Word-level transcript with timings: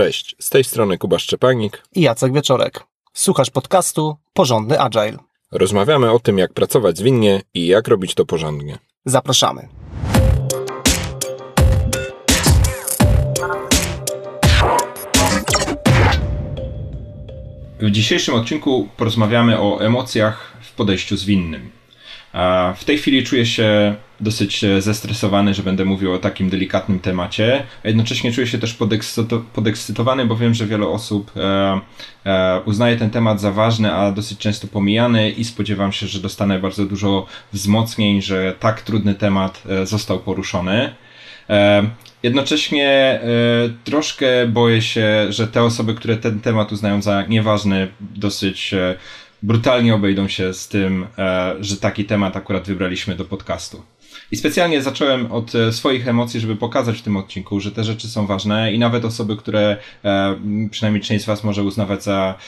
Cześć, 0.00 0.36
z 0.38 0.50
tej 0.50 0.64
strony 0.64 0.98
Kuba 0.98 1.18
Szczepanik 1.18 1.82
i 1.94 2.00
Jacek 2.00 2.32
Wieczorek. 2.32 2.84
Słuchasz 3.12 3.50
podcastu 3.50 4.16
Porządny 4.32 4.80
Agile. 4.80 5.16
Rozmawiamy 5.52 6.10
o 6.10 6.18
tym, 6.18 6.38
jak 6.38 6.52
pracować 6.52 6.98
zwinnie 6.98 7.42
i 7.54 7.66
jak 7.66 7.88
robić 7.88 8.14
to 8.14 8.26
porządnie. 8.26 8.78
Zapraszamy. 9.04 9.68
W 17.80 17.90
dzisiejszym 17.90 18.34
odcinku 18.34 18.88
porozmawiamy 18.96 19.60
o 19.60 19.80
emocjach 19.80 20.56
w 20.60 20.72
podejściu 20.72 21.16
zwinnym. 21.16 21.70
W 22.76 22.84
tej 22.84 22.98
chwili 22.98 23.24
czuję 23.24 23.46
się 23.46 23.96
dosyć 24.20 24.64
e, 24.64 24.82
zestresowany, 24.82 25.54
że 25.54 25.62
będę 25.62 25.84
mówił 25.84 26.12
o 26.12 26.18
takim 26.18 26.50
delikatnym 26.50 27.00
temacie, 27.00 27.62
a 27.84 27.88
jednocześnie 27.88 28.32
czuję 28.32 28.46
się 28.46 28.58
też 28.58 28.76
podekscytowany, 29.52 30.26
bo 30.26 30.36
wiem, 30.36 30.54
że 30.54 30.66
wiele 30.66 30.86
osób 30.86 31.32
e, 31.36 31.80
e, 32.26 32.60
uznaje 32.64 32.96
ten 32.96 33.10
temat 33.10 33.40
za 33.40 33.52
ważny, 33.52 33.92
a 33.92 34.12
dosyć 34.12 34.38
często 34.38 34.68
pomijany 34.68 35.30
i 35.30 35.44
spodziewam 35.44 35.92
się, 35.92 36.06
że 36.06 36.20
dostanę 36.20 36.58
bardzo 36.58 36.86
dużo 36.86 37.26
wzmocnień, 37.52 38.22
że 38.22 38.54
tak 38.60 38.82
trudny 38.82 39.14
temat 39.14 39.62
został 39.84 40.18
poruszony. 40.18 40.94
Jednocześnie 42.22 43.20
troszkę 43.84 44.46
boję 44.46 44.82
się, 44.82 45.26
że 45.28 45.48
te 45.48 45.62
osoby, 45.62 45.94
które 45.94 46.16
ten 46.16 46.40
temat 46.40 46.72
uznają 46.72 47.02
za 47.02 47.22
nieważny, 47.22 47.88
dosyć 48.00 48.74
brutalnie 49.42 49.94
obejdą 49.94 50.28
się 50.28 50.54
z 50.54 50.68
tym, 50.68 51.06
że 51.60 51.76
taki 51.76 52.04
temat 52.04 52.36
akurat 52.36 52.66
wybraliśmy 52.66 53.14
do 53.14 53.24
podcastu. 53.24 53.82
I 54.32 54.36
specjalnie 54.36 54.82
zacząłem 54.82 55.32
od 55.32 55.54
e, 55.54 55.72
swoich 55.72 56.08
emocji, 56.08 56.40
żeby 56.40 56.56
pokazać 56.56 56.98
w 56.98 57.02
tym 57.02 57.16
odcinku, 57.16 57.60
że 57.60 57.72
te 57.72 57.84
rzeczy 57.84 58.08
są 58.08 58.26
ważne 58.26 58.72
i 58.72 58.78
nawet 58.78 59.04
osoby, 59.04 59.36
które 59.36 59.76
e, 60.04 60.36
przynajmniej 60.70 61.02
część 61.02 61.24
z 61.24 61.26
Was 61.26 61.44
może 61.44 61.62
uznawać 61.62 62.02
za 62.02 62.38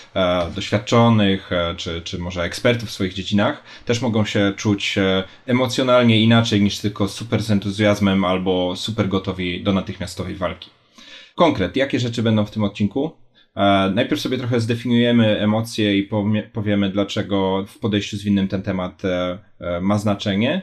doświadczonych, 0.54 1.50
czy, 1.76 2.02
czy 2.02 2.18
może 2.18 2.42
ekspertów 2.42 2.88
w 2.88 2.92
swoich 2.92 3.14
dziedzinach, 3.14 3.62
też 3.84 4.02
mogą 4.02 4.24
się 4.24 4.52
czuć 4.56 4.98
emocjonalnie 5.46 6.20
inaczej 6.20 6.62
niż 6.62 6.78
tylko 6.78 7.08
super 7.08 7.42
z 7.42 7.50
entuzjazmem 7.50 8.24
albo 8.24 8.76
super 8.76 9.08
gotowi 9.08 9.62
do 9.62 9.72
natychmiastowej 9.72 10.34
walki. 10.34 10.70
Konkret, 11.34 11.76
jakie 11.76 12.00
rzeczy 12.00 12.22
będą 12.22 12.44
w 12.44 12.50
tym 12.50 12.64
odcinku? 12.64 13.12
E, 13.56 13.90
najpierw 13.94 14.20
sobie 14.20 14.38
trochę 14.38 14.60
zdefiniujemy 14.60 15.40
emocje 15.40 15.96
i 15.98 16.08
powiemy, 16.52 16.90
dlaczego 16.90 17.64
w 17.68 17.78
podejściu 17.78 18.16
zwinnym 18.16 18.48
ten 18.48 18.62
temat 18.62 19.04
e, 19.04 19.38
e, 19.60 19.80
ma 19.80 19.98
znaczenie. 19.98 20.62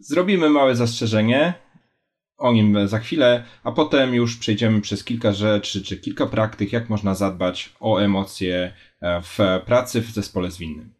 Zrobimy 0.00 0.50
małe 0.50 0.76
zastrzeżenie, 0.76 1.54
o 2.38 2.52
nim 2.52 2.88
za 2.88 2.98
chwilę, 2.98 3.44
a 3.64 3.72
potem 3.72 4.14
już 4.14 4.36
przejdziemy 4.36 4.80
przez 4.80 5.04
kilka 5.04 5.32
rzeczy, 5.32 5.82
czy 5.82 5.96
kilka 5.96 6.26
praktyk, 6.26 6.72
jak 6.72 6.88
można 6.88 7.14
zadbać 7.14 7.72
o 7.80 7.98
emocje 7.98 8.72
w 9.22 9.60
pracy 9.66 10.00
w 10.00 10.10
zespole 10.10 10.50
zwinnym. 10.50 10.94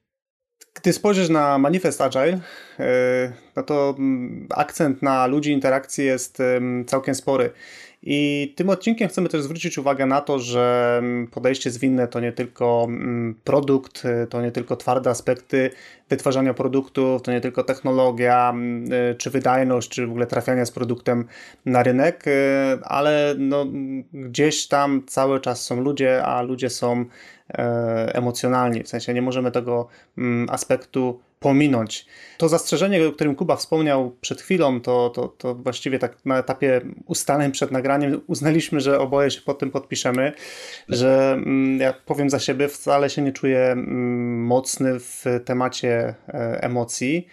Gdy 0.74 0.92
spojrzysz 0.92 1.28
na 1.28 1.58
manifest 1.58 2.00
Agile, 2.00 2.40
no 3.56 3.62
to 3.62 3.94
mm, 3.98 4.46
akcent 4.56 5.02
na 5.02 5.26
ludzi, 5.26 5.52
interakcji 5.52 6.04
jest 6.04 6.38
całkiem 6.86 7.14
spory. 7.14 7.50
I 8.02 8.52
tym 8.56 8.70
odcinkiem 8.70 9.08
chcemy 9.08 9.28
też 9.28 9.42
zwrócić 9.42 9.78
uwagę 9.78 10.06
na 10.06 10.20
to, 10.20 10.38
że 10.38 10.96
mm, 10.98 11.26
podejście 11.26 11.70
zwinne 11.70 12.08
to 12.08 12.20
nie 12.20 12.32
tylko 12.32 12.86
mm, 12.88 13.34
produkt, 13.44 14.02
to 14.30 14.42
nie 14.42 14.52
tylko 14.52 14.76
twarde 14.76 15.10
aspekty 15.10 15.70
wytwarzania 16.08 16.54
produktów, 16.54 17.22
to 17.22 17.32
nie 17.32 17.40
tylko 17.40 17.64
technologia, 17.64 18.50
mm, 18.50 18.92
y, 18.92 19.14
czy 19.14 19.30
wydajność, 19.30 19.88
czy 19.88 20.06
w 20.06 20.10
ogóle 20.10 20.26
trafiania 20.26 20.66
z 20.66 20.70
produktem 20.70 21.26
na 21.66 21.82
rynek, 21.82 22.26
y, 22.26 22.30
ale 22.82 23.34
no, 23.38 23.66
gdzieś 24.12 24.66
tam 24.66 25.02
cały 25.06 25.40
czas 25.40 25.64
są 25.64 25.80
ludzie, 25.80 26.24
a 26.24 26.42
ludzie 26.42 26.70
są 26.70 27.04
e, 27.48 28.14
emocjonalni. 28.14 28.82
W 28.82 28.88
sensie 28.88 29.14
nie 29.14 29.22
możemy 29.22 29.50
tego 29.50 29.88
aspektu 30.48 31.20
pominąć. 31.40 32.06
To 32.38 32.48
zastrzeżenie, 32.48 33.08
o 33.08 33.12
którym 33.12 33.34
Kuba 33.34 33.56
wspomniał 33.56 34.16
przed 34.20 34.40
chwilą, 34.40 34.80
to, 34.80 35.10
to, 35.10 35.28
to 35.28 35.54
właściwie 35.54 35.98
tak 35.98 36.16
na 36.24 36.38
etapie 36.38 36.80
ustaleń 37.06 37.52
przed 37.52 37.70
nagraniem 37.70 38.20
uznaliśmy, 38.26 38.80
że 38.80 38.98
oboje 38.98 39.30
się 39.30 39.40
pod 39.40 39.58
tym 39.58 39.70
podpiszemy, 39.70 40.32
że 40.88 41.32
mm, 41.32 41.80
ja 41.80 41.92
powiem 41.92 42.30
za 42.30 42.38
siebie, 42.38 42.68
wcale 42.68 43.10
się 43.10 43.22
nie 43.22 43.32
czuję 43.32 43.58
mm, 43.58 44.44
mocny 44.44 45.00
w 45.00 45.24
temacie 45.44 46.14
e, 46.28 46.62
emocji. 46.62 47.26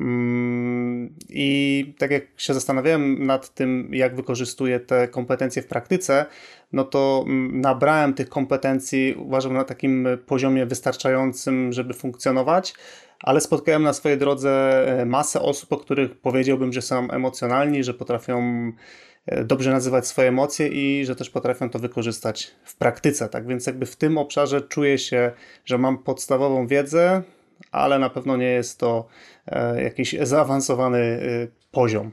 Mm, 0.00 1.14
I 1.28 1.94
tak 1.98 2.10
jak 2.10 2.22
się 2.36 2.54
zastanawiałem 2.54 3.26
nad 3.26 3.54
tym, 3.54 3.90
jak 3.92 4.16
wykorzystuję 4.16 4.80
te 4.80 5.08
kompetencje 5.08 5.62
w 5.62 5.66
praktyce, 5.66 6.26
no 6.72 6.84
to 6.84 7.24
nabrałem 7.52 8.14
tych 8.14 8.28
kompetencji, 8.28 9.14
uważam, 9.18 9.52
na 9.52 9.64
takim 9.64 10.08
poziomie 10.26 10.66
wystarczającym, 10.66 11.72
żeby 11.72 11.94
funkcjonować 11.94 12.74
ale 13.22 13.40
spotkałem 13.40 13.82
na 13.82 13.92
swojej 13.92 14.18
drodze 14.18 14.84
e, 15.00 15.06
masę 15.06 15.42
osób, 15.42 15.72
o 15.72 15.76
których 15.76 16.20
powiedziałbym, 16.20 16.72
że 16.72 16.82
są 16.82 17.10
emocjonalni, 17.10 17.84
że 17.84 17.94
potrafią 17.94 18.42
e, 19.26 19.44
dobrze 19.44 19.70
nazywać 19.70 20.06
swoje 20.06 20.28
emocje 20.28 20.68
i 20.68 21.06
że 21.06 21.16
też 21.16 21.30
potrafią 21.30 21.70
to 21.70 21.78
wykorzystać 21.78 22.54
w 22.64 22.76
praktyce. 22.76 23.28
Tak 23.28 23.46
więc 23.46 23.66
jakby 23.66 23.86
w 23.86 23.96
tym 23.96 24.18
obszarze 24.18 24.60
czuję 24.60 24.98
się, 24.98 25.32
że 25.64 25.78
mam 25.78 25.98
podstawową 25.98 26.66
wiedzę, 26.66 27.22
ale 27.70 27.98
na 27.98 28.10
pewno 28.10 28.36
nie 28.36 28.50
jest 28.50 28.78
to 28.78 29.06
e, 29.46 29.82
jakiś 29.82 30.16
zaawansowany 30.22 31.20
poziom 31.70 32.10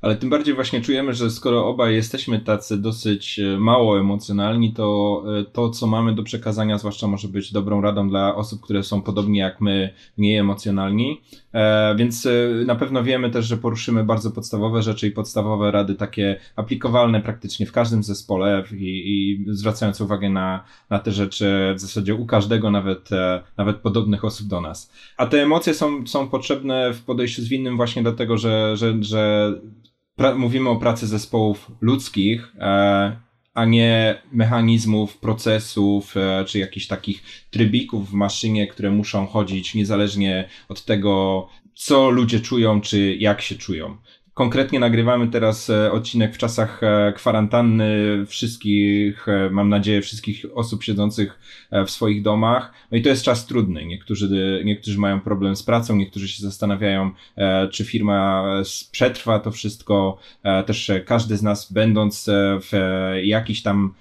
ale 0.00 0.16
tym 0.16 0.30
bardziej 0.30 0.54
właśnie 0.54 0.80
czujemy, 0.80 1.14
że 1.14 1.30
skoro 1.30 1.66
obaj 1.66 1.94
jesteśmy 1.94 2.40
tacy 2.40 2.78
dosyć 2.78 3.38
e, 3.38 3.58
mało 3.58 4.00
emocjonalni, 4.00 4.72
to 4.72 5.22
e, 5.40 5.44
to, 5.44 5.70
co 5.70 5.86
mamy 5.86 6.14
do 6.14 6.22
przekazania, 6.22 6.78
zwłaszcza 6.78 7.06
może 7.06 7.28
być 7.28 7.52
dobrą 7.52 7.80
radą 7.80 8.08
dla 8.08 8.34
osób, 8.34 8.60
które 8.60 8.82
są 8.82 9.02
podobnie 9.02 9.40
jak 9.40 9.60
my, 9.60 9.94
mniej 10.18 10.36
emocjonalni. 10.36 11.20
E, 11.54 11.94
więc 11.94 12.28
na 12.66 12.74
pewno 12.74 13.02
wiemy 13.02 13.30
też, 13.30 13.46
że 13.46 13.56
poruszymy 13.56 14.04
bardzo 14.04 14.30
podstawowe 14.30 14.82
rzeczy 14.82 15.08
i 15.08 15.10
podstawowe 15.10 15.70
rady 15.70 15.94
takie 15.94 16.40
aplikowalne 16.56 17.20
praktycznie 17.20 17.66
w 17.66 17.72
każdym 17.72 18.02
zespole 18.02 18.64
i, 18.72 18.76
i 18.76 19.44
zwracając 19.54 20.00
uwagę 20.00 20.30
na, 20.30 20.64
na 20.90 20.98
te 20.98 21.12
rzeczy 21.12 21.72
w 21.76 21.80
zasadzie 21.80 22.14
u 22.14 22.26
każdego, 22.26 22.70
nawet, 22.70 23.10
nawet 23.56 23.76
podobnych 23.76 24.24
osób 24.24 24.46
do 24.46 24.60
nas. 24.60 24.92
A 25.16 25.26
te 25.26 25.42
emocje 25.42 25.74
są, 25.74 26.06
są 26.06 26.28
potrzebne 26.28 26.92
w 26.94 27.04
podejściu 27.04 27.42
zwinnym 27.42 27.76
właśnie 27.76 28.02
dlatego, 28.02 28.38
że, 28.38 28.76
że, 28.76 28.94
że 29.00 29.52
mówimy 30.36 30.68
o 30.68 30.76
pracy 30.76 31.06
zespołów 31.06 31.70
ludzkich, 31.80 32.52
e, 32.58 33.16
a 33.54 33.64
nie 33.64 34.22
mechanizmów, 34.32 35.18
procesów, 35.18 36.16
e, 36.16 36.44
czy 36.44 36.58
jakichś 36.58 36.86
takich 36.86 37.22
trybików 37.50 38.10
w 38.10 38.14
maszynie, 38.14 38.66
które 38.66 38.90
muszą 38.90 39.26
chodzić 39.26 39.74
niezależnie 39.74 40.48
od 40.68 40.84
tego, 40.84 41.48
co 41.74 42.10
ludzie 42.10 42.40
czują, 42.40 42.80
czy 42.80 43.16
jak 43.16 43.40
się 43.40 43.54
czują. 43.54 43.96
Konkretnie 44.34 44.80
nagrywamy 44.80 45.28
teraz 45.28 45.70
e, 45.70 45.92
odcinek 45.92 46.34
w 46.34 46.38
czasach 46.38 46.82
e, 46.82 47.12
kwarantanny 47.16 47.96
wszystkich, 48.26 49.28
e, 49.28 49.50
mam 49.50 49.68
nadzieję, 49.68 50.02
wszystkich 50.02 50.46
osób 50.54 50.82
siedzących 50.82 51.38
w 51.86 51.90
swoich 51.90 52.22
domach. 52.22 52.72
No 52.90 52.98
i 52.98 53.02
to 53.02 53.08
jest 53.08 53.22
czas 53.22 53.46
trudny. 53.46 53.86
Niektórzy, 53.86 54.62
niektórzy 54.64 54.98
mają 54.98 55.20
problem 55.20 55.56
z 55.56 55.62
pracą, 55.62 55.96
niektórzy 55.96 56.28
się 56.28 56.42
zastanawiają, 56.42 57.10
czy 57.70 57.84
firma 57.84 58.44
przetrwa 58.92 59.38
to 59.38 59.50
wszystko. 59.50 60.18
Też 60.66 60.90
każdy 61.06 61.36
z 61.36 61.42
nas, 61.42 61.72
będąc 61.72 62.26
w 62.60 62.72
jakichś 63.22 63.62
tam 63.62 63.94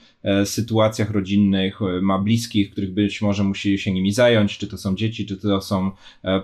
sytuacjach 0.45 1.11
rodzinnych, 1.11 1.79
ma 2.01 2.19
bliskich, 2.19 2.71
których 2.71 2.93
być 2.93 3.21
może 3.21 3.43
musi 3.43 3.77
się 3.77 3.91
nimi 3.91 4.11
zająć, 4.11 4.57
czy 4.57 4.67
to 4.67 4.77
są 4.77 4.95
dzieci, 4.95 5.25
czy 5.25 5.37
to 5.37 5.61
są 5.61 5.91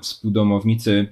współdomownicy 0.01 1.07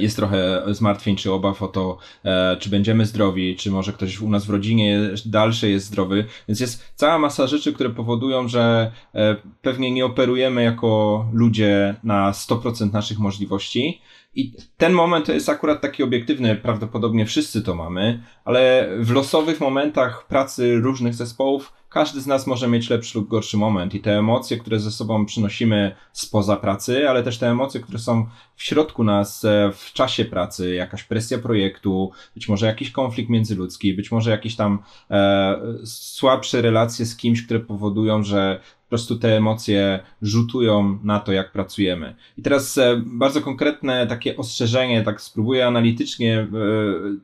jest 0.00 0.16
trochę 0.16 0.62
zmartwień 0.68 1.16
czy 1.16 1.32
obaw 1.32 1.62
o 1.62 1.68
to, 1.68 1.98
e, 2.24 2.56
czy 2.60 2.70
będziemy 2.70 3.06
zdrowi, 3.06 3.56
czy 3.56 3.70
może 3.70 3.92
ktoś 3.92 4.20
u 4.20 4.30
nas 4.30 4.46
w 4.46 4.50
rodzinie 4.50 5.00
dalszy 5.26 5.70
jest 5.70 5.86
zdrowy. 5.86 6.24
Więc 6.48 6.60
jest 6.60 6.92
cała 6.94 7.18
masa 7.18 7.46
rzeczy, 7.46 7.72
które 7.72 7.90
powodują, 7.90 8.48
że 8.48 8.92
e, 9.14 9.36
pewnie 9.62 9.90
nie 9.90 10.04
operujemy 10.04 10.62
jako 10.62 11.26
ludzie 11.32 11.94
na 12.04 12.32
100% 12.32 12.92
naszych 12.92 13.18
możliwości. 13.18 14.00
I 14.34 14.52
ten 14.76 14.92
moment 14.92 15.28
jest 15.28 15.48
akurat 15.48 15.80
taki 15.80 16.02
obiektywny, 16.02 16.56
prawdopodobnie 16.56 17.26
wszyscy 17.26 17.62
to 17.62 17.74
mamy, 17.74 18.22
ale 18.44 18.88
w 18.98 19.10
losowych 19.10 19.60
momentach 19.60 20.26
pracy 20.26 20.76
różnych 20.76 21.14
zespołów 21.14 21.72
każdy 21.90 22.20
z 22.20 22.26
nas 22.26 22.46
może 22.46 22.68
mieć 22.68 22.90
lepszy 22.90 23.18
lub 23.18 23.28
gorszy 23.28 23.56
moment 23.56 23.94
i 23.94 24.00
te 24.00 24.18
emocje, 24.18 24.56
które 24.56 24.80
ze 24.80 24.90
sobą 24.90 25.26
przynosimy 25.26 25.94
spoza 26.12 26.56
pracy, 26.56 27.08
ale 27.08 27.22
też 27.22 27.38
te 27.38 27.50
emocje, 27.50 27.80
które 27.80 27.98
są 27.98 28.26
w 28.56 28.62
środku 28.62 29.04
nas 29.04 29.44
e, 29.44 29.72
w 29.74 29.92
czasie 29.92 30.24
pracy, 30.24 30.74
jakaś 30.74 31.04
presja 31.04 31.38
projektu, 31.38 32.10
być 32.34 32.48
może 32.48 32.66
jakiś 32.66 32.90
konflikt 32.90 33.30
międzyludzki, 33.30 33.94
być 33.94 34.12
może 34.12 34.30
jakieś 34.30 34.56
tam 34.56 34.78
e, 35.10 35.60
słabsze 35.84 36.62
relacje 36.62 37.06
z 37.06 37.16
kimś, 37.16 37.44
które 37.44 37.60
powodują, 37.60 38.22
że 38.22 38.60
po 38.84 38.88
prostu 38.88 39.16
te 39.16 39.36
emocje 39.36 40.00
rzutują 40.22 40.98
na 41.04 41.20
to, 41.20 41.32
jak 41.32 41.52
pracujemy. 41.52 42.14
I 42.38 42.42
teraz 42.42 42.78
e, 42.78 43.02
bardzo 43.06 43.40
konkretne 43.40 44.06
takie 44.06 44.36
ostrzeżenie, 44.36 45.02
tak 45.02 45.20
spróbuję 45.20 45.66
analitycznie, 45.66 46.38
e, 46.38 46.46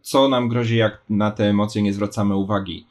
co 0.03 0.29
nam 0.29 0.49
grozi, 0.49 0.77
jak 0.77 1.03
na 1.11 1.31
te 1.31 1.45
emocje 1.45 1.83
nie 1.83 1.93
zwracamy 1.93 2.37
uwagi. 2.37 2.87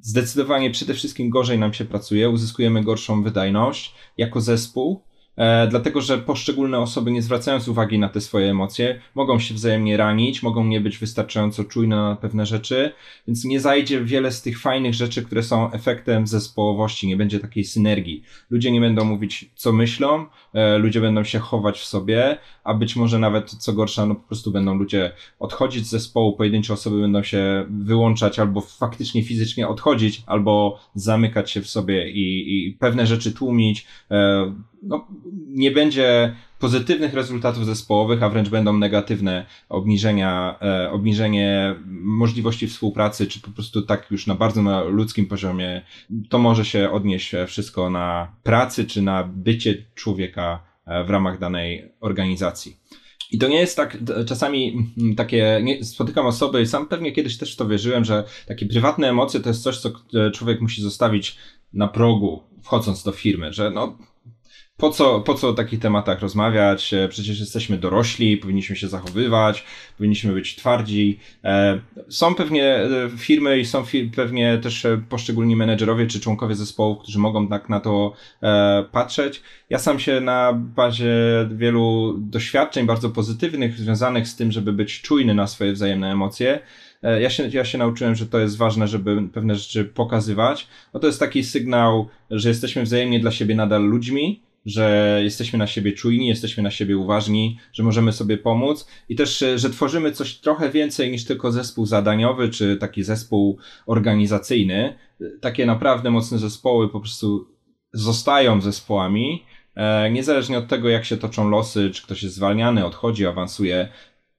Zdecydowanie 0.00 0.70
przede 0.70 0.94
wszystkim 0.94 1.30
gorzej 1.30 1.58
nam 1.58 1.72
się 1.72 1.84
pracuje, 1.84 2.30
uzyskujemy 2.30 2.84
gorszą 2.84 3.22
wydajność. 3.22 3.94
Jako 4.16 4.40
zespół 4.40 5.02
E, 5.36 5.66
dlatego 5.66 6.00
że 6.00 6.18
poszczególne 6.18 6.78
osoby, 6.78 7.10
nie 7.10 7.22
zwracając 7.22 7.68
uwagi 7.68 7.98
na 7.98 8.08
te 8.08 8.20
swoje 8.20 8.50
emocje, 8.50 9.00
mogą 9.14 9.38
się 9.38 9.54
wzajemnie 9.54 9.96
ranić, 9.96 10.42
mogą 10.42 10.64
nie 10.64 10.80
być 10.80 10.98
wystarczająco 10.98 11.64
czujne 11.64 11.96
na 11.96 12.16
pewne 12.16 12.46
rzeczy, 12.46 12.92
więc 13.28 13.44
nie 13.44 13.60
zajdzie 13.60 14.04
wiele 14.04 14.32
z 14.32 14.42
tych 14.42 14.60
fajnych 14.60 14.94
rzeczy, 14.94 15.22
które 15.22 15.42
są 15.42 15.72
efektem 15.72 16.26
zespołowości, 16.26 17.06
nie 17.06 17.16
będzie 17.16 17.40
takiej 17.40 17.64
synergii. 17.64 18.22
Ludzie 18.50 18.72
nie 18.72 18.80
będą 18.80 19.04
mówić, 19.04 19.50
co 19.54 19.72
myślą, 19.72 20.26
e, 20.54 20.78
ludzie 20.78 21.00
będą 21.00 21.24
się 21.24 21.38
chować 21.38 21.78
w 21.78 21.84
sobie, 21.84 22.38
a 22.64 22.74
być 22.74 22.96
może 22.96 23.18
nawet, 23.18 23.50
co 23.50 23.72
gorsza, 23.72 24.06
no 24.06 24.14
po 24.14 24.26
prostu 24.26 24.50
będą 24.50 24.74
ludzie 24.74 25.12
odchodzić 25.38 25.86
z 25.86 25.90
zespołu, 25.90 26.36
pojedyncze 26.36 26.72
osoby 26.72 27.00
będą 27.00 27.22
się 27.22 27.66
wyłączać 27.70 28.38
albo 28.38 28.60
faktycznie 28.60 29.22
fizycznie 29.22 29.68
odchodzić, 29.68 30.22
albo 30.26 30.78
zamykać 30.94 31.50
się 31.50 31.60
w 31.60 31.68
sobie 31.68 32.10
i, 32.10 32.66
i 32.68 32.72
pewne 32.72 33.06
rzeczy 33.06 33.32
tłumić, 33.32 33.86
e, 34.10 34.52
no, 34.82 35.06
nie 35.46 35.70
będzie 35.70 36.36
pozytywnych 36.58 37.14
rezultatów 37.14 37.66
zespołowych, 37.66 38.22
a 38.22 38.28
wręcz 38.28 38.48
będą 38.48 38.78
negatywne 38.78 39.46
obniżenia, 39.68 40.58
e, 40.62 40.90
obniżenie 40.90 41.74
możliwości 41.88 42.66
współpracy, 42.66 43.26
czy 43.26 43.40
po 43.40 43.50
prostu 43.50 43.82
tak 43.82 44.10
już 44.10 44.26
na 44.26 44.34
bardzo 44.34 44.62
na 44.62 44.82
ludzkim 44.82 45.26
poziomie, 45.26 45.82
to 46.28 46.38
może 46.38 46.64
się 46.64 46.90
odnieść 46.90 47.32
wszystko 47.46 47.90
na 47.90 48.36
pracy, 48.42 48.84
czy 48.84 49.02
na 49.02 49.24
bycie 49.24 49.84
człowieka 49.94 50.62
e, 50.86 51.04
w 51.04 51.10
ramach 51.10 51.38
danej 51.38 51.92
organizacji. 52.00 52.76
I 53.32 53.38
to 53.38 53.48
nie 53.48 53.60
jest 53.60 53.76
tak, 53.76 53.98
czasami 54.26 54.90
mm, 54.98 55.14
takie, 55.16 55.60
nie, 55.62 55.84
spotykam 55.84 56.26
osoby 56.26 56.66
sam 56.66 56.86
pewnie 56.86 57.12
kiedyś 57.12 57.38
też 57.38 57.54
w 57.54 57.56
to 57.56 57.68
wierzyłem, 57.68 58.04
że 58.04 58.24
takie 58.46 58.66
prywatne 58.66 59.08
emocje 59.08 59.40
to 59.40 59.48
jest 59.48 59.62
coś, 59.62 59.78
co 59.78 59.92
e, 60.14 60.30
człowiek 60.30 60.60
musi 60.60 60.82
zostawić 60.82 61.36
na 61.72 61.88
progu, 61.88 62.42
wchodząc 62.62 63.02
do 63.02 63.12
firmy, 63.12 63.52
że 63.52 63.70
no, 63.70 63.98
po 64.82 64.90
co, 64.90 65.20
po 65.20 65.34
co 65.34 65.48
o 65.48 65.52
takich 65.52 65.80
tematach 65.80 66.20
rozmawiać? 66.20 66.94
E, 66.94 67.08
przecież 67.08 67.40
jesteśmy 67.40 67.78
dorośli, 67.78 68.36
powinniśmy 68.36 68.76
się 68.76 68.88
zachowywać, 68.88 69.64
powinniśmy 69.96 70.32
być 70.32 70.56
twardzi. 70.56 71.18
E, 71.44 71.80
są 72.08 72.34
pewnie 72.34 72.64
e, 72.64 72.88
firmy 73.18 73.58
i 73.58 73.64
są 73.64 73.84
pewnie 74.16 74.58
też 74.58 74.86
poszczególni 75.08 75.56
menedżerowie 75.56 76.06
czy 76.06 76.20
członkowie 76.20 76.54
zespołów, 76.54 76.98
którzy 77.02 77.18
mogą 77.18 77.48
tak 77.48 77.68
na 77.68 77.80
to 77.80 78.12
patrzeć. 78.92 79.42
Ja 79.70 79.78
sam 79.78 79.98
się 79.98 80.20
na 80.20 80.52
bazie 80.52 81.14
wielu 81.50 82.16
doświadczeń 82.18 82.86
bardzo 82.86 83.10
pozytywnych 83.10 83.78
związanych 83.78 84.28
z 84.28 84.36
tym, 84.36 84.52
żeby 84.52 84.72
być 84.72 85.00
czujny 85.00 85.34
na 85.34 85.46
swoje 85.46 85.72
wzajemne 85.72 86.12
emocje, 86.12 86.60
ja 87.20 87.30
się, 87.30 87.48
ja 87.52 87.64
się 87.64 87.78
nauczyłem, 87.78 88.14
że 88.14 88.26
to 88.26 88.38
jest 88.38 88.56
ważne, 88.56 88.88
żeby 88.88 89.28
pewne 89.32 89.54
rzeczy 89.54 89.84
pokazywać. 89.84 90.68
No 90.94 91.00
to 91.00 91.06
jest 91.06 91.20
taki 91.20 91.44
sygnał, 91.44 92.08
że 92.30 92.48
jesteśmy 92.48 92.82
wzajemnie 92.82 93.20
dla 93.20 93.30
siebie 93.30 93.54
nadal 93.54 93.82
ludźmi, 93.82 94.42
że 94.66 95.20
jesteśmy 95.22 95.58
na 95.58 95.66
siebie 95.66 95.92
czujni, 95.92 96.28
jesteśmy 96.28 96.62
na 96.62 96.70
siebie 96.70 96.96
uważni, 96.96 97.58
że 97.72 97.82
możemy 97.82 98.12
sobie 98.12 98.38
pomóc 98.38 98.86
i 99.08 99.16
też, 99.16 99.42
e, 99.42 99.58
że 99.58 99.70
tworzymy 99.70 100.12
coś 100.12 100.34
trochę 100.34 100.70
więcej 100.70 101.10
niż 101.10 101.24
tylko 101.24 101.52
zespół 101.52 101.86
zadaniowy 101.86 102.48
czy 102.48 102.76
taki 102.76 103.02
zespół 103.02 103.58
organizacyjny. 103.86 104.98
Takie 105.40 105.66
naprawdę 105.66 106.10
mocne 106.10 106.38
zespoły 106.38 106.88
po 106.88 107.00
prostu 107.00 107.48
zostają 107.92 108.60
zespołami, 108.60 109.44
e, 109.74 110.10
niezależnie 110.10 110.58
od 110.58 110.68
tego, 110.68 110.88
jak 110.88 111.04
się 111.04 111.16
toczą 111.16 111.50
losy, 111.50 111.90
czy 111.90 112.02
ktoś 112.02 112.22
jest 112.22 112.34
zwalniany, 112.34 112.86
odchodzi, 112.86 113.26
awansuje. 113.26 113.88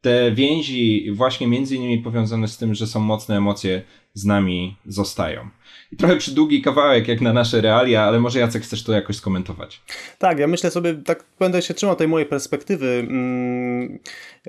Te 0.02 0.32
więzi, 0.32 1.12
właśnie 1.12 1.48
między 1.48 1.76
innymi 1.76 2.00
powiązane 2.00 2.48
z 2.48 2.58
tym, 2.58 2.76
że 2.76 2.88
są 2.88 3.00
mocne 3.00 3.38
emocje, 3.38 3.82
z 4.14 4.26
nami 4.26 4.78
zostają. 4.86 5.50
I 5.92 5.98
trochę 5.98 6.18
przydługi 6.18 6.62
kawałek 6.62 7.08
jak 7.08 7.22
na 7.22 7.34
nasze 7.34 7.62
realia, 7.62 8.04
ale 8.04 8.20
może 8.20 8.40
Jacek 8.40 8.64
chcesz 8.64 8.84
to 8.84 8.94
jakoś 8.94 9.16
skomentować. 9.16 9.82
Tak, 10.20 10.40
ja 10.40 10.48
myślę 10.48 10.72
sobie, 10.72 10.94
tak 10.94 11.24
będę 11.40 11.62
się 11.62 11.74
trzymał 11.74 11.96
tej 11.96 12.08
mojej 12.08 12.28
perspektywy, 12.28 12.88
mm, 12.88 14.00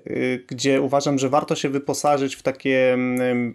y, 0.07 0.45
gdzie 0.49 0.81
uważam, 0.81 1.19
że 1.19 1.29
warto 1.29 1.55
się 1.55 1.69
wyposażyć 1.69 2.37
w 2.37 2.43
takie, 2.43 2.93
mm, 2.93 3.55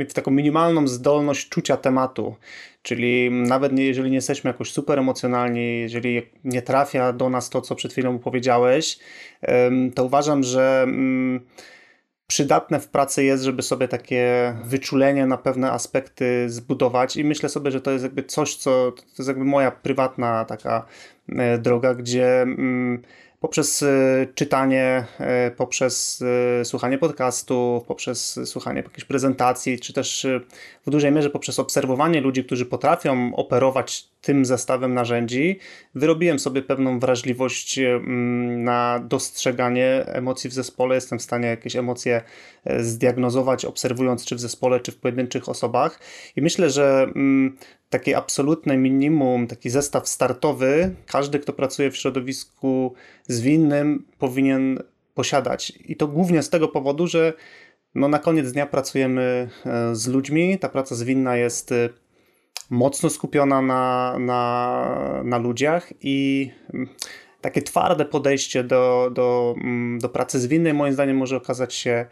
y, 0.00 0.06
w 0.08 0.12
taką 0.12 0.30
minimalną 0.30 0.88
zdolność 0.88 1.48
czucia 1.48 1.76
tematu. 1.76 2.36
Czyli 2.82 3.30
nawet 3.30 3.78
jeżeli 3.78 4.10
nie 4.10 4.16
jesteśmy 4.16 4.48
jakoś 4.48 4.72
super 4.72 4.98
emocjonalni, 4.98 5.80
jeżeli 5.80 6.22
nie 6.44 6.62
trafia 6.62 7.12
do 7.12 7.30
nas 7.30 7.50
to, 7.50 7.60
co 7.60 7.74
przed 7.74 7.92
chwilą 7.92 8.18
powiedziałeś, 8.18 8.98
to 9.94 10.04
uważam, 10.04 10.42
że 10.42 10.82
mm, 10.82 11.40
przydatne 12.30 12.80
w 12.80 12.88
pracy 12.88 13.24
jest, 13.24 13.44
żeby 13.44 13.62
sobie 13.62 13.88
takie 13.88 14.54
wyczulenie 14.64 15.26
na 15.26 15.36
pewne 15.36 15.72
aspekty 15.72 16.50
zbudować. 16.50 17.16
I 17.16 17.24
myślę 17.24 17.48
sobie, 17.48 17.70
że 17.70 17.80
to 17.80 17.90
jest 17.90 18.04
jakby 18.04 18.22
coś, 18.22 18.56
co 18.56 18.92
to 18.92 19.02
jest 19.18 19.28
jakby 19.28 19.44
moja 19.44 19.70
prywatna 19.70 20.44
taka 20.44 20.86
e, 21.28 21.58
droga, 21.58 21.94
gdzie 21.94 22.42
mm, 22.42 23.02
poprzez 23.40 23.82
e, 23.82 24.26
czytanie, 24.34 25.04
e, 25.18 25.50
poprzez 25.50 26.24
słuchanie 26.64 26.98
podcastów, 26.98 27.84
poprzez 27.84 28.40
słuchanie 28.44 28.82
jakiejś 28.82 29.04
prezentacji, 29.04 29.78
czy 29.78 29.92
też 29.92 30.26
w 30.86 30.90
dużej 30.90 31.12
mierze 31.12 31.30
poprzez 31.30 31.58
obserwowanie 31.58 32.20
ludzi, 32.20 32.44
którzy 32.44 32.66
potrafią 32.66 33.34
operować 33.34 34.10
tym 34.20 34.44
zestawem 34.44 34.94
narzędzi 34.94 35.58
wyrobiłem 35.94 36.38
sobie 36.38 36.62
pewną 36.62 36.98
wrażliwość 36.98 37.80
na 38.56 39.00
dostrzeganie 39.08 40.04
emocji 40.06 40.50
w 40.50 40.52
zespole. 40.52 40.94
Jestem 40.94 41.18
w 41.18 41.22
stanie 41.22 41.48
jakieś 41.48 41.76
emocje 41.76 42.22
e, 42.64 42.84
zdiagnozować, 42.84 43.64
obserwując 43.64 44.24
czy 44.24 44.36
w 44.36 44.40
zespole, 44.40 44.80
czy 44.80 44.92
w 44.92 44.96
pojedynczych 44.96 45.48
osobach. 45.48 46.00
I 46.36 46.42
myślę, 46.42 46.70
że 46.70 47.02
mm, 47.02 47.56
takie 47.90 48.16
absolutne 48.16 48.76
minimum, 48.76 49.46
taki 49.46 49.70
zestaw 49.70 50.08
startowy, 50.08 50.94
każdy, 51.06 51.38
kto 51.38 51.52
pracuje 51.52 51.90
w 51.90 51.96
środowisku 51.96 52.94
zwinnym, 53.28 54.04
powinien 54.18 54.82
posiadać. 55.14 55.72
I 55.84 55.96
to 55.96 56.08
głównie 56.08 56.42
z 56.42 56.50
tego 56.50 56.68
powodu, 56.68 57.06
że 57.06 57.32
no 57.94 58.08
na 58.08 58.18
koniec 58.18 58.52
dnia 58.52 58.66
pracujemy 58.66 59.48
e, 59.66 59.94
z 59.94 60.08
ludźmi. 60.08 60.58
Ta 60.58 60.68
praca 60.68 60.94
zwinna 60.94 61.36
jest 61.36 61.72
e, 61.72 61.88
mocno 62.70 63.10
skupiona 63.10 63.62
na, 63.62 64.16
na, 64.18 65.22
na 65.24 65.38
ludziach 65.38 65.92
i 66.00 66.50
mm, 66.74 66.88
takie 67.40 67.62
twarde 67.62 68.04
podejście 68.04 68.64
do, 68.64 69.10
do, 69.14 69.54
mm, 69.56 69.98
do 69.98 70.08
pracy 70.08 70.40
zwinnej 70.40 70.74
moim 70.74 70.92
zdaniem 70.92 71.16
może 71.16 71.36
okazać 71.36 71.74
się 71.74 72.06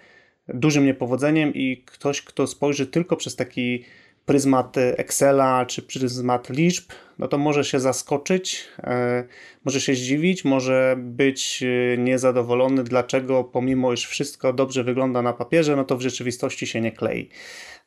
dużym 0.48 0.84
niepowodzeniem 0.84 1.54
i 1.54 1.82
ktoś, 1.86 2.22
kto 2.22 2.46
spojrzy 2.46 2.86
tylko 2.86 3.16
przez 3.16 3.36
taki 3.36 3.84
pryzmat 4.28 4.76
Excela 4.78 5.66
czy 5.66 5.82
pryzmat 5.82 6.50
liczb, 6.50 6.92
no 7.18 7.28
to 7.28 7.38
może 7.38 7.64
się 7.64 7.80
zaskoczyć, 7.80 8.68
e, 8.78 9.24
może 9.64 9.80
się 9.80 9.94
zdziwić, 9.94 10.44
może 10.44 10.96
być 10.98 11.62
e, 11.62 11.98
niezadowolony, 11.98 12.84
dlaczego 12.84 13.44
pomimo 13.44 13.92
iż 13.92 14.06
wszystko 14.06 14.52
dobrze 14.52 14.84
wygląda 14.84 15.22
na 15.22 15.32
papierze, 15.32 15.76
no 15.76 15.84
to 15.84 15.96
w 15.96 16.00
rzeczywistości 16.00 16.66
się 16.66 16.80
nie 16.80 16.92
klei. 16.92 17.28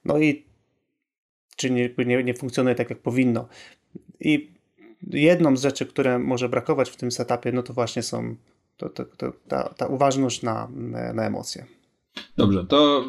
No 0.06 0.18
i 0.18 0.46
czy 1.56 1.72
nie, 1.72 1.90
nie, 1.98 2.24
nie 2.24 2.34
funkcjonuje 2.34 2.76
tak, 2.76 2.90
jak 2.90 3.00
powinno. 3.00 3.48
I 4.20 4.52
jedną 5.08 5.58
z 5.58 5.62
rzeczy, 5.62 5.86
które 5.86 6.20
może 6.20 6.50
brakować 6.50 6.90
w 6.90 6.96
tym 6.96 7.12
setupie, 7.12 7.52
no 7.52 7.64
to 7.64 7.74
właśnie 7.74 8.04
są 8.04 8.36
to, 8.78 8.90
to, 8.90 9.06
to 9.06 9.34
ta, 9.48 9.74
ta 9.78 9.88
uważność 9.88 10.42
na, 10.42 10.68
na 11.14 11.26
emocje. 11.26 11.66
Dobrze, 12.38 12.66
to 12.66 13.06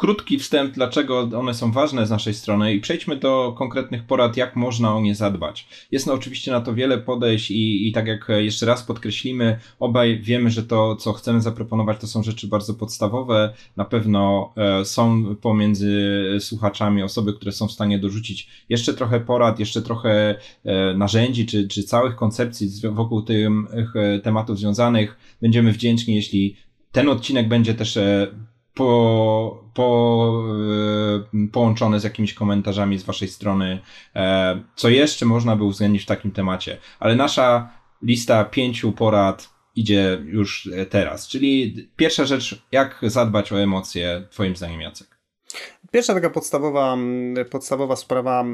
krótki 0.00 0.38
wstęp, 0.38 0.74
dlaczego 0.74 1.28
one 1.36 1.54
są 1.54 1.72
ważne 1.72 2.06
z 2.06 2.10
naszej 2.10 2.34
strony 2.34 2.74
i 2.74 2.80
przejdźmy 2.80 3.16
do 3.16 3.54
konkretnych 3.58 4.04
porad, 4.04 4.36
jak 4.36 4.56
można 4.56 4.96
o 4.96 5.00
nie 5.00 5.14
zadbać. 5.14 5.68
Jest 5.90 6.06
no 6.06 6.12
oczywiście 6.12 6.50
na 6.50 6.60
to 6.60 6.74
wiele 6.74 6.98
podejść 6.98 7.50
i, 7.50 7.88
i 7.88 7.92
tak 7.92 8.06
jak 8.06 8.28
jeszcze 8.38 8.66
raz 8.66 8.82
podkreślimy, 8.82 9.58
obaj 9.80 10.20
wiemy, 10.20 10.50
że 10.50 10.62
to, 10.62 10.96
co 10.96 11.12
chcemy 11.12 11.40
zaproponować, 11.40 12.00
to 12.00 12.06
są 12.06 12.22
rzeczy 12.22 12.48
bardzo 12.48 12.74
podstawowe. 12.74 13.54
Na 13.76 13.84
pewno 13.84 14.52
e, 14.56 14.84
są 14.84 15.34
pomiędzy 15.36 15.92
słuchaczami 16.40 17.02
osoby, 17.02 17.32
które 17.32 17.52
są 17.52 17.68
w 17.68 17.72
stanie 17.72 17.98
dorzucić 17.98 18.48
jeszcze 18.68 18.94
trochę 18.94 19.20
porad, 19.20 19.58
jeszcze 19.58 19.82
trochę 19.82 20.34
e, 20.64 20.94
narzędzi, 20.94 21.46
czy, 21.46 21.68
czy 21.68 21.82
całych 21.82 22.16
koncepcji 22.16 22.68
wokół 22.90 23.22
tych 23.22 23.96
e, 23.96 24.18
tematów 24.18 24.58
związanych. 24.58 25.16
Będziemy 25.42 25.72
wdzięczni, 25.72 26.14
jeśli 26.14 26.56
ten 26.92 27.08
odcinek 27.08 27.48
będzie 27.48 27.74
też 27.74 27.98
po, 28.74 29.64
po, 29.74 30.44
e, 31.44 31.48
połączone 31.52 32.00
z 32.00 32.04
jakimiś 32.04 32.34
komentarzami 32.34 32.98
z 32.98 33.02
waszej 33.02 33.28
strony, 33.28 33.80
e, 34.16 34.62
co 34.76 34.88
jeszcze 34.88 35.26
można 35.26 35.56
by 35.56 35.64
uwzględnić 35.64 36.02
w 36.02 36.06
takim 36.06 36.30
temacie. 36.30 36.78
Ale 37.00 37.16
nasza 37.16 37.70
lista 38.02 38.44
pięciu 38.44 38.92
porad 38.92 39.50
idzie 39.76 40.22
już 40.24 40.70
teraz. 40.90 41.28
Czyli 41.28 41.74
pierwsza 41.96 42.24
rzecz, 42.24 42.62
jak 42.72 42.98
zadbać 43.02 43.52
o 43.52 43.60
emocje, 43.60 44.26
twoim 44.30 44.56
zdaniem, 44.56 44.80
Jacek? 44.80 45.20
Pierwsza 45.90 46.14
taka 46.14 46.30
podstawowa, 46.30 46.96
podstawowa 47.50 47.96
sprawa 47.96 48.44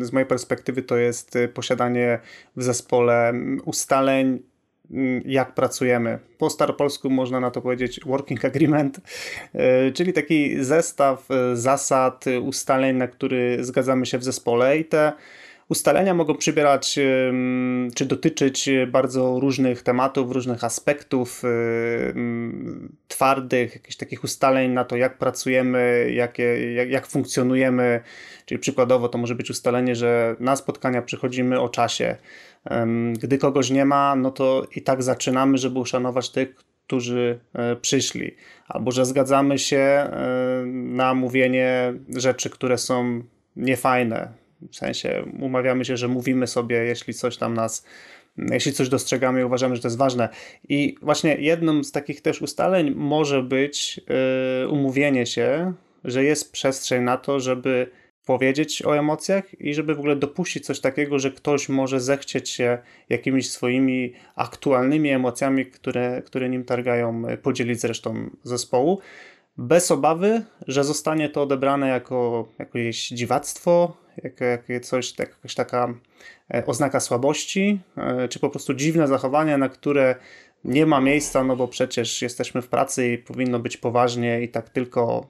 z 0.00 0.12
mojej 0.12 0.26
perspektywy 0.26 0.82
to 0.82 0.96
jest 0.96 1.38
posiadanie 1.54 2.20
w 2.56 2.62
zespole 2.62 3.32
ustaleń 3.64 4.42
jak 5.24 5.54
pracujemy. 5.54 6.18
Po 6.38 6.50
staropolsku 6.50 7.10
można 7.10 7.40
na 7.40 7.50
to 7.50 7.60
powiedzieć 7.60 8.00
working 8.06 8.44
agreement, 8.44 9.00
e, 9.54 9.92
czyli 9.92 10.12
taki 10.12 10.64
zestaw 10.64 11.30
e, 11.30 11.56
zasad, 11.56 12.24
ustaleń, 12.42 12.96
na 12.96 13.08
który 13.08 13.64
zgadzamy 13.64 14.06
się 14.06 14.18
w 14.18 14.24
zespole 14.24 14.78
i 14.78 14.84
te 14.84 15.12
ustalenia 15.68 16.14
mogą 16.14 16.34
przybierać 16.34 16.98
czy 17.94 18.06
dotyczyć 18.06 18.70
bardzo 18.88 19.40
różnych 19.40 19.82
tematów, 19.82 20.32
różnych 20.32 20.64
aspektów 20.64 21.42
twardych, 23.08 23.74
jakichś 23.74 23.96
takich 23.96 24.24
ustaleń 24.24 24.72
na 24.72 24.84
to, 24.84 24.96
jak 24.96 25.18
pracujemy, 25.18 26.10
jakie, 26.14 26.74
jak, 26.74 26.90
jak 26.90 27.06
funkcjonujemy. 27.06 28.00
Czyli 28.46 28.58
przykładowo 28.58 29.08
to 29.08 29.18
może 29.18 29.34
być 29.34 29.50
ustalenie, 29.50 29.96
że 29.96 30.36
na 30.40 30.56
spotkania 30.56 31.02
przychodzimy 31.02 31.60
o 31.60 31.68
czasie. 31.68 32.16
Gdy 33.12 33.38
kogoś 33.38 33.70
nie 33.70 33.84
ma, 33.84 34.16
no 34.16 34.30
to 34.30 34.66
i 34.76 34.82
tak 34.82 35.02
zaczynamy, 35.02 35.58
żeby 35.58 35.78
uszanować 35.78 36.30
tych, 36.30 36.54
którzy 36.86 37.40
e, 37.54 37.76
przyszli, 37.76 38.34
albo 38.68 38.90
że 38.90 39.04
zgadzamy 39.04 39.58
się 39.58 39.76
e, 39.76 40.08
na 40.66 41.14
mówienie 41.14 41.94
rzeczy, 42.08 42.50
które 42.50 42.78
są 42.78 43.22
niefajne, 43.56 44.43
w 44.70 44.76
sensie 44.76 45.24
umawiamy 45.40 45.84
się, 45.84 45.96
że 45.96 46.08
mówimy 46.08 46.46
sobie, 46.46 46.76
jeśli 46.76 47.14
coś 47.14 47.36
tam 47.36 47.54
nas, 47.54 47.86
jeśli 48.36 48.72
coś 48.72 48.88
dostrzegamy 48.88 49.40
i 49.40 49.44
uważamy, 49.44 49.76
że 49.76 49.82
to 49.82 49.88
jest 49.88 49.98
ważne. 49.98 50.28
I 50.68 50.96
właśnie 51.02 51.36
jednym 51.36 51.84
z 51.84 51.92
takich 51.92 52.20
też 52.20 52.42
ustaleń 52.42 52.90
może 52.90 53.42
być 53.42 54.00
yy, 54.60 54.68
umówienie 54.68 55.26
się, 55.26 55.72
że 56.04 56.24
jest 56.24 56.52
przestrzeń 56.52 57.02
na 57.02 57.16
to, 57.16 57.40
żeby 57.40 57.90
powiedzieć 58.26 58.82
o 58.82 58.96
emocjach 58.98 59.60
i 59.60 59.74
żeby 59.74 59.94
w 59.94 59.98
ogóle 59.98 60.16
dopuścić 60.16 60.66
coś 60.66 60.80
takiego, 60.80 61.18
że 61.18 61.30
ktoś 61.30 61.68
może 61.68 62.00
zechcieć 62.00 62.50
się 62.50 62.78
jakimiś 63.08 63.50
swoimi 63.50 64.12
aktualnymi 64.36 65.10
emocjami, 65.10 65.66
które, 65.66 66.22
które 66.22 66.48
nim 66.48 66.64
targają, 66.64 67.22
podzielić 67.42 67.80
z 67.80 67.84
resztą 67.84 68.30
zespołu 68.42 69.00
bez 69.56 69.90
obawy, 69.90 70.42
że 70.68 70.84
zostanie 70.84 71.28
to 71.28 71.42
odebrane 71.42 71.88
jako 71.88 72.48
jakieś 72.58 73.08
dziwactwo, 73.08 73.96
jako, 74.22 74.44
jako 74.44 74.86
coś, 74.86 75.12
tak, 75.12 75.28
jakaś 75.28 75.54
taka 75.54 75.94
e, 76.54 76.66
oznaka 76.66 77.00
słabości, 77.00 77.80
e, 77.96 78.28
czy 78.28 78.38
po 78.40 78.50
prostu 78.50 78.74
dziwne 78.74 79.08
zachowanie, 79.08 79.58
na 79.58 79.68
które 79.68 80.14
nie 80.64 80.86
ma 80.86 81.00
miejsca, 81.00 81.44
no 81.44 81.56
bo 81.56 81.68
przecież 81.68 82.22
jesteśmy 82.22 82.62
w 82.62 82.68
pracy 82.68 83.08
i 83.12 83.18
powinno 83.18 83.58
być 83.58 83.76
poważnie 83.76 84.42
i 84.42 84.48
tak 84.48 84.70
tylko, 84.70 85.26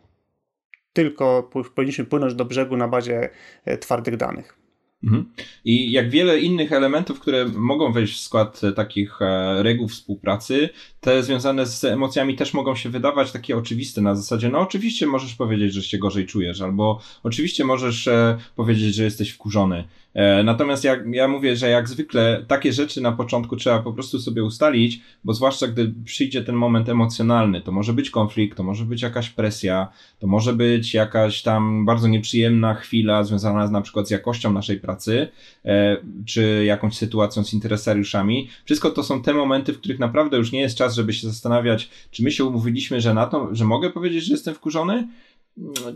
tylko 0.92 1.50
powinniśmy 1.74 2.04
płynąć 2.04 2.34
do 2.34 2.44
brzegu 2.44 2.76
na 2.76 2.88
bazie 2.88 3.30
e, 3.64 3.78
twardych 3.78 4.16
danych. 4.16 4.63
Mhm. 5.04 5.24
I 5.64 5.92
jak 5.92 6.10
wiele 6.10 6.40
innych 6.40 6.72
elementów, 6.72 7.20
które 7.20 7.46
mogą 7.54 7.92
wejść 7.92 8.14
w 8.14 8.20
skład 8.20 8.60
takich 8.76 9.18
reguł 9.58 9.88
współpracy, 9.88 10.68
te 11.00 11.22
związane 11.22 11.66
z 11.66 11.84
emocjami 11.84 12.36
też 12.36 12.54
mogą 12.54 12.76
się 12.76 12.90
wydawać 12.90 13.32
takie 13.32 13.56
oczywiste 13.56 14.00
na 14.00 14.14
zasadzie, 14.14 14.48
no 14.48 14.58
oczywiście 14.58 15.06
możesz 15.06 15.34
powiedzieć, 15.34 15.74
że 15.74 15.82
się 15.82 15.98
gorzej 15.98 16.26
czujesz, 16.26 16.60
albo 16.60 17.00
oczywiście 17.22 17.64
możesz 17.64 18.08
e, 18.08 18.38
powiedzieć, 18.56 18.94
że 18.94 19.04
jesteś 19.04 19.30
wkurzony. 19.30 19.84
E, 20.14 20.42
natomiast 20.42 20.84
ja, 20.84 20.96
ja 21.10 21.28
mówię, 21.28 21.56
że 21.56 21.68
jak 21.68 21.88
zwykle 21.88 22.44
takie 22.48 22.72
rzeczy 22.72 23.00
na 23.00 23.12
początku 23.12 23.56
trzeba 23.56 23.82
po 23.82 23.92
prostu 23.92 24.18
sobie 24.18 24.44
ustalić, 24.44 25.00
bo 25.24 25.34
zwłaszcza 25.34 25.68
gdy 25.68 25.94
przyjdzie 26.04 26.42
ten 26.42 26.54
moment 26.54 26.88
emocjonalny, 26.88 27.60
to 27.60 27.72
może 27.72 27.92
być 27.92 28.10
konflikt, 28.10 28.56
to 28.56 28.62
może 28.62 28.84
być 28.84 29.02
jakaś 29.02 29.30
presja, 29.30 29.88
to 30.18 30.26
może 30.26 30.52
być 30.52 30.94
jakaś 30.94 31.42
tam 31.42 31.84
bardzo 31.86 32.08
nieprzyjemna 32.08 32.74
chwila 32.74 33.24
związana 33.24 33.66
z, 33.66 33.70
na 33.70 33.80
przykład 33.80 34.08
z 34.08 34.10
jakością 34.10 34.52
naszej 34.52 34.80
pracy, 34.80 35.28
e, 35.64 35.96
czy 36.26 36.64
jakąś 36.64 36.96
sytuacją 36.96 37.44
z 37.44 37.54
interesariuszami. 37.54 38.48
Wszystko 38.64 38.90
to 38.90 39.02
są 39.02 39.22
te 39.22 39.34
momenty, 39.34 39.72
w 39.72 39.78
których 39.78 39.98
naprawdę 39.98 40.36
już 40.36 40.52
nie 40.52 40.60
jest 40.60 40.78
czas 40.78 40.94
żeby 40.94 41.12
się 41.12 41.28
zastanawiać, 41.28 41.90
czy 42.10 42.22
my 42.22 42.30
się 42.30 42.44
umówiliśmy, 42.44 43.00
że 43.00 43.14
na 43.14 43.26
to, 43.26 43.48
że 43.52 43.64
mogę 43.64 43.90
powiedzieć, 43.90 44.24
że 44.24 44.32
jestem 44.32 44.54
wkurzony, 44.54 45.08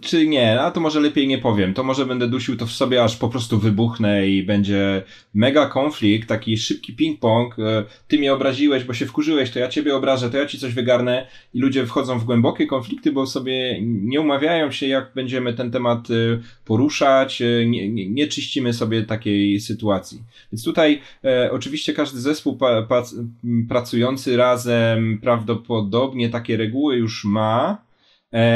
czy 0.01 0.27
nie, 0.27 0.61
a 0.61 0.71
to 0.71 0.81
może 0.81 1.01
lepiej 1.01 1.29
nie 1.29 1.39
powiem. 1.39 1.75
To 1.75 1.85
może 1.85 2.07
będę 2.07 2.29
dusił 2.29 2.57
to 2.57 2.67
w 2.67 2.73
sobie, 2.73 3.05
aż 3.05 3.17
po 3.17 3.29
prostu 3.29 3.59
wybuchnę 3.59 4.29
i 4.29 4.43
będzie 4.43 5.03
mega 5.35 5.67
konflikt, 5.67 6.29
taki 6.29 6.59
szybki 6.59 6.97
ping-pong. 6.97 7.49
E, 7.59 7.85
ty 8.09 8.19
mnie 8.19 8.33
obraziłeś, 8.33 8.85
bo 8.85 8.95
się 8.95 9.07
wkurzyłeś, 9.07 9.51
to 9.51 9.59
ja 9.59 9.69
ciebie 9.69 9.97
obrażę, 9.97 10.31
to 10.31 10.37
ja 10.37 10.47
ci 10.47 10.59
coś 10.59 10.75
wygarnę. 10.75 11.27
I 11.55 11.61
ludzie 11.61 11.87
wchodzą 11.87 12.19
w 12.19 12.25
głębokie 12.25 12.67
konflikty, 12.67 13.13
bo 13.13 13.27
sobie 13.27 13.79
nie 13.83 14.21
umawiają 14.21 14.71
się, 14.71 14.87
jak 14.87 15.13
będziemy 15.15 15.55
ten 15.55 15.71
temat 15.71 16.11
e, 16.11 16.15
poruszać, 16.65 17.43
e, 17.43 17.67
nie, 17.67 17.89
nie, 17.89 18.11
nie 18.11 18.27
czyścimy 18.27 18.73
sobie 18.73 19.03
takiej 19.03 19.61
sytuacji. 19.61 20.23
Więc 20.53 20.65
tutaj 20.65 21.01
e, 21.25 21.51
oczywiście 21.53 21.93
każdy 21.93 22.21
zespół 22.21 22.57
pa, 22.57 22.83
pa, 22.83 23.03
pracujący 23.69 24.37
razem 24.37 25.19
prawdopodobnie 25.23 26.29
takie 26.31 26.57
reguły 26.57 26.97
już 26.97 27.25
ma 27.25 27.88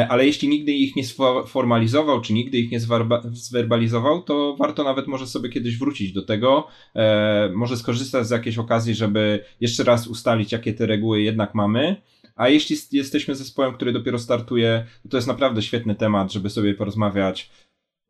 ale 0.08 0.26
jeśli 0.26 0.48
nigdy 0.48 0.72
ich 0.72 0.96
nie 0.96 1.04
sformalizował, 1.46 2.20
czy 2.20 2.32
nigdy 2.32 2.58
ich 2.58 2.70
nie 2.70 2.80
zwerbalizował, 3.32 4.22
to 4.22 4.56
warto 4.58 4.84
nawet 4.84 5.06
może 5.06 5.26
sobie 5.26 5.48
kiedyś 5.48 5.78
wrócić 5.78 6.12
do 6.12 6.22
tego, 6.22 6.66
e, 6.94 7.50
może 7.54 7.76
skorzystać 7.76 8.26
z 8.26 8.30
jakiejś 8.30 8.58
okazji, 8.58 8.94
żeby 8.94 9.44
jeszcze 9.60 9.84
raz 9.84 10.06
ustalić, 10.06 10.52
jakie 10.52 10.72
te 10.72 10.86
reguły 10.86 11.22
jednak 11.22 11.54
mamy. 11.54 11.96
A 12.36 12.48
jeśli 12.48 12.76
jesteśmy 12.92 13.34
zespołem, 13.34 13.74
który 13.74 13.92
dopiero 13.92 14.18
startuje, 14.18 14.86
to 15.10 15.16
jest 15.16 15.28
naprawdę 15.28 15.62
świetny 15.62 15.94
temat, 15.94 16.32
żeby 16.32 16.50
sobie 16.50 16.74
porozmawiać 16.74 17.50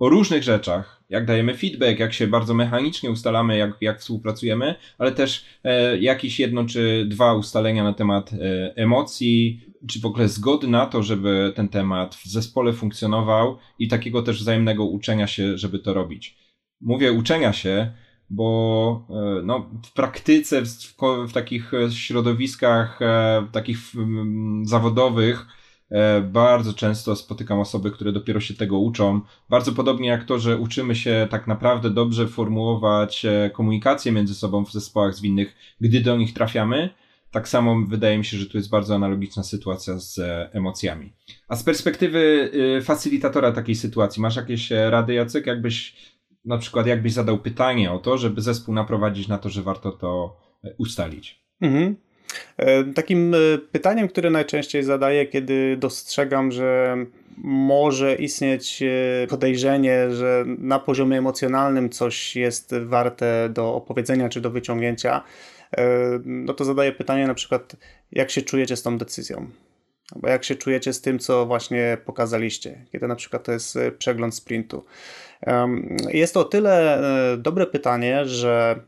o 0.02 0.08
różnych 0.08 0.42
rzeczach, 0.42 1.02
jak 1.08 1.26
dajemy 1.26 1.56
feedback, 1.56 1.98
jak 1.98 2.12
się 2.12 2.26
bardzo 2.26 2.54
mechanicznie 2.54 3.10
ustalamy, 3.10 3.56
jak, 3.56 3.70
jak 3.80 4.00
współpracujemy, 4.00 4.74
ale 4.98 5.12
też 5.12 5.44
e, 5.64 5.98
jakieś 5.98 6.40
jedno 6.40 6.64
czy 6.64 7.06
dwa 7.08 7.34
ustalenia 7.34 7.84
na 7.84 7.92
temat 7.92 8.32
e, 8.32 8.36
emocji, 8.76 9.60
czy 9.86 10.00
w 10.00 10.06
ogóle 10.06 10.28
zgody 10.28 10.68
na 10.68 10.86
to, 10.86 11.02
żeby 11.02 11.52
ten 11.56 11.68
temat 11.68 12.14
w 12.14 12.26
zespole 12.26 12.72
funkcjonował 12.72 13.58
i 13.78 13.88
takiego 13.88 14.22
też 14.22 14.40
wzajemnego 14.40 14.84
uczenia 14.84 15.26
się, 15.26 15.58
żeby 15.58 15.78
to 15.78 15.94
robić. 15.94 16.38
Mówię 16.80 17.12
uczenia 17.12 17.52
się, 17.52 17.92
bo 18.30 19.06
e, 19.10 19.42
no, 19.42 19.70
w 19.86 19.92
praktyce, 19.92 20.62
w, 20.62 20.68
w 21.28 21.32
takich 21.32 21.72
środowiskach, 21.90 23.02
e, 23.02 23.46
takich 23.52 23.78
zawodowych, 24.62 25.46
e, 25.46 25.61
bardzo 26.22 26.72
często 26.72 27.16
spotykam 27.16 27.60
osoby, 27.60 27.90
które 27.90 28.12
dopiero 28.12 28.40
się 28.40 28.54
tego 28.54 28.78
uczą. 28.78 29.20
Bardzo 29.50 29.72
podobnie 29.72 30.08
jak 30.08 30.24
to, 30.24 30.38
że 30.38 30.58
uczymy 30.58 30.94
się 30.94 31.28
tak 31.30 31.46
naprawdę 31.46 31.90
dobrze 31.90 32.28
formułować 32.28 33.26
komunikację 33.52 34.12
między 34.12 34.34
sobą 34.34 34.64
w 34.64 34.72
zespołach 34.72 35.14
zwinnych, 35.14 35.54
gdy 35.80 36.00
do 36.00 36.16
nich 36.16 36.34
trafiamy 36.34 36.90
tak 37.32 37.48
samo 37.48 37.86
wydaje 37.88 38.18
mi 38.18 38.24
się, 38.24 38.36
że 38.36 38.46
tu 38.46 38.56
jest 38.56 38.70
bardzo 38.70 38.94
analogiczna 38.94 39.42
sytuacja 39.42 39.98
z 39.98 40.18
e, 40.18 40.50
emocjami. 40.52 41.12
A 41.48 41.56
z 41.56 41.62
perspektywy 41.62 42.50
y, 42.78 42.82
facylitatora 42.82 43.52
takiej 43.52 43.74
sytuacji, 43.74 44.22
masz 44.22 44.36
jakieś 44.36 44.72
e, 44.72 44.90
rady, 44.90 45.14
Jacek? 45.14 45.46
Jakbyś 45.46 45.96
na 46.44 46.58
przykład, 46.58 46.86
jakbyś 46.86 47.12
zadał 47.12 47.38
pytanie 47.38 47.92
o 47.92 47.98
to, 47.98 48.18
żeby 48.18 48.40
zespół 48.40 48.74
naprowadzić 48.74 49.28
na 49.28 49.38
to, 49.38 49.48
że 49.48 49.62
warto 49.62 49.92
to 49.92 50.36
e, 50.64 50.74
ustalić? 50.78 51.44
Mhm. 51.60 51.96
Takim 52.94 53.34
pytaniem, 53.72 54.08
które 54.08 54.30
najczęściej 54.30 54.82
zadaję, 54.82 55.26
kiedy 55.26 55.76
dostrzegam, 55.76 56.52
że 56.52 56.96
może 57.44 58.14
istnieć 58.14 58.82
podejrzenie, 59.28 60.10
że 60.10 60.44
na 60.46 60.78
poziomie 60.78 61.18
emocjonalnym 61.18 61.90
coś 61.90 62.36
jest 62.36 62.74
warte 62.74 63.48
do 63.48 63.74
opowiedzenia 63.74 64.28
czy 64.28 64.40
do 64.40 64.50
wyciągnięcia, 64.50 65.22
E, 65.76 66.18
no 66.24 66.54
to 66.54 66.64
zadaję 66.64 66.92
pytanie 66.92 67.26
na 67.26 67.34
przykład, 67.34 67.76
jak 68.12 68.30
się 68.30 68.42
czujecie 68.42 68.76
z 68.76 68.82
tą 68.82 68.98
decyzją? 68.98 69.46
Albo 70.14 70.28
jak 70.28 70.44
się 70.44 70.54
czujecie 70.54 70.92
z 70.92 71.00
tym, 71.00 71.18
co 71.18 71.46
właśnie 71.46 71.98
pokazaliście, 72.04 72.84
kiedy 72.92 73.08
na 73.08 73.16
przykład 73.16 73.44
to 73.44 73.52
jest 73.52 73.76
e, 73.76 73.92
przegląd 73.92 74.34
sprintu. 74.34 74.84
Jest 76.08 76.34
to 76.34 76.40
o 76.40 76.44
tyle 76.44 76.98
e, 77.32 77.36
dobre 77.36 77.66
pytanie, 77.66 78.24
że 78.24 78.80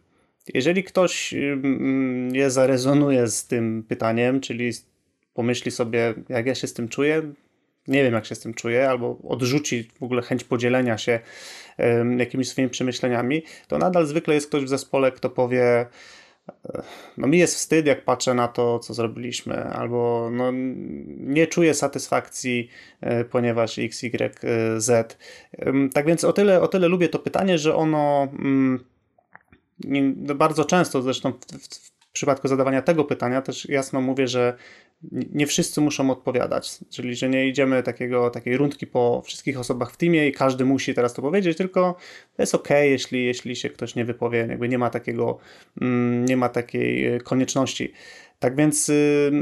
jeżeli 0.54 0.84
ktoś 0.84 1.34
mm, 1.34 2.32
nie 2.32 2.50
zarezonuje 2.50 3.28
z 3.28 3.46
tym 3.46 3.84
pytaniem, 3.88 4.40
czyli 4.40 4.70
pomyśli 5.34 5.70
sobie, 5.70 6.14
jak 6.28 6.46
ja 6.46 6.54
się 6.54 6.66
z 6.66 6.74
tym 6.74 6.88
czuję, 6.88 7.22
nie 7.88 8.02
wiem, 8.02 8.14
jak 8.14 8.26
się 8.26 8.34
z 8.34 8.40
tym 8.40 8.54
czuję, 8.54 8.88
albo 8.88 9.18
odrzuci 9.28 9.90
w 10.00 10.02
ogóle 10.02 10.22
chęć 10.22 10.44
podzielenia 10.44 10.98
się 10.98 11.20
jakimiś 12.18 12.48
swoimi 12.48 12.70
przemyśleniami, 12.70 13.42
to 13.68 13.78
nadal 13.78 14.06
zwykle 14.06 14.34
jest 14.34 14.48
ktoś 14.48 14.64
w 14.64 14.68
zespole, 14.68 15.12
kto 15.12 15.30
powie, 15.30 15.86
no 17.16 17.26
mi 17.26 17.38
jest 17.38 17.54
wstyd, 17.54 17.86
jak 17.86 18.04
patrzę 18.04 18.34
na 18.34 18.48
to, 18.48 18.78
co 18.78 18.94
zrobiliśmy, 18.94 19.64
albo 19.64 20.30
no, 20.32 20.50
nie 21.18 21.46
czuję 21.46 21.74
satysfakcji, 21.74 22.68
e, 23.00 23.24
ponieważ 23.24 23.78
X, 23.78 24.04
Y, 24.04 24.80
Z. 24.80 25.18
Tak 25.94 26.06
więc 26.06 26.24
o 26.24 26.32
tyle, 26.32 26.60
o 26.60 26.68
tyle 26.68 26.88
lubię 26.88 27.08
to 27.08 27.18
pytanie, 27.18 27.58
że 27.58 27.76
ono 27.76 28.28
mm, 28.38 28.84
bardzo 30.34 30.64
często, 30.64 31.02
zresztą 31.02 31.32
w, 31.32 31.36
w, 31.36 31.94
przypadku 32.12 32.48
zadawania 32.48 32.82
tego 32.82 33.04
pytania 33.04 33.42
też 33.42 33.68
jasno 33.68 34.00
mówię, 34.00 34.28
że 34.28 34.56
nie 35.12 35.46
wszyscy 35.46 35.80
muszą 35.80 36.10
odpowiadać, 36.10 36.78
czyli 36.90 37.16
że 37.16 37.28
nie 37.28 37.48
idziemy 37.48 37.82
takiego, 37.82 38.30
takiej 38.30 38.56
rundki 38.56 38.86
po 38.86 39.22
wszystkich 39.24 39.58
osobach 39.58 39.92
w 39.92 39.96
teamie 39.96 40.28
i 40.28 40.32
każdy 40.32 40.64
musi 40.64 40.94
teraz 40.94 41.14
to 41.14 41.22
powiedzieć, 41.22 41.58
tylko 41.58 41.96
to 42.36 42.42
jest 42.42 42.54
ok, 42.54 42.68
jeśli, 42.70 43.24
jeśli 43.24 43.56
się 43.56 43.70
ktoś 43.70 43.94
nie 43.94 44.04
wypowie, 44.04 44.46
jakby 44.48 44.68
nie 44.68 44.78
ma 44.78 44.90
takiego, 44.90 45.38
mm, 45.80 46.24
nie 46.24 46.36
ma 46.36 46.48
takiej 46.48 47.20
konieczności. 47.20 47.92
Tak 48.44 48.56
więc 48.56 48.88
y, 48.88 49.32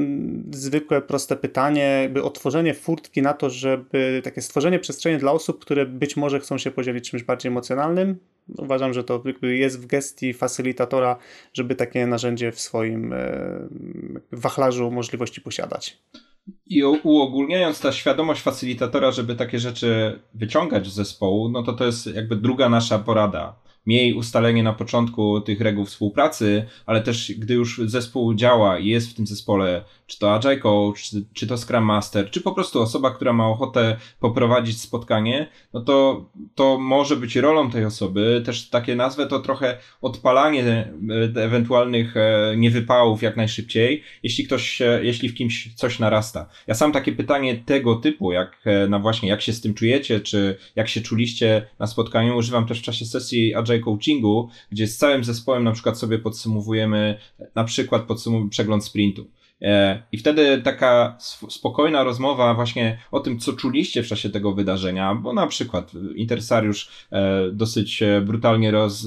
zwykłe, 0.51 1.03
proste 1.03 1.37
pytanie, 1.37 2.11
by 2.13 2.23
otworzenie 2.23 2.75
furtki 2.75 3.23
na 3.23 3.35
to, 3.35 3.51
żeby 3.51 4.21
takie 4.25 4.43
stworzenie 4.43 4.79
przestrzeni 4.79 5.19
dla 5.19 5.33
osób, 5.33 5.61
które 5.61 5.87
być 5.87 6.17
może 6.17 6.41
chcą 6.41 6.59
się 6.59 6.71
podzielić 6.71 7.11
czymś 7.11 7.23
bardziej 7.23 7.51
emocjonalnym. 7.51 8.17
Uważam, 8.59 8.93
że 8.93 9.05
to 9.05 9.23
jest 9.43 9.81
w 9.81 9.87
gestii 9.87 10.33
facylitatora, 10.33 11.17
żeby 11.53 11.75
takie 11.75 12.07
narzędzie 12.07 12.53
w 12.53 12.61
swoim 12.61 13.13
y, 13.13 13.19
wachlarzu 14.33 14.91
możliwości 14.91 15.41
posiadać. 15.41 15.99
I 16.67 16.85
uogólniając 16.85 17.81
ta 17.81 17.93
świadomość 17.93 18.43
facylitatora, 18.43 19.11
żeby 19.11 19.35
takie 19.35 19.59
rzeczy 19.59 20.21
wyciągać 20.35 20.87
z 20.87 20.95
zespołu, 20.95 21.49
no 21.49 21.63
to 21.63 21.73
to 21.73 21.85
jest 21.85 22.07
jakby 22.15 22.37
druga 22.37 22.69
nasza 22.69 22.99
porada 22.99 23.62
miej 23.87 24.15
ustalenie 24.15 24.63
na 24.63 24.73
początku 24.73 25.41
tych 25.41 25.61
reguł 25.61 25.85
współpracy, 25.85 26.65
ale 26.87 27.03
też 27.03 27.33
gdy 27.39 27.55
już 27.55 27.81
zespół 27.85 28.35
działa 28.35 28.79
i 28.79 28.87
jest 28.87 29.11
w 29.11 29.15
tym 29.15 29.27
zespole, 29.27 29.85
czy 30.13 30.19
to 30.19 30.35
Agile 30.35 30.57
Coach, 30.57 31.03
czy, 31.03 31.25
czy 31.33 31.47
to 31.47 31.59
Scrum 31.59 31.85
Master, 31.85 32.31
czy 32.31 32.41
po 32.41 32.53
prostu 32.53 32.83
osoba, 32.83 33.11
która 33.11 33.33
ma 33.33 33.49
ochotę 33.49 33.97
poprowadzić 34.21 34.81
spotkanie, 34.81 35.49
no 35.73 35.81
to 35.81 36.25
to 36.55 36.79
może 36.79 37.17
być 37.17 37.37
rolą 37.37 37.71
tej 37.71 37.85
osoby, 37.85 38.43
też 38.45 38.69
takie 38.69 38.97
nazwę 38.97 39.27
to 39.27 39.41
trochę 39.41 39.79
odpalanie 40.03 40.65
e, 40.65 41.43
ewentualnych 41.43 42.17
e, 42.17 42.55
niewypałów 42.57 43.23
jak 43.23 43.37
najszybciej, 43.37 44.03
jeśli 44.23 44.45
ktoś, 44.45 44.83
jeśli 45.03 45.29
w 45.29 45.35
kimś 45.35 45.75
coś 45.75 45.99
narasta. 45.99 46.49
Ja 46.67 46.75
sam 46.75 46.93
takie 46.93 47.13
pytanie 47.13 47.57
tego 47.67 47.97
typu, 47.97 48.33
jak 48.33 48.61
e, 48.65 48.89
na 48.89 48.99
właśnie, 48.99 49.29
jak 49.29 49.43
się 49.43 49.53
z 49.53 49.61
tym 49.61 49.75
czujecie, 49.75 50.21
czy 50.21 50.57
jak 50.77 50.89
się 50.89 51.01
czuliście 51.01 51.67
na 51.79 51.87
spotkaniu, 51.87 52.37
używam 52.37 52.67
też 52.67 52.79
w 52.79 52.83
czasie 52.83 53.07
sesji 53.07 53.55
Agile 53.55 53.79
Coachingu, 53.79 54.49
gdzie 54.73 54.87
z 54.87 54.97
całym 54.97 55.25
zespołem 55.25 55.65
na 55.65 55.73
przykład 55.73 55.99
sobie 55.99 56.19
podsumowujemy 56.19 57.19
na 57.55 57.65
przykład 57.65 58.03
podsumowujemy 58.03 58.51
przegląd 58.51 58.85
sprintu. 58.85 59.27
E, 59.63 60.03
I 60.13 60.19
wtedy 60.19 60.63
taka 60.63 61.17
spokojna 61.49 62.05
rozmowa 62.05 62.55
właśnie 62.55 62.99
o 63.11 63.21
tym, 63.21 63.39
co 63.39 63.53
czuliście 63.53 64.03
w 64.03 64.07
czasie 64.07 64.31
tego 64.31 64.53
wydarzenia, 64.53 65.15
bo 65.15 65.33
na 65.33 65.47
przykład 65.47 65.93
interesariusz 66.17 66.89
e, 67.13 67.51
dosyć 67.53 68.03
e, 68.03 68.21
brutalnie 68.21 68.71
roz, 68.71 69.07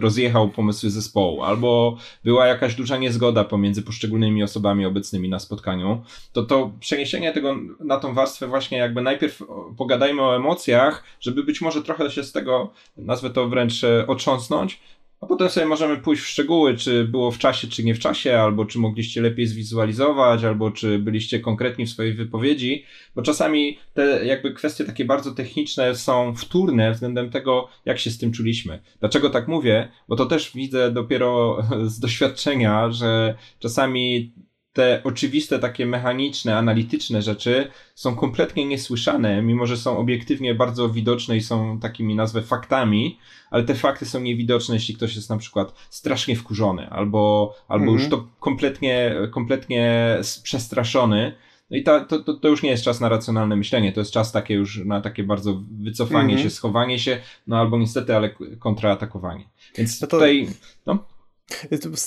rozjechał 0.00 0.48
pomysły 0.48 0.90
zespołu, 0.90 1.42
albo 1.42 1.96
była 2.24 2.46
jakaś 2.46 2.74
duża 2.74 2.96
niezgoda 2.96 3.44
pomiędzy 3.44 3.82
poszczególnymi 3.82 4.42
osobami 4.42 4.86
obecnymi 4.86 5.28
na 5.28 5.38
spotkaniu, 5.38 6.02
to 6.32 6.42
to 6.42 6.72
przeniesienie 6.80 7.32
tego 7.32 7.56
na 7.80 7.96
tą 7.96 8.14
warstwę 8.14 8.46
właśnie 8.46 8.78
jakby 8.78 9.02
najpierw 9.02 9.42
pogadajmy 9.76 10.22
o 10.22 10.36
emocjach, 10.36 11.04
żeby 11.20 11.44
być 11.44 11.60
może 11.60 11.82
trochę 11.82 12.10
się 12.10 12.24
z 12.24 12.32
tego, 12.32 12.72
nazwę 12.96 13.30
to 13.30 13.48
wręcz 13.48 13.82
otrząsnąć, 14.06 14.80
a 15.22 15.26
potem 15.26 15.50
sobie 15.50 15.66
możemy 15.66 15.96
pójść 15.96 16.22
w 16.22 16.26
szczegóły, 16.26 16.76
czy 16.76 17.04
było 17.04 17.30
w 17.30 17.38
czasie, 17.38 17.68
czy 17.68 17.84
nie 17.84 17.94
w 17.94 17.98
czasie, 17.98 18.38
albo 18.38 18.64
czy 18.64 18.78
mogliście 18.78 19.20
lepiej 19.20 19.46
zwizualizować, 19.46 20.44
albo 20.44 20.70
czy 20.70 20.98
byliście 20.98 21.40
konkretni 21.40 21.86
w 21.86 21.90
swojej 21.90 22.14
wypowiedzi, 22.14 22.84
bo 23.14 23.22
czasami 23.22 23.78
te 23.94 24.26
jakby 24.26 24.54
kwestie 24.54 24.84
takie 24.84 25.04
bardzo 25.04 25.32
techniczne 25.34 25.94
są 25.94 26.34
wtórne 26.34 26.92
względem 26.92 27.30
tego, 27.30 27.68
jak 27.84 27.98
się 27.98 28.10
z 28.10 28.18
tym 28.18 28.32
czuliśmy. 28.32 28.80
Dlaczego 29.00 29.30
tak 29.30 29.48
mówię? 29.48 29.88
Bo 30.08 30.16
to 30.16 30.26
też 30.26 30.52
widzę 30.54 30.90
dopiero 30.90 31.58
z 31.92 32.00
doświadczenia, 32.00 32.90
że 32.90 33.34
czasami 33.58 34.32
te 34.72 35.00
oczywiste, 35.04 35.58
takie 35.58 35.86
mechaniczne, 35.86 36.58
analityczne 36.58 37.22
rzeczy 37.22 37.70
są 37.94 38.16
kompletnie 38.16 38.66
niesłyszane, 38.66 39.42
mimo 39.42 39.66
że 39.66 39.76
są 39.76 39.98
obiektywnie 39.98 40.54
bardzo 40.54 40.88
widoczne 40.88 41.36
i 41.36 41.40
są 41.40 41.80
takimi, 41.80 42.14
nazwę, 42.14 42.42
faktami, 42.42 43.18
ale 43.50 43.64
te 43.64 43.74
fakty 43.74 44.06
są 44.06 44.20
niewidoczne, 44.20 44.74
jeśli 44.74 44.94
ktoś 44.94 45.16
jest 45.16 45.30
na 45.30 45.36
przykład 45.36 45.74
strasznie 45.90 46.36
wkurzony, 46.36 46.90
albo, 46.90 47.54
albo 47.68 47.84
mhm. 47.84 48.00
już 48.00 48.10
to 48.10 48.28
kompletnie, 48.40 49.14
kompletnie 49.30 50.16
przestraszony. 50.42 51.32
No 51.70 51.76
i 51.76 51.82
ta, 51.82 52.04
to, 52.04 52.22
to, 52.22 52.34
to, 52.34 52.48
już 52.48 52.62
nie 52.62 52.70
jest 52.70 52.84
czas 52.84 53.00
na 53.00 53.08
racjonalne 53.08 53.56
myślenie, 53.56 53.92
to 53.92 54.00
jest 54.00 54.12
czas 54.12 54.32
takie 54.32 54.54
już 54.54 54.84
na 54.84 55.00
takie 55.00 55.24
bardzo 55.24 55.62
wycofanie 55.80 56.32
mhm. 56.32 56.42
się, 56.42 56.50
schowanie 56.50 56.98
się, 56.98 57.20
no 57.46 57.58
albo 57.58 57.78
niestety, 57.78 58.16
ale 58.16 58.30
kontratakowanie. 58.58 59.44
Więc 59.78 60.00
no 60.00 60.06
to... 60.06 60.16
tutaj, 60.16 60.48
no. 60.86 61.11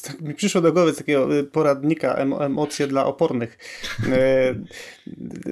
Tak 0.04 0.22
mi 0.22 0.34
przyszło 0.34 0.62
do 0.62 0.74
głowy 0.74 0.94
takiego 0.94 1.38
y, 1.38 1.44
poradnika 1.44 2.16
emocje 2.16 2.88
dla 2.88 3.06
opornych. 3.06 3.58
E, 4.12 4.56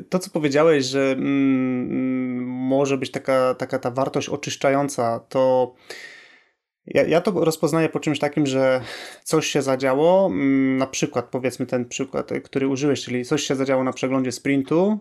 to, 0.10 0.20
co 0.20 0.30
powiedziałeś, 0.30 0.86
że 0.86 1.12
mm, 1.12 2.44
może 2.46 2.98
być 2.98 3.12
taka, 3.12 3.56
taka 3.56 3.80
ta 3.80 3.92
wartość 3.92 4.30
oczyszczająca, 4.30 5.20
to 5.20 5.74
ja, 6.86 7.04
ja 7.04 7.22
to 7.22 7.32
rozpoznaję 7.32 7.90
po 7.90 8.00
czymś 8.00 8.20
takim, 8.20 8.46
że 8.46 8.82
coś 9.24 9.48
się 9.48 9.62
zadziało, 9.62 10.26
mm, 10.26 10.78
na 10.78 10.88
przykład 10.88 11.26
powiedzmy 11.26 11.66
ten 11.66 11.86
przykład, 11.86 12.30
który 12.44 12.68
użyłeś, 12.68 13.04
czyli 13.04 13.26
coś 13.26 13.44
się 13.44 13.56
zadziało 13.56 13.84
na 13.84 13.94
przeglądzie 13.94 14.32
sprintu, 14.32 15.00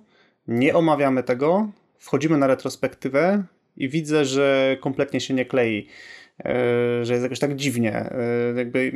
nie 0.49 0.75
omawiamy 0.75 1.23
tego, 1.23 1.71
wchodzimy 1.99 2.39
na 2.39 2.47
retrospektywę 2.47 3.45
i 3.77 3.89
widzę, 3.89 4.25
że 4.25 4.77
kompletnie 4.81 5.21
się 5.21 5.35
nie 5.35 5.45
klei. 5.45 5.89
E, 6.45 7.05
że 7.05 7.13
jest 7.13 7.23
jakoś 7.23 7.39
tak 7.39 7.57
dziwnie. 7.57 7.95
E, 7.95 8.55
jakby 8.57 8.93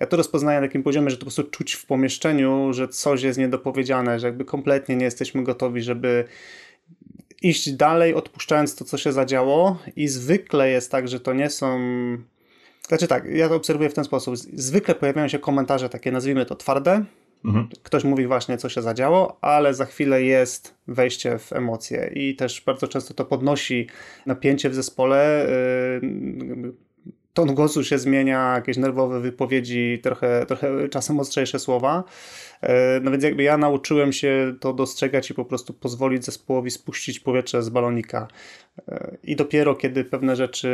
ja 0.00 0.06
to 0.06 0.16
rozpoznaję 0.16 0.60
na 0.60 0.66
takim 0.66 0.82
poziomie, 0.82 1.10
że 1.10 1.16
to 1.16 1.20
po 1.20 1.24
prostu 1.24 1.42
czuć 1.42 1.72
w 1.72 1.86
pomieszczeniu, 1.86 2.72
że 2.72 2.88
coś 2.88 3.22
jest 3.22 3.38
niedopowiedziane, 3.38 4.20
że 4.20 4.26
jakby 4.26 4.44
kompletnie 4.44 4.96
nie 4.96 5.04
jesteśmy 5.04 5.44
gotowi, 5.44 5.82
żeby 5.82 6.24
iść 7.42 7.72
dalej, 7.72 8.14
odpuszczając 8.14 8.76
to, 8.76 8.84
co 8.84 8.98
się 8.98 9.12
zadziało 9.12 9.78
i 9.96 10.08
zwykle 10.08 10.70
jest 10.70 10.90
tak, 10.90 11.08
że 11.08 11.20
to 11.20 11.32
nie 11.32 11.50
są 11.50 11.78
znaczy 12.88 13.06
tak, 13.06 13.24
ja 13.24 13.48
to 13.48 13.54
obserwuję 13.54 13.90
w 13.90 13.94
ten 13.94 14.04
sposób. 14.04 14.36
Zwykle 14.36 14.94
pojawiają 14.94 15.28
się 15.28 15.38
komentarze 15.38 15.88
takie, 15.88 16.12
nazwijmy 16.12 16.46
to 16.46 16.56
twarde. 16.56 17.04
Mhm. 17.44 17.68
Ktoś 17.82 18.04
mówi 18.04 18.26
właśnie, 18.26 18.58
co 18.58 18.68
się 18.68 18.82
zadziało, 18.82 19.38
ale 19.40 19.74
za 19.74 19.84
chwilę 19.84 20.22
jest 20.22 20.74
wejście 20.88 21.38
w 21.38 21.52
emocje 21.52 22.10
i 22.14 22.36
też 22.36 22.62
bardzo 22.66 22.88
często 22.88 23.14
to 23.14 23.24
podnosi 23.24 23.86
napięcie 24.26 24.70
w 24.70 24.74
zespole. 24.74 25.46
Yy, 26.02 26.72
ton 27.34 27.54
głosu 27.54 27.84
się 27.84 27.98
zmienia, 27.98 28.54
jakieś 28.54 28.76
nerwowe 28.76 29.20
wypowiedzi, 29.20 29.98
trochę, 30.02 30.46
trochę 30.46 30.88
czasem 30.88 31.20
ostrzejsze 31.20 31.58
słowa. 31.58 32.04
Yy, 32.62 32.68
no 33.02 33.10
więc 33.10 33.24
jakby 33.24 33.42
ja 33.42 33.58
nauczyłem 33.58 34.12
się 34.12 34.54
to 34.60 34.72
dostrzegać 34.72 35.30
i 35.30 35.34
po 35.34 35.44
prostu 35.44 35.74
pozwolić 35.74 36.24
zespołowi 36.24 36.70
spuścić 36.70 37.20
powietrze 37.20 37.62
z 37.62 37.68
balonika. 37.68 38.28
Yy, 38.88 39.18
I 39.24 39.36
dopiero 39.36 39.74
kiedy 39.74 40.04
pewne 40.04 40.36
rzeczy 40.36 40.68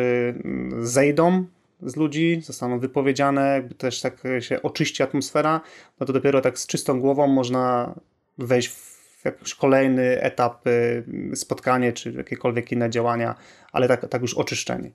mm, 0.44 0.86
zejdą, 0.86 1.44
z 1.82 1.96
ludzi, 1.96 2.40
zostaną 2.42 2.78
wypowiedziane, 2.78 3.48
jakby 3.48 3.74
też 3.74 4.00
tak 4.00 4.22
się 4.40 4.62
oczyści 4.62 5.02
atmosfera, 5.02 5.60
no 6.00 6.06
to 6.06 6.12
dopiero 6.12 6.40
tak 6.40 6.58
z 6.58 6.66
czystą 6.66 7.00
głową 7.00 7.26
można 7.26 7.94
wejść 8.38 8.68
w 8.68 9.24
jakiś 9.24 9.54
kolejny 9.54 10.22
etap, 10.22 10.66
y, 10.66 11.04
spotkanie 11.34 11.92
czy 11.92 12.12
jakiekolwiek 12.12 12.72
inne 12.72 12.90
działania, 12.90 13.34
ale 13.72 13.88
tak, 13.88 14.08
tak 14.08 14.22
już 14.22 14.34
oczyszczenie. 14.34 14.90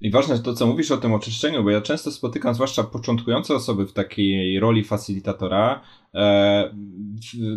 I 0.00 0.10
ważne 0.10 0.34
jest 0.34 0.44
to, 0.44 0.54
co 0.54 0.66
mówisz 0.66 0.90
o 0.90 0.96
tym 0.96 1.12
oczyszczeniu, 1.12 1.64
bo 1.64 1.70
ja 1.70 1.80
często 1.80 2.10
spotykam 2.10 2.54
zwłaszcza 2.54 2.84
początkujące 2.84 3.54
osoby 3.54 3.86
w 3.86 3.92
takiej 3.92 4.60
roli 4.60 4.84
facilitatora, 4.84 5.80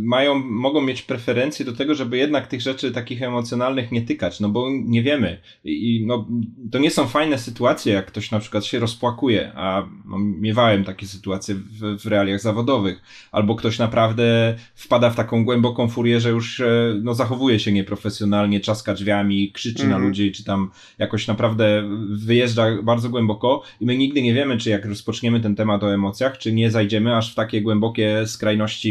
mają, 0.02 0.36
mogą 0.36 0.82
mieć 0.82 1.02
preferencje 1.02 1.66
do 1.66 1.74
tego, 1.74 1.96
żeby 1.96 2.18
jednak 2.18 2.48
tych 2.48 2.62
rzeczy 2.62 2.92
takich 2.92 3.22
emocjonalnych 3.22 3.92
nie 3.92 4.02
tykać, 4.02 4.40
no 4.40 4.50
bo 4.50 4.68
nie 4.72 5.04
wiemy. 5.04 5.38
I 5.64 6.04
no, 6.08 6.28
to 6.72 6.80
nie 6.80 6.92
są 6.92 7.08
fajne 7.08 7.38
sytuacje, 7.38 7.94
jak 7.94 8.06
ktoś 8.06 8.32
na 8.32 8.40
przykład 8.40 8.66
się 8.66 8.80
rozpłakuje, 8.80 9.52
a 9.56 9.88
no, 10.06 10.20
miewałem 10.20 10.84
takie 10.84 11.08
sytuacje 11.08 11.56
w, 11.56 12.02
w 12.02 12.06
realiach 12.06 12.42
zawodowych, 12.42 13.02
albo 13.32 13.56
ktoś 13.56 13.80
naprawdę 13.80 14.56
wpada 14.76 15.10
w 15.10 15.16
taką 15.16 15.46
głęboką 15.46 15.88
furię, 15.88 16.20
że 16.20 16.30
już 16.30 16.60
e, 16.60 17.00
no, 17.04 17.14
zachowuje 17.14 17.60
się 17.60 17.72
nieprofesjonalnie, 17.72 18.60
czaska 18.60 18.94
drzwiami, 18.94 19.52
krzyczy 19.52 19.84
mm 19.84 19.88
-hmm. 19.88 19.90
na 19.90 19.96
mhm. 19.96 20.10
ludzi, 20.10 20.32
czy 20.32 20.44
tam 20.44 20.72
jakoś 20.98 21.28
naprawdę 21.28 21.84
wyjeżdża 22.10 22.82
bardzo 22.84 23.10
głęboko 23.10 23.64
i 23.82 23.86
my 23.86 23.98
nigdy 23.98 24.22
nie 24.22 24.34
wiemy, 24.34 24.58
czy 24.58 24.70
jak 24.70 24.86
rozpoczniemy 24.86 25.40
ten 25.40 25.56
temat 25.56 25.84
o 25.84 25.94
emocjach, 25.94 26.38
czy 26.38 26.54
nie 26.54 26.72
zajdziemy 26.72 27.16
aż 27.16 27.32
w 27.32 27.36
takie 27.36 27.62
głębokie 27.62 28.28
skrajności, 28.28 28.45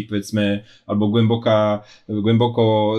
powiedzmy, 0.08 0.64
albo 0.86 1.08
głęboka, 1.08 1.82
głęboko 2.08 2.94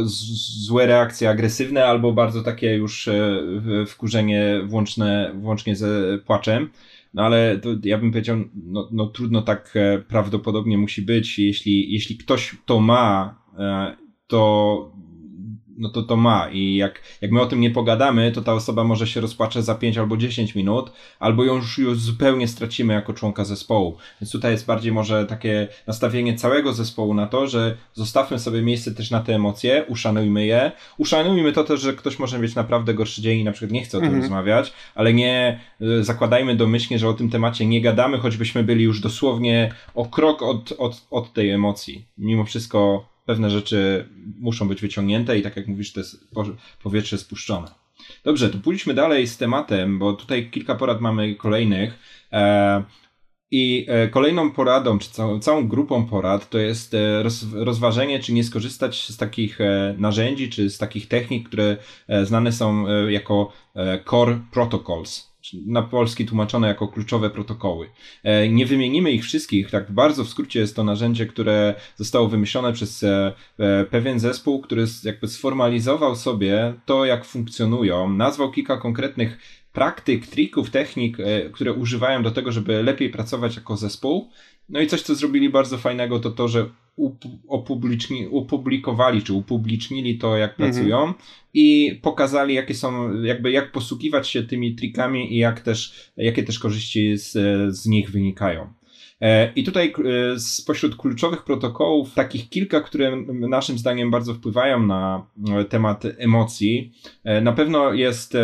złe 0.66 0.86
reakcje 0.86 1.30
agresywne, 1.30 1.86
albo 1.86 2.14
bardzo 2.14 2.44
takie 2.44 2.76
już 2.76 3.08
e, 3.08 3.42
wkurzenie 3.88 4.62
włączne, 4.66 5.32
włącznie 5.36 5.76
ze 5.76 6.18
płaczem. 6.26 6.70
No 7.14 7.24
ale 7.24 7.60
to 7.60 7.70
ja 7.84 7.98
bym 7.98 8.12
powiedział, 8.12 8.38
no, 8.66 8.90
no 8.92 9.06
trudno 9.06 9.42
tak 9.42 9.74
e, 9.76 10.00
prawdopodobnie 10.00 10.78
musi 10.78 11.02
być, 11.02 11.40
jeśli, 11.40 11.94
jeśli 11.94 12.18
ktoś 12.18 12.56
to 12.66 12.80
ma, 12.80 13.36
e, 13.60 13.96
to 14.28 14.92
no 15.78 15.90
to 15.90 16.04
to 16.04 16.16
ma 16.16 16.50
i 16.50 16.76
jak, 16.76 17.02
jak 17.22 17.32
my 17.32 17.42
o 17.42 17.46
tym 17.46 17.62
nie 17.62 17.70
pogadamy, 17.70 18.32
to 18.32 18.42
ta 18.42 18.54
osoba 18.54 18.84
może 18.84 19.08
się 19.08 19.22
rozpaczeć 19.22 19.66
za 19.66 19.76
5 19.76 19.98
albo 19.98 20.18
10 20.18 20.56
minut, 20.56 20.92
albo 21.20 21.44
ją 21.44 21.56
już, 21.56 21.78
już 21.78 22.00
zupełnie 22.00 22.48
stracimy 22.48 22.94
jako 22.94 23.14
członka 23.14 23.46
zespołu. 23.46 23.98
Więc 24.22 24.32
tutaj 24.32 24.52
jest 24.52 24.66
bardziej 24.66 24.92
może 24.92 25.26
takie 25.26 25.68
nastawienie 25.88 26.36
całego 26.36 26.74
zespołu 26.74 27.14
na 27.14 27.28
to, 27.28 27.48
że 27.48 27.78
zostawmy 27.94 28.40
sobie 28.40 28.62
miejsce 28.62 28.92
też 28.92 29.12
na 29.12 29.20
te 29.20 29.36
emocje, 29.36 29.86
uszanujmy 29.88 30.46
je, 30.46 30.72
uszanujmy 30.98 31.54
to 31.54 31.64
też, 31.64 31.82
że 31.82 31.94
ktoś 31.94 32.20
może 32.20 32.40
mieć 32.40 32.56
naprawdę 32.56 32.94
gorszy 32.94 33.22
dzień 33.22 33.40
i 33.40 33.44
na 33.44 33.52
przykład 33.52 33.72
nie 33.72 33.84
chce 33.84 33.98
o 33.98 34.02
tym 34.02 34.08
mhm. 34.08 34.22
rozmawiać, 34.22 34.74
ale 34.96 35.14
nie 35.14 35.60
y, 35.82 36.04
zakładajmy 36.04 36.56
domyślnie, 36.56 37.00
że 37.00 37.10
o 37.10 37.14
tym 37.14 37.30
temacie 37.30 37.66
nie 37.66 37.82
gadamy, 37.82 38.18
choćbyśmy 38.18 38.64
byli 38.64 38.84
już 38.84 39.00
dosłownie 39.00 39.74
o 39.96 40.06
krok 40.06 40.42
od, 40.42 40.72
od, 40.78 41.02
od 41.12 41.34
tej 41.34 41.50
emocji. 41.50 42.06
Mimo 42.18 42.46
wszystko 42.46 43.15
pewne 43.26 43.50
rzeczy 43.50 44.10
muszą 44.40 44.68
być 44.68 44.82
wyciągnięte 44.82 45.40
i 45.40 45.42
tak 45.42 45.56
jak 45.56 45.68
mówisz, 45.68 45.94
to 45.94 46.00
jest 46.00 46.28
powietrze 46.84 47.18
spuszczone. 47.18 47.86
Dobrze, 48.24 48.50
to 48.50 48.58
pójdźmy 48.58 48.94
dalej 48.94 49.28
z 49.28 49.38
tematem, 49.38 50.00
bo 50.00 50.14
tutaj 50.14 50.50
kilka 50.52 50.76
porad 50.76 51.02
mamy 51.02 51.36
kolejnych. 51.36 52.00
E, 52.32 52.84
I 53.52 53.86
e, 53.90 54.08
kolejną 54.08 54.52
poradą, 54.52 55.00
czy 55.00 55.10
całą, 55.10 55.40
całą 55.40 55.68
grupą 55.68 56.06
porad, 56.06 56.50
to 56.50 56.58
jest 56.58 56.94
e, 56.94 57.24
roz, 57.24 57.46
rozważenie, 57.54 58.20
czy 58.20 58.34
nie 58.34 58.44
skorzystać 58.44 59.08
z 59.10 59.18
takich 59.18 59.60
narzędzi, 59.98 60.50
czy 60.50 60.70
z 60.70 60.78
takich 60.78 61.08
technik, 61.08 61.48
które 61.48 61.78
znane 62.24 62.52
są 62.52 62.86
jako 63.08 63.52
core 64.10 64.40
protocols 64.52 65.35
na 65.54 65.82
polski 65.82 66.26
tłumaczone 66.26 66.68
jako 66.68 66.88
kluczowe 66.88 67.30
protokoły. 67.30 67.90
E, 68.24 68.50
nie 68.50 68.66
wymienimy 68.66 69.12
ich 69.12 69.24
wszystkich, 69.24 69.70
tak 69.70 69.92
bardzo 69.92 70.24
w 70.24 70.30
skrócie 70.30 70.60
jest 70.60 70.76
to 70.76 70.84
narzędzie, 70.84 71.26
które 71.26 71.76
zostało 71.96 72.28
wymyślone 72.28 72.74
przez 72.74 73.04
e, 73.04 73.34
e, 73.58 73.84
pewien 73.84 74.20
zespół, 74.20 74.62
który 74.62 74.86
jakby 75.04 75.28
sformalizował 75.28 76.16
sobie 76.16 76.74
to, 76.86 77.06
jak 77.06 77.26
funkcjonują, 77.26 78.10
nazwał 78.10 78.52
kilka 78.52 78.78
konkretnych 78.78 79.38
praktyk, 79.74 80.28
trików, 80.28 80.70
technik, 80.70 81.18
które 81.54 81.74
używają 81.74 82.24
do 82.24 82.32
tego, 82.32 82.52
żeby 82.52 82.84
lepiej 82.84 83.10
pracować 83.10 83.56
jako 83.56 83.78
zespół. 83.78 84.30
No 84.70 84.80
i 84.82 84.88
coś, 84.88 85.02
co 85.02 85.16
zrobili 85.16 85.50
bardzo 85.50 85.78
fajnego, 85.78 86.20
to 86.20 86.32
to, 86.32 86.48
że 86.48 86.70
opubliczni, 87.48 88.28
opublikowali, 88.32 89.22
czy 89.22 89.34
upublicznili 89.34 90.18
to, 90.18 90.38
jak 90.38 90.52
mhm. 90.52 90.72
pracują 90.72 91.14
i 91.54 92.00
pokazali, 92.02 92.54
jakie 92.54 92.74
są, 92.74 93.22
jakby 93.22 93.52
jak 93.52 93.72
posługiwać 93.72 94.30
się 94.30 94.44
tymi 94.44 94.76
trikami 94.76 95.34
i 95.34 95.38
jak 95.38 95.60
też, 95.60 96.12
jakie 96.18 96.44
też 96.44 96.60
korzyści 96.60 97.18
z, 97.18 97.32
z 97.78 97.86
nich 97.86 98.12
wynikają. 98.12 98.74
E, 99.22 99.54
I 99.54 99.64
tutaj 99.64 99.94
e, 100.34 100.40
spośród 100.40 100.96
kluczowych 100.96 101.44
protokołów, 101.44 102.14
takich 102.14 102.50
kilka, 102.50 102.82
które 102.82 103.16
naszym 103.28 103.78
zdaniem 103.78 104.12
bardzo 104.12 104.34
wpływają 104.34 104.86
na 104.86 105.28
e, 105.50 105.66
temat 105.66 106.04
emocji, 106.18 106.92
na 107.42 107.54
pewno 107.54 107.94
jest 107.94 108.38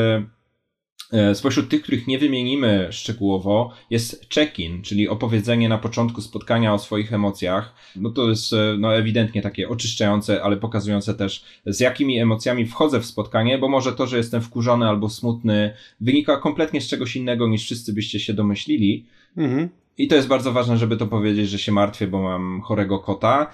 spośród 1.34 1.70
tych, 1.70 1.82
których 1.82 2.08
nie 2.08 2.20
wymienimy 2.20 2.88
szczegółowo, 2.92 3.72
jest 3.90 4.30
check-in, 4.34 4.82
czyli 4.82 5.10
opowiedzenie 5.10 5.70
na 5.70 5.78
początku 5.78 6.22
spotkania 6.22 6.74
o 6.74 6.80
swoich 6.80 7.14
emocjach. 7.14 7.76
No 7.96 8.10
to 8.10 8.30
jest 8.30 8.54
e, 8.54 8.76
no, 8.80 8.96
ewidentnie 8.96 9.42
takie 9.42 9.70
oczyszczające, 9.70 10.44
ale 10.44 10.58
pokazujące 10.58 11.14
też, 11.14 11.44
z 11.66 11.80
jakimi 11.80 12.20
emocjami 12.20 12.66
wchodzę 12.66 13.00
w 13.00 13.06
spotkanie, 13.06 13.58
bo 13.58 13.70
może 13.70 13.94
to, 13.94 14.08
że 14.08 14.18
jestem 14.18 14.42
wkurzony 14.42 14.88
albo 14.88 15.10
smutny, 15.10 15.74
wynika 16.02 16.38
kompletnie 16.38 16.82
z 16.82 16.88
czegoś 16.88 17.16
innego, 17.16 17.48
niż 17.48 17.64
wszyscy 17.64 17.94
byście 17.94 18.20
się 18.20 18.34
domyślili. 18.34 19.06
Mhm. 19.38 19.70
I 19.98 20.08
to 20.08 20.16
jest 20.16 20.28
bardzo 20.28 20.52
ważne, 20.52 20.78
żeby 20.78 20.98
to 20.98 21.08
powiedzieć, 21.08 21.50
że 21.50 21.60
się 21.60 21.72
martwię, 21.72 22.08
bo 22.08 22.22
mam 22.22 22.62
chorego 22.62 23.00
kota. 23.00 23.52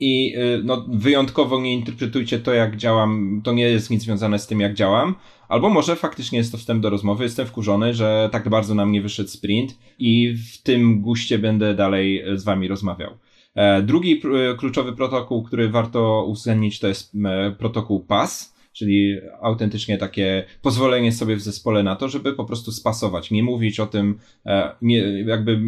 I 0.00 0.34
y, 0.36 0.62
no, 0.64 0.86
wyjątkowo 0.88 1.60
nie 1.60 1.74
interpretujcie 1.74 2.38
to, 2.38 2.52
jak 2.52 2.76
działam. 2.76 3.40
To 3.44 3.52
nie 3.52 3.64
jest 3.64 3.90
nic 3.90 4.02
związane 4.02 4.38
z 4.38 4.46
tym, 4.46 4.60
jak 4.60 4.74
działam 4.74 5.14
Albo 5.48 5.70
może 5.70 5.96
faktycznie 5.96 6.38
jest 6.38 6.52
to 6.52 6.58
wstęp 6.58 6.82
do 6.82 6.90
rozmowy, 6.90 7.24
jestem 7.24 7.46
wkurzony, 7.46 7.94
że 7.94 8.28
tak 8.32 8.48
bardzo 8.48 8.74
nam 8.74 8.92
nie 8.92 9.02
wyszedł 9.02 9.28
sprint 9.28 9.78
i 9.98 10.34
w 10.52 10.62
tym 10.62 11.00
guście 11.00 11.38
będę 11.38 11.74
dalej 11.74 12.24
z 12.34 12.44
wami 12.44 12.68
rozmawiał. 12.68 13.10
E, 13.54 13.82
drugi 13.82 14.22
kluczowy 14.58 14.92
protokół, 14.92 15.42
który 15.42 15.68
warto 15.68 16.24
uwzględnić, 16.24 16.78
to 16.78 16.88
jest 16.88 17.12
protokół 17.58 18.00
PAS, 18.00 18.57
czyli 18.78 19.20
autentycznie 19.40 19.98
takie 19.98 20.44
pozwolenie 20.62 21.12
sobie 21.12 21.36
w 21.36 21.40
zespole 21.40 21.82
na 21.82 21.96
to, 21.96 22.08
żeby 22.08 22.32
po 22.32 22.44
prostu 22.44 22.72
spasować, 22.72 23.30
nie 23.30 23.42
mówić 23.42 23.80
o 23.80 23.86
tym, 23.86 24.18
e, 24.46 24.76
nie, 24.82 25.22
jakby 25.22 25.60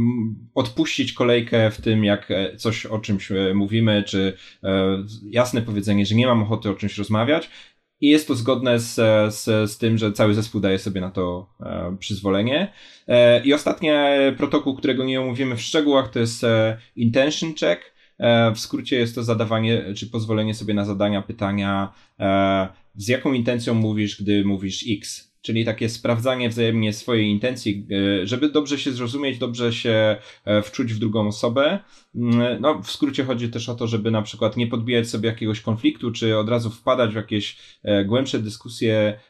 odpuścić 0.54 1.12
kolejkę 1.12 1.70
w 1.70 1.80
tym, 1.80 2.04
jak 2.04 2.30
e, 2.30 2.56
coś 2.56 2.86
o 2.86 2.98
czymś 2.98 3.32
mówimy, 3.54 4.04
czy 4.06 4.36
jasne 5.24 5.62
powiedzenie, 5.62 6.06
że 6.06 6.14
nie 6.14 6.26
mam 6.26 6.42
ochoty 6.42 6.70
o 6.70 6.74
czymś 6.74 6.98
rozmawiać 6.98 7.50
i 8.00 8.08
jest 8.08 8.28
to 8.28 8.34
zgodne 8.34 8.78
z, 8.78 8.94
z, 9.34 9.70
z 9.70 9.78
tym, 9.78 9.98
że 9.98 10.12
cały 10.12 10.34
zespół 10.34 10.60
daje 10.60 10.78
sobie 10.78 11.00
na 11.00 11.10
to 11.10 11.50
e, 11.60 11.96
przyzwolenie. 11.98 12.72
E, 13.08 13.44
I 13.44 13.54
ostatni 13.54 13.88
protokół, 14.36 14.76
którego 14.76 15.04
nie 15.04 15.20
omówimy 15.20 15.56
w 15.56 15.62
szczegółach, 15.62 16.10
to 16.10 16.18
jest 16.18 16.44
e, 16.44 16.78
intention 16.96 17.54
check. 17.54 17.82
E, 18.18 18.52
w 18.54 18.60
skrócie 18.60 18.96
jest 18.96 19.14
to 19.14 19.22
zadawanie, 19.22 19.94
czy 19.94 20.06
pozwolenie 20.06 20.54
sobie 20.54 20.74
na 20.74 20.84
zadania 20.84 21.22
pytania, 21.22 21.92
e, 22.20 22.68
z 23.00 23.08
jaką 23.08 23.32
intencją 23.32 23.74
mówisz, 23.74 24.22
gdy 24.22 24.44
mówisz 24.44 24.84
X 24.88 25.30
czyli 25.42 25.64
takie 25.64 25.88
sprawdzanie 25.88 26.48
wzajemnie 26.48 26.92
swojej 26.92 27.30
intencji, 27.30 27.86
e, 28.22 28.26
żeby 28.26 28.48
dobrze 28.48 28.78
się 28.78 28.92
zrozumieć, 28.92 29.38
dobrze 29.38 29.72
się 29.72 30.16
e, 30.44 30.62
wczuć 30.62 30.94
w 30.94 30.98
drugą 30.98 31.28
osobę. 31.28 31.78
Mm, 32.14 32.60
no, 32.60 32.82
w 32.82 32.90
skrócie 32.90 33.24
chodzi 33.24 33.48
też 33.48 33.68
o 33.68 33.74
to, 33.74 33.86
żeby 33.86 34.10
na 34.10 34.22
przykład 34.22 34.56
nie 34.56 34.66
podbijać 34.66 35.08
sobie 35.08 35.28
jakiegoś 35.28 35.60
konfliktu, 35.60 36.12
czy 36.12 36.38
od 36.38 36.48
razu 36.48 36.70
wpadać 36.70 37.12
w 37.12 37.16
jakieś 37.16 37.56
e, 37.82 38.04
głębsze 38.04 38.38
dyskusje, 38.38 39.20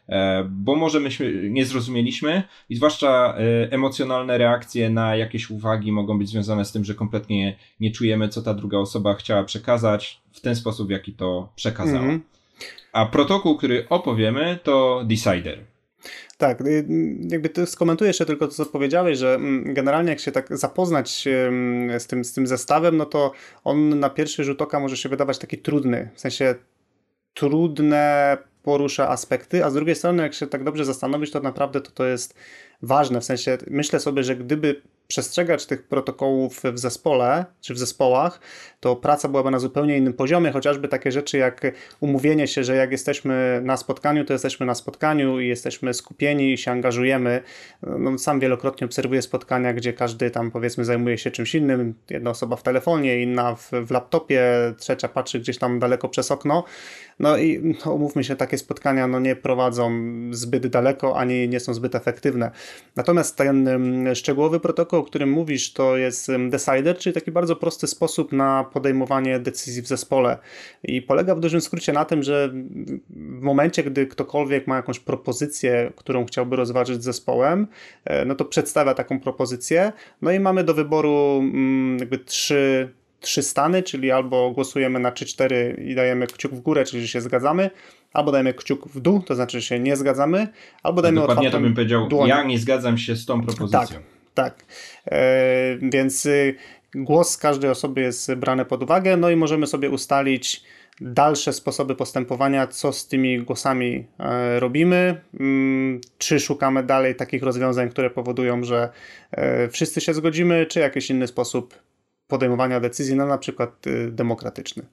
bo 0.51 0.77
może 0.77 1.01
myśmy 1.01 1.51
nie 1.51 1.65
zrozumieliśmy 1.65 2.43
i 2.69 2.77
zwłaszcza 2.77 3.35
emocjonalne 3.71 4.39
reakcje 4.39 4.91
na 4.91 5.17
jakieś 5.17 5.51
uwagi 5.51 5.93
mogą 5.93 6.19
być 6.19 6.29
związane 6.29 6.65
z 6.65 6.73
tym, 6.73 6.85
że 6.85 6.95
kompletnie 6.95 7.57
nie 7.81 7.91
czujemy, 7.91 8.29
co 8.29 8.43
ta 8.43 8.55
druga 8.55 8.79
osoba 8.79 9.15
chciała 9.15 9.45
przekazać 9.45 10.21
w 10.33 10.41
ten 10.41 10.57
sposób, 10.57 10.89
w 10.89 10.91
jaki 10.91 11.13
to 11.13 11.53
przekazała. 11.57 12.01
Mm 12.01 12.19
-hmm. 12.19 12.30
A 12.93 13.07
protokół, 13.07 13.57
który 13.57 13.87
opowiemy, 13.89 14.59
to 14.63 15.05
Decider. 15.05 15.59
Tak, 16.39 16.61
y, 16.61 16.87
jakby 17.29 17.49
to 17.49 17.67
skomentuję 17.67 18.09
jeszcze 18.09 18.27
tylko 18.27 18.47
to, 18.49 18.55
co 18.55 18.67
powiedziałeś, 18.67 19.19
że 19.19 19.35
mm, 19.35 19.75
generalnie 19.75 20.11
jak 20.11 20.21
się 20.21 20.33
tak 20.33 20.59
zapoznać 20.59 21.29
z 21.99 22.07
tym, 22.07 22.25
z 22.25 22.33
tym 22.33 22.47
zestawem, 22.47 22.97
no 22.97 23.07
to 23.07 23.33
on 23.65 23.99
na 23.99 24.11
pierwszy 24.11 24.45
rzut 24.45 24.63
oka 24.63 24.81
może 24.81 24.97
się 24.97 25.09
wydawać 25.09 25.39
taki 25.39 25.59
trudny, 25.59 26.11
w 26.15 26.21
sensie 26.21 26.55
trudne 27.35 28.37
porusza 28.63 29.09
aspekty, 29.09 29.65
a 29.65 29.71
z 29.71 29.75
drugiej 29.75 29.95
strony 29.95 30.23
jak 30.23 30.35
się 30.35 30.47
tak 30.47 30.65
dobrze 30.65 30.85
zastanowić, 30.85 31.31
to 31.31 31.41
naprawdę 31.41 31.81
to, 31.81 31.91
to 31.91 32.07
jest 32.07 32.35
ważne, 32.83 33.21
w 33.21 33.25
sensie 33.25 33.59
myślę 33.67 34.01
sobie, 34.01 34.23
że 34.25 34.37
gdyby 34.37 34.83
przestrzegać 35.11 35.67
tych 35.67 35.83
protokołów 35.83 36.63
w 36.73 36.79
zespole 36.79 37.45
czy 37.61 37.75
w 37.75 37.79
zespołach, 37.79 38.41
to 38.81 38.97
praca 38.97 39.29
byłaby 39.29 39.51
na 39.51 39.59
zupełnie 39.59 39.97
innym 39.97 40.13
poziomie, 40.13 40.51
chociażby 40.51 40.89
takie 40.89 41.13
rzeczy 41.13 41.39
jak 41.39 41.61
umówienie 42.01 42.47
się, 42.47 42.65
że 42.65 42.77
jak 42.77 42.93
jesteśmy 42.93 43.61
na 43.65 43.77
spotkaniu, 43.77 44.25
to 44.25 44.33
jesteśmy 44.33 44.67
na 44.67 44.75
spotkaniu 44.75 45.41
i 45.41 45.49
jesteśmy 45.49 45.95
skupieni 45.95 46.53
i 46.53 46.59
się 46.59 46.71
angażujemy. 46.71 47.43
No, 47.83 48.19
sam 48.19 48.41
wielokrotnie 48.41 48.85
obserwuję 48.85 49.23
spotkania, 49.23 49.73
gdzie 49.73 49.93
każdy 49.93 50.31
tam 50.31 50.51
powiedzmy 50.51 50.85
zajmuje 50.85 51.19
się 51.19 51.31
czymś 51.31 51.55
innym, 51.55 51.95
jedna 52.11 52.31
osoba 52.31 52.57
w 52.57 52.63
telefonie, 52.63 53.23
inna 53.23 53.55
w, 53.55 53.71
w 53.71 53.91
laptopie, 53.91 54.43
trzecia 54.79 55.09
patrzy 55.09 55.41
gdzieś 55.41 55.59
tam 55.59 55.79
daleko 55.79 56.09
przez 56.09 56.31
okno. 56.31 56.65
No 57.19 57.37
i 57.37 57.77
no, 57.85 57.93
umówmy 57.93 58.25
się, 58.25 58.37
takie 58.37 58.59
spotkania 58.59 59.07
no, 59.07 59.21
nie 59.21 59.37
prowadzą 59.37 59.91
zbyt 60.31 60.67
daleko, 60.67 61.19
ani 61.19 61.49
nie 61.49 61.61
są 61.61 61.75
zbyt 61.75 61.95
efektywne. 61.95 62.51
Natomiast 62.97 63.37
ten 63.37 63.69
szczegółowy 64.15 64.61
protokół, 64.61 65.00
o 65.01 65.05
którym 65.05 65.31
mówisz, 65.31 65.73
to 65.73 65.97
jest 65.97 66.31
decider, 66.49 66.99
czyli 66.99 67.15
taki 67.15 67.33
bardzo 67.33 67.57
prosty 67.57 67.87
sposób 67.87 68.33
na 68.33 68.65
podejmowanie 68.73 69.39
decyzji 69.39 69.83
w 69.83 69.87
zespole. 69.87 70.39
I 70.85 71.03
polega 71.03 71.35
w 71.35 71.41
dużym 71.41 71.61
skrócie 71.61 71.93
na 71.93 72.05
tym, 72.05 72.23
że 72.23 72.51
w 73.11 73.43
momencie, 73.43 73.83
gdy 73.83 74.07
ktokolwiek 74.07 74.67
ma 74.67 74.77
jakąś 74.77 74.99
propozycję, 74.99 75.93
którą 75.97 76.25
chciałby 76.25 76.57
rozważyć 76.57 77.03
z 77.03 77.05
zespołem, 77.05 77.67
e, 78.05 78.25
no 78.25 78.35
to 78.35 78.45
przedstawia 78.45 78.95
taką 78.95 79.21
propozycję. 79.21 79.93
No 80.23 80.33
i 80.33 80.41
mamy 80.41 80.65
do 80.65 80.75
wyboru 80.75 81.39
mm, 81.43 81.99
jakby 81.99 82.19
trzy 82.19 82.89
trzy 83.21 83.43
stany, 83.43 83.83
czyli 83.83 84.11
albo 84.11 84.51
głosujemy 84.51 84.99
na 85.01 85.13
3-4 85.13 85.83
i 85.83 85.95
dajemy 85.95 86.27
kciuk 86.27 86.53
w 86.53 86.61
górę, 86.61 86.85
czyli 86.85 87.03
że 87.03 87.09
się 87.09 87.21
zgadzamy, 87.21 87.71
albo 88.13 88.33
dajemy 88.33 88.55
kciuk 88.55 88.89
w 88.89 89.01
dół, 89.01 89.23
to 89.23 89.35
znaczy, 89.35 89.61
że 89.61 89.67
się 89.67 89.79
nie 89.79 89.97
zgadzamy, 89.97 90.49
albo 90.83 91.03
dajemy 91.03 91.21
Dokładnie 91.21 91.51
to 91.51 91.61
bym 91.61 91.75
powiedział, 91.75 92.09
dłoń. 92.09 92.29
ja 92.29 92.43
nie 92.43 92.59
zgadzam 92.59 92.99
się 92.99 93.17
z 93.17 93.27
tą 93.27 93.43
propozycją. 93.43 93.81
Tak, 93.81 94.20
tak. 94.35 94.65
E, 95.07 95.79
więc 95.83 96.27
y, 96.27 96.55
głos 96.95 97.37
każdej 97.37 97.71
osoby 97.71 98.01
jest 98.01 98.35
brany 98.35 98.65
pod 98.65 98.83
uwagę, 98.83 99.17
no 99.17 99.31
i 99.31 99.37
możemy 99.37 99.67
sobie 99.67 99.91
ustalić 99.91 100.65
dalsze 101.01 101.53
sposoby 101.53 101.95
postępowania, 101.95 102.67
co 102.67 102.93
z 102.93 103.09
tymi 103.09 103.43
głosami 103.43 104.07
e, 104.19 104.61
robimy, 104.61 105.21
mm, 105.41 106.01
czy 106.19 106.41
szukamy 106.41 106.83
dalej 106.83 107.15
takich 107.15 107.43
rozwiązań, 107.43 107.91
które 107.91 108.11
powodują, 108.11 108.65
że 108.65 108.89
e, 109.31 109.69
wszyscy 109.69 110.01
się 110.01 110.15
zgodzimy, 110.15 110.67
czy 110.67 110.81
jakiś 110.81 111.11
inny 111.11 111.27
sposób 111.27 111.75
podejmowania 112.31 112.81
decyzji, 112.81 113.15
no 113.17 113.27
na 113.27 113.39
przykład 113.39 113.87
y, 113.87 114.11
demokratyczny. 114.13 114.87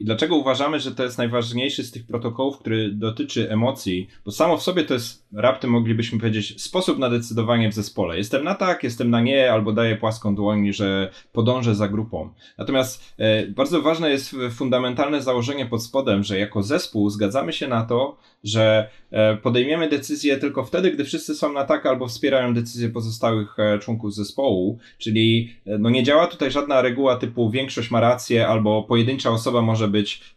I 0.00 0.04
dlaczego 0.04 0.36
uważamy, 0.36 0.80
że 0.80 0.94
to 0.94 1.04
jest 1.04 1.18
najważniejszy 1.18 1.84
z 1.84 1.90
tych 1.90 2.06
protokołów, 2.06 2.58
który 2.58 2.90
dotyczy 2.92 3.50
emocji? 3.50 4.08
Bo 4.24 4.30
samo 4.32 4.56
w 4.56 4.62
sobie 4.62 4.84
to 4.84 4.94
jest, 4.94 5.23
raptem 5.34 5.70
moglibyśmy 5.70 6.18
powiedzieć, 6.18 6.62
sposób 6.62 6.98
na 6.98 7.10
decydowanie 7.10 7.70
w 7.70 7.74
zespole. 7.74 8.18
Jestem 8.18 8.44
na 8.44 8.54
tak, 8.54 8.82
jestem 8.82 9.10
na 9.10 9.20
nie, 9.20 9.52
albo 9.52 9.72
daję 9.72 9.96
płaską 9.96 10.34
dłoń, 10.34 10.72
że 10.72 11.10
podążę 11.32 11.74
za 11.74 11.88
grupą. 11.88 12.30
Natomiast 12.58 13.14
e, 13.18 13.46
bardzo 13.46 13.82
ważne 13.82 14.10
jest 14.10 14.36
fundamentalne 14.50 15.22
założenie 15.22 15.66
pod 15.66 15.82
spodem, 15.82 16.22
że 16.22 16.38
jako 16.38 16.62
zespół 16.62 17.10
zgadzamy 17.10 17.52
się 17.52 17.68
na 17.68 17.82
to, 17.82 18.16
że 18.44 18.88
e, 19.10 19.36
podejmiemy 19.36 19.88
decyzję 19.88 20.36
tylko 20.36 20.64
wtedy, 20.64 20.90
gdy 20.90 21.04
wszyscy 21.04 21.34
są 21.34 21.52
na 21.52 21.64
tak 21.64 21.86
albo 21.86 22.06
wspierają 22.06 22.54
decyzje 22.54 22.88
pozostałych 22.88 23.58
e, 23.58 23.78
członków 23.78 24.14
zespołu, 24.14 24.78
czyli 24.98 25.54
e, 25.66 25.78
no 25.78 25.90
nie 25.90 26.02
działa 26.02 26.26
tutaj 26.26 26.50
żadna 26.50 26.82
reguła 26.82 27.16
typu 27.16 27.50
większość 27.50 27.90
ma 27.90 28.00
rację 28.00 28.48
albo 28.48 28.82
pojedyncza 28.82 29.30
osoba 29.30 29.62
może 29.62 29.88
być 29.88 30.34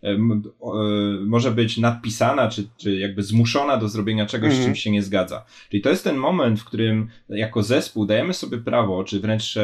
może 1.26 1.52
być 1.52 1.78
nadpisana, 1.78 2.50
czy, 2.50 2.68
czy 2.78 2.96
jakby 2.96 3.24
zmuszona 3.24 3.78
do 3.78 3.90
zrobienia 3.90 4.26
czegoś, 4.26 4.54
z 4.54 4.66
czym 4.66 4.76
się 4.76 4.87
nie 4.92 5.04
zgadza. 5.04 5.46
Czyli 5.70 5.82
to 5.82 5.90
jest 5.90 6.04
ten 6.04 6.18
moment, 6.18 6.60
w 6.60 6.66
którym 6.66 7.10
jako 7.30 7.64
zespół 7.64 8.06
dajemy 8.06 8.34
sobie 8.34 8.58
prawo, 8.58 9.04
czy 9.04 9.20
wręcz 9.20 9.56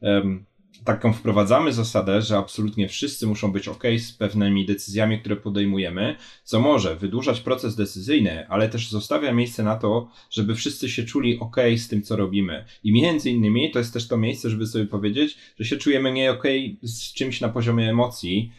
um, 0.00 0.44
taką 0.84 1.12
wprowadzamy 1.12 1.72
zasadę, 1.72 2.22
że 2.22 2.36
absolutnie 2.36 2.88
wszyscy 2.88 3.26
muszą 3.26 3.52
być 3.52 3.68
ok 3.68 3.82
z 3.98 4.12
pewnymi 4.12 4.66
decyzjami, 4.66 5.20
które 5.20 5.36
podejmujemy, 5.36 6.16
co 6.44 6.60
może 6.60 6.96
wydłużać 6.96 7.40
proces 7.40 7.76
decyzyjny, 7.76 8.48
ale 8.48 8.68
też 8.68 8.90
zostawia 8.90 9.32
miejsce 9.32 9.62
na 9.62 9.76
to, 9.76 10.08
żeby 10.30 10.54
wszyscy 10.54 10.88
się 10.88 11.04
czuli 11.04 11.38
ok 11.38 11.56
z 11.76 11.88
tym, 11.88 12.02
co 12.02 12.16
robimy. 12.16 12.64
I 12.84 12.92
między 12.92 13.30
innymi 13.30 13.70
to 13.70 13.78
jest 13.78 13.92
też 13.92 14.08
to 14.08 14.16
miejsce, 14.16 14.50
żeby 14.50 14.66
sobie 14.66 14.86
powiedzieć, 14.86 15.36
że 15.58 15.64
się 15.64 15.76
czujemy 15.76 16.12
nie 16.12 16.30
ok 16.30 16.44
z 16.82 17.12
czymś 17.12 17.40
na 17.40 17.48
poziomie 17.48 17.90
emocji, 17.90 18.52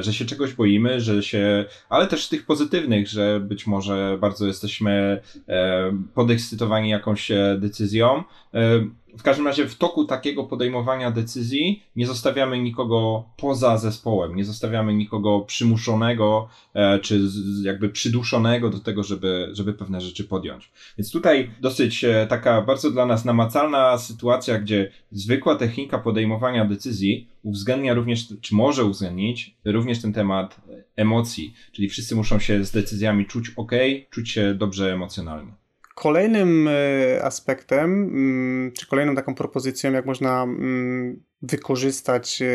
że 0.00 0.12
się 0.12 0.24
czegoś 0.24 0.52
boimy, 0.52 1.00
że 1.00 1.22
się, 1.22 1.64
ale 1.88 2.06
też 2.06 2.28
tych 2.28 2.46
pozytywnych, 2.46 3.08
że 3.08 3.40
być 3.40 3.66
może 3.66 4.18
bardzo 4.20 4.46
jesteśmy 4.46 5.20
e, 5.48 5.92
podekscytowani 6.14 6.90
jakąś 6.90 7.30
e, 7.30 7.56
decyzją. 7.60 8.24
E, 8.54 8.84
w 9.18 9.22
każdym 9.22 9.46
razie 9.46 9.66
w 9.68 9.76
toku 9.76 10.04
takiego 10.04 10.44
podejmowania 10.44 11.10
decyzji 11.10 11.82
nie 11.96 12.06
zostawiamy 12.06 12.58
nikogo 12.58 13.24
poza 13.36 13.78
zespołem, 13.78 14.36
nie 14.36 14.44
zostawiamy 14.44 14.94
nikogo 14.94 15.40
przymuszonego 15.40 16.48
e, 16.74 16.98
czy 16.98 17.20
jakby 17.62 17.88
przyduszonego 17.88 18.70
do 18.70 18.78
tego, 18.78 19.02
żeby, 19.02 19.48
żeby 19.52 19.72
pewne 19.72 20.00
rzeczy 20.00 20.24
podjąć. 20.24 20.70
Więc 20.98 21.10
tutaj 21.10 21.50
dosyć 21.60 22.04
e, 22.04 22.26
taka 22.26 22.62
bardzo 22.62 22.90
dla 22.90 23.06
nas 23.06 23.24
namacalna 23.24 23.98
sytuacja, 23.98 24.58
gdzie 24.58 24.90
zwykła 25.12 25.56
technika 25.56 25.98
podejmowania 25.98 26.64
decyzji 26.64 27.33
uwzględnia 27.44 27.94
również, 27.94 28.28
czy 28.40 28.54
może 28.54 28.84
uwzględnić 28.84 29.56
również 29.64 30.02
ten 30.02 30.12
temat 30.12 30.60
emocji, 30.96 31.54
czyli 31.72 31.88
wszyscy 31.88 32.16
muszą 32.16 32.38
się 32.38 32.64
z 32.64 32.70
decyzjami 32.70 33.26
czuć 33.26 33.50
ok, 33.56 33.72
czuć 34.10 34.30
się 34.30 34.54
dobrze 34.54 34.92
emocjonalnie. 34.92 35.52
Kolejnym 35.94 36.68
e, 36.68 37.24
aspektem, 37.24 38.02
mm, 38.02 38.72
czy 38.72 38.86
kolejną 38.86 39.14
taką 39.14 39.34
propozycją, 39.34 39.92
jak 39.92 40.06
można 40.06 40.42
mm, 40.42 41.22
wykorzystać 41.42 42.42
e, 42.42 42.46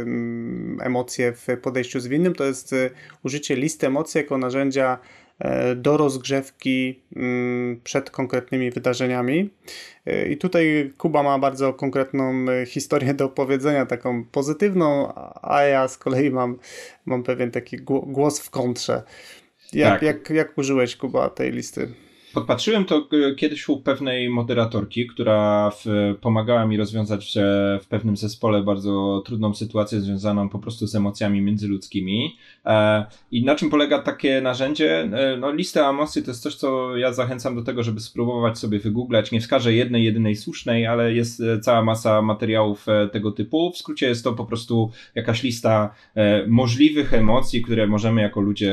mm, 0.00 0.78
emocje 0.82 1.32
w 1.32 1.46
podejściu 1.62 2.00
zwinnym, 2.00 2.34
to 2.34 2.44
jest 2.44 2.72
e, 2.72 2.90
użycie 3.22 3.56
listy 3.56 3.86
emocji 3.86 4.18
jako 4.18 4.38
narzędzia 4.38 4.98
do 5.76 5.96
rozgrzewki 5.96 7.02
przed 7.84 8.10
konkretnymi 8.10 8.70
wydarzeniami. 8.70 9.50
I 10.30 10.36
tutaj 10.36 10.92
Kuba 10.98 11.22
ma 11.22 11.38
bardzo 11.38 11.72
konkretną 11.72 12.46
historię 12.66 13.14
do 13.14 13.24
opowiedzenia, 13.24 13.86
taką 13.86 14.24
pozytywną, 14.24 15.12
a 15.42 15.62
ja 15.62 15.88
z 15.88 15.98
kolei 15.98 16.30
mam, 16.30 16.58
mam 17.06 17.22
pewien 17.22 17.50
taki 17.50 17.76
głos 17.86 18.40
w 18.40 18.50
kontrze. 18.50 19.02
Jak, 19.72 19.92
tak. 19.92 20.02
jak, 20.02 20.30
jak 20.30 20.58
użyłeś, 20.58 20.96
Kuba, 20.96 21.30
tej 21.30 21.52
listy? 21.52 21.88
Podpatrzyłem 22.34 22.84
to 22.84 23.08
e, 23.12 23.34
kiedyś 23.34 23.68
u 23.68 23.80
pewnej 23.80 24.30
moderatorki, 24.30 25.06
która 25.06 25.70
w, 25.70 25.84
pomagała 26.20 26.66
mi 26.66 26.76
rozwiązać 26.76 27.34
w, 27.36 27.84
w, 27.84 27.86
pewnym 27.86 28.16
zespole 28.16 28.62
bardzo 28.62 29.22
trudną 29.26 29.54
sytuację 29.54 30.00
związaną 30.00 30.48
po 30.48 30.58
prostu 30.58 30.86
z 30.86 30.94
emocjami 30.94 31.40
międzyludzkimi. 31.40 32.36
E, 32.66 33.06
I 33.30 33.44
na 33.44 33.54
czym 33.54 33.70
polega 33.70 33.98
takie 33.98 34.40
narzędzie? 34.40 35.00
E, 35.00 35.36
no, 35.36 35.52
lista 35.52 35.90
emocji 35.90 36.22
to 36.22 36.30
jest 36.30 36.42
coś, 36.42 36.54
co 36.54 36.96
ja 36.96 37.12
zachęcam 37.12 37.54
do 37.54 37.62
tego, 37.62 37.82
żeby 37.82 38.00
spróbować 38.00 38.58
sobie 38.58 38.78
wygooglać. 38.78 39.32
Nie 39.32 39.40
wskażę 39.40 39.72
jednej, 39.72 40.04
jedynej 40.04 40.36
słusznej, 40.36 40.86
ale 40.86 41.14
jest 41.14 41.40
e, 41.40 41.60
cała 41.60 41.82
masa 41.84 42.22
materiałów 42.22 42.88
e, 42.88 43.08
tego 43.08 43.32
typu. 43.32 43.72
W 43.74 43.78
skrócie 43.78 44.06
jest 44.06 44.24
to 44.24 44.32
po 44.32 44.44
prostu 44.44 44.90
jakaś 45.14 45.42
lista 45.42 45.94
e, 46.14 46.46
możliwych 46.46 47.14
emocji, 47.14 47.62
które 47.62 47.86
możemy 47.86 48.22
jako 48.22 48.40
ludzie 48.40 48.72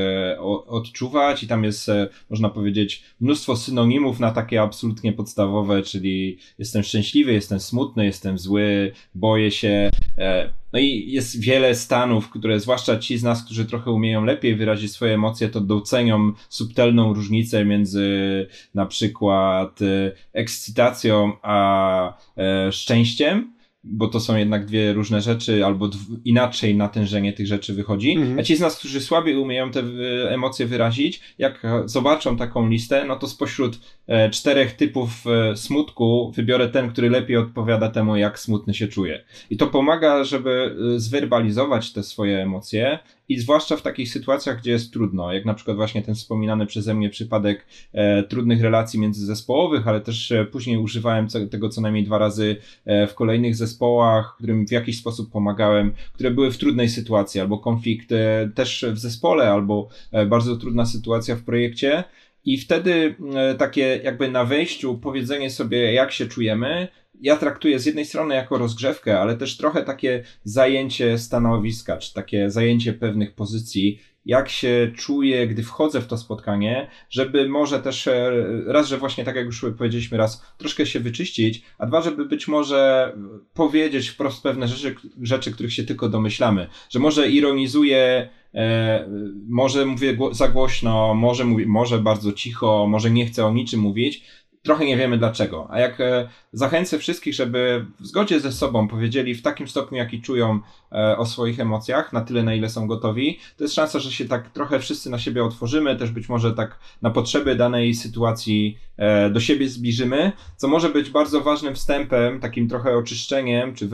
odczuwać 0.68 1.44
i 1.44 1.48
tam 1.48 1.64
jest, 1.64 1.92
można 2.30 2.50
powiedzieć, 2.50 3.04
mnóstwo 3.22 3.49
mnóstwo 3.50 3.66
synonimów 3.66 4.20
na 4.20 4.32
takie 4.32 4.62
absolutnie 4.62 5.14
podstawowe, 5.14 5.84
czyli 5.84 6.38
jestem 6.60 6.84
szczęśliwy, 6.84 7.34
jestem 7.34 7.60
smutny, 7.60 8.06
jestem 8.06 8.38
zły, 8.38 8.92
boję 9.16 9.52
się. 9.52 9.90
E, 10.18 10.54
no 10.74 10.80
i 10.80 11.12
jest 11.12 11.42
wiele 11.42 11.76
stanów, 11.76 12.30
które 12.30 12.60
zwłaszcza 12.60 12.98
ci 12.98 13.18
z 13.18 13.24
nas, 13.24 13.44
którzy 13.44 13.66
trochę 13.66 13.92
umieją 13.92 14.26
lepiej 14.26 14.56
wyrazić 14.56 14.92
swoje 14.92 15.14
emocje, 15.14 15.50
to 15.50 15.62
docenią 15.62 16.34
subtelną 16.50 17.14
różnicę 17.14 17.66
między 17.66 18.48
na 18.74 18.86
przykład 18.86 19.82
e, 19.82 20.12
ekscytacją 20.34 21.34
a 21.42 22.18
e, 22.38 22.72
szczęściem 22.72 23.54
bo 23.84 24.08
to 24.08 24.20
są 24.20 24.36
jednak 24.36 24.66
dwie 24.66 24.94
różne 24.94 25.22
rzeczy, 25.22 25.66
albo 25.66 25.90
inaczej 26.26 26.76
natężenie 26.76 27.34
tych 27.34 27.48
rzeczy 27.48 27.74
wychodzi. 27.74 28.12
Mhm. 28.12 28.40
A 28.40 28.44
ci 28.44 28.56
z 28.56 28.60
nas, 28.60 28.80
którzy 28.80 29.02
słabiej 29.02 29.36
umieją 29.36 29.72
te 29.72 29.84
emocje 30.30 30.66
wyrazić, 30.66 31.22
jak 31.38 31.62
zobaczą 31.86 32.38
taką 32.38 32.70
listę, 32.70 33.06
no 33.06 33.16
to 33.16 33.28
spośród 33.28 33.80
e, 34.08 34.30
czterech 34.30 34.74
typów 34.74 35.10
e, 35.28 35.58
smutku 35.58 36.32
wybiorę 36.36 36.70
ten, 36.70 36.90
który 36.90 37.10
lepiej 37.10 37.38
odpowiada 37.38 37.90
temu, 37.90 38.16
jak 38.16 38.40
smutny 38.40 38.74
się 38.74 38.88
czuje. 38.88 39.24
I 39.50 39.58
to 39.58 39.68
pomaga, 39.68 40.24
żeby 40.24 40.76
e, 40.96 41.00
zwerbalizować 41.00 41.94
te 41.94 42.04
swoje 42.04 42.42
emocje 42.42 43.00
i 43.30 43.40
zwłaszcza 43.40 43.78
w 43.78 43.82
takich 43.82 44.10
sytuacjach, 44.10 44.60
gdzie 44.60 44.72
jest 44.72 44.94
trudno, 44.94 45.34
jak 45.34 45.46
na 45.46 45.54
przykład 45.54 45.78
właśnie 45.78 46.02
ten 46.02 46.16
wspominany 46.16 46.66
przeze 46.66 46.94
mnie 46.94 47.10
przypadek 47.10 47.66
e, 47.94 48.24
trudnych 48.24 48.62
relacji 48.62 49.00
międzyzespołowych, 49.00 49.88
ale 49.88 50.02
też 50.02 50.32
e, 50.32 50.46
później 50.46 50.78
używałem 50.78 51.28
tego 51.52 51.70
co 51.70 51.82
najmniej 51.82 52.04
dwa 52.04 52.18
razy 52.18 52.56
e, 52.86 53.08
w 53.08 53.16
kolejnych 53.16 53.56
zespołach, 53.56 54.36
którym 54.38 54.68
w 54.68 54.72
jakiś 54.72 54.98
sposób 54.98 55.32
pomagałem, 55.32 55.92
które 56.14 56.32
były 56.32 56.52
w 56.52 56.58
trudnej 56.58 56.90
sytuacji, 56.90 57.42
albo 57.42 57.58
konflikt 57.58 58.12
e, 58.12 58.50
też 58.56 58.86
w 58.92 58.98
zespole, 58.98 59.52
albo 59.52 59.90
bardzo 60.28 60.58
trudna 60.58 60.86
sytuacja 60.86 61.36
w 61.36 61.44
projekcie. 61.44 62.04
I 62.46 62.58
wtedy 62.58 63.16
takie 63.58 64.02
jakby 64.04 64.32
na 64.32 64.46
wejściu 64.46 64.98
powiedzenie 64.98 65.50
sobie, 65.50 65.94
jak 65.94 66.12
się 66.12 66.28
czujemy, 66.28 66.88
ja 67.20 67.38
traktuję 67.38 67.80
z 67.80 67.86
jednej 67.86 68.06
strony 68.06 68.36
jako 68.36 68.58
rozgrzewkę, 68.58 69.20
ale 69.20 69.38
też 69.38 69.58
trochę 69.58 69.84
takie 69.84 70.24
zajęcie 70.44 71.18
stanowiska, 71.18 71.98
czy 71.98 72.14
takie 72.14 72.50
zajęcie 72.50 72.94
pewnych 72.94 73.36
pozycji, 73.36 74.00
jak 74.26 74.50
się 74.50 74.92
czuję, 74.96 75.48
gdy 75.48 75.64
wchodzę 75.64 76.02
w 76.02 76.08
to 76.08 76.18
spotkanie, 76.18 76.90
żeby 77.10 77.50
może 77.50 77.80
też 77.80 78.08
e, 78.08 78.32
raz, 78.66 78.88
że 78.88 78.98
właśnie 78.98 79.24
tak 79.24 79.36
jak 79.36 79.46
już 79.46 79.66
powiedzieliśmy 79.78 80.18
raz, 80.18 80.44
troszkę 80.58 80.86
się 80.86 81.00
wyczyścić, 81.00 81.64
a 81.78 81.86
dwa, 81.86 82.02
żeby 82.02 82.26
być 82.26 82.48
może 82.48 83.14
powiedzieć 83.54 84.10
wprost 84.10 84.44
pewne 84.44 84.68
rzeczy, 84.68 84.96
rzeczy 85.22 85.52
których 85.52 85.74
się 85.74 85.84
tylko 85.84 86.10
domyślamy, 86.10 86.68
że 86.90 87.00
może 87.00 87.30
ironizuję 87.30 88.30
E, 88.54 89.10
może 89.48 89.86
mówię 89.86 90.18
za 90.32 90.48
głośno, 90.48 91.14
może, 91.14 91.46
mówię, 91.46 91.66
może 91.68 92.00
bardzo 92.00 92.34
cicho, 92.34 92.88
może 92.90 93.12
nie 93.12 93.26
chcę 93.26 93.46
o 93.46 93.52
niczym 93.52 93.80
mówić, 93.80 94.24
trochę 94.64 94.86
nie 94.86 94.98
wiemy 94.98 95.18
dlaczego. 95.18 95.68
A 95.70 95.80
jak 95.80 96.02
e, 96.02 96.30
zachęcę 96.54 97.00
wszystkich, 97.00 97.34
żeby 97.34 97.86
w 98.00 98.08
zgodzie 98.08 98.40
ze 98.40 98.52
sobą 98.52 98.88
powiedzieli 98.88 99.36
w 99.36 99.42
takim 99.42 99.68
stopniu, 99.68 99.98
jaki 99.98 100.22
czują 100.22 100.60
e, 100.92 101.18
o 101.18 101.26
swoich 101.26 101.60
emocjach, 101.60 102.14
na 102.14 102.22
tyle, 102.22 102.44
na 102.44 102.54
ile 102.54 102.70
są 102.70 102.88
gotowi, 102.88 103.40
to 103.58 103.64
jest 103.64 103.76
szansa, 103.76 104.00
że 104.00 104.12
się 104.12 104.26
tak 104.26 104.50
trochę 104.50 104.80
wszyscy 104.80 105.10
na 105.10 105.20
siebie 105.20 105.44
otworzymy, 105.44 105.96
też 105.96 106.12
być 106.12 106.30
może 106.30 106.54
tak 106.54 106.80
na 107.02 107.10
potrzeby 107.10 107.56
danej 107.56 107.94
sytuacji 107.94 108.78
e, 108.98 109.30
do 109.30 109.40
siebie 109.40 109.70
zbliżymy, 109.70 110.32
co 110.58 110.68
może 110.68 110.90
być 110.90 111.10
bardzo 111.10 111.42
ważnym 111.42 111.76
wstępem, 111.76 112.40
takim 112.40 112.70
trochę 112.70 112.98
oczyszczeniem, 112.98 113.76
czy 113.76 113.90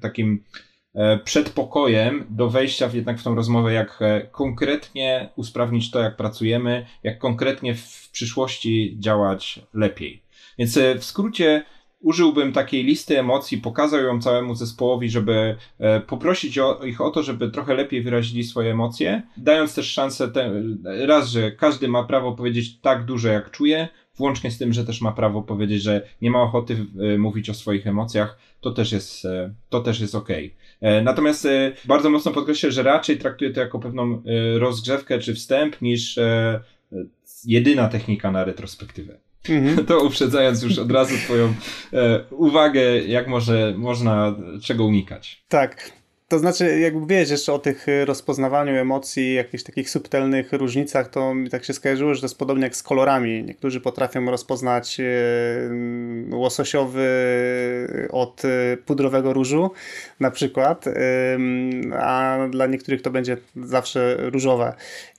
takim 0.00 0.42
E, 0.94 1.18
przedpokojem 1.18 2.26
do 2.30 2.50
wejścia 2.50 2.88
w, 2.88 2.94
jednak 2.94 3.18
w 3.18 3.22
tą 3.22 3.34
rozmowę, 3.34 3.72
jak 3.72 3.98
e, 4.00 4.20
konkretnie 4.20 5.28
usprawnić 5.36 5.90
to, 5.90 6.00
jak 6.00 6.16
pracujemy, 6.16 6.86
jak 7.02 7.18
konkretnie 7.18 7.74
w 7.74 8.10
przyszłości 8.12 8.96
działać 8.98 9.60
lepiej. 9.74 10.22
Więc 10.58 10.76
e, 10.76 10.98
w 10.98 11.04
skrócie 11.04 11.64
użyłbym 12.00 12.52
takiej 12.52 12.84
listy 12.84 13.18
emocji, 13.18 13.58
pokazał 13.58 14.00
ją 14.00 14.20
całemu 14.20 14.54
zespołowi, 14.54 15.10
żeby 15.10 15.56
poprosić 16.06 16.58
ich 16.84 17.00
o 17.00 17.10
to, 17.10 17.22
żeby 17.22 17.50
trochę 17.50 17.74
lepiej 17.74 18.02
wyrazili 18.02 18.44
swoje 18.44 18.70
emocje, 18.70 19.22
dając 19.36 19.74
też 19.74 19.92
szansę, 19.92 20.30
raz, 20.84 21.28
że 21.28 21.52
każdy 21.52 21.88
ma 21.88 22.04
prawo 22.04 22.32
powiedzieć 22.32 22.80
tak 22.80 23.04
duże, 23.04 23.32
jak 23.32 23.50
czuje, 23.50 23.88
włącznie 24.16 24.50
z 24.50 24.58
tym, 24.58 24.72
że 24.72 24.84
też 24.84 25.00
ma 25.00 25.12
prawo 25.12 25.42
powiedzieć, 25.42 25.82
że 25.82 26.08
nie 26.22 26.30
ma 26.30 26.42
ochoty 26.42 26.86
mówić 27.18 27.50
o 27.50 27.54
swoich 27.54 27.86
emocjach, 27.86 28.38
to 28.60 28.70
też 28.70 28.92
jest, 28.92 29.26
to 29.68 29.80
też 29.80 30.00
jest 30.00 30.14
okej. 30.14 30.54
Okay. 30.80 31.02
Natomiast 31.02 31.48
bardzo 31.84 32.10
mocno 32.10 32.32
podkreślę, 32.32 32.72
że 32.72 32.82
raczej 32.82 33.18
traktuję 33.18 33.50
to 33.50 33.60
jako 33.60 33.78
pewną 33.78 34.22
rozgrzewkę 34.58 35.18
czy 35.18 35.34
wstęp 35.34 35.82
niż 35.82 36.18
jedyna 37.44 37.88
technika 37.88 38.32
na 38.32 38.44
retrospektywę. 38.44 39.18
Mhm. 39.48 39.86
To 39.86 40.00
uprzedzając 40.00 40.62
już 40.62 40.78
od 40.78 40.92
razu 40.92 41.14
Twoją 41.16 41.54
e, 41.92 42.24
uwagę, 42.30 42.98
jak 42.98 43.28
może 43.28 43.74
można 43.76 44.36
czego 44.62 44.84
unikać. 44.84 45.44
Tak. 45.48 45.92
To 46.28 46.38
znaczy, 46.38 46.80
jakby 46.80 47.14
wiesz 47.14 47.30
jeszcze 47.30 47.52
o 47.52 47.58
tych 47.58 47.88
y, 47.88 48.04
rozpoznawaniu 48.04 48.74
emocji, 48.74 49.34
jakichś 49.34 49.62
takich 49.62 49.90
subtelnych 49.90 50.52
różnicach, 50.52 51.08
to 51.08 51.34
mi 51.34 51.50
tak 51.50 51.64
się 51.64 51.72
skojarzyło, 51.72 52.14
że 52.14 52.20
to 52.20 52.24
jest 52.24 52.38
podobnie 52.38 52.64
jak 52.64 52.76
z 52.76 52.82
kolorami. 52.82 53.42
Niektórzy 53.42 53.80
potrafią 53.80 54.30
rozpoznać 54.30 55.00
y, 55.00 55.04
łososiowy 56.32 57.08
od 58.10 58.44
y, 58.44 58.76
pudrowego 58.86 59.32
różu, 59.32 59.70
na 60.20 60.30
przykład, 60.30 60.84
a 61.92 62.38
dla 62.50 62.66
niektórych 62.66 63.02
to 63.02 63.10
będzie 63.10 63.36
zawsze 63.56 64.16
różowe. 64.30 64.74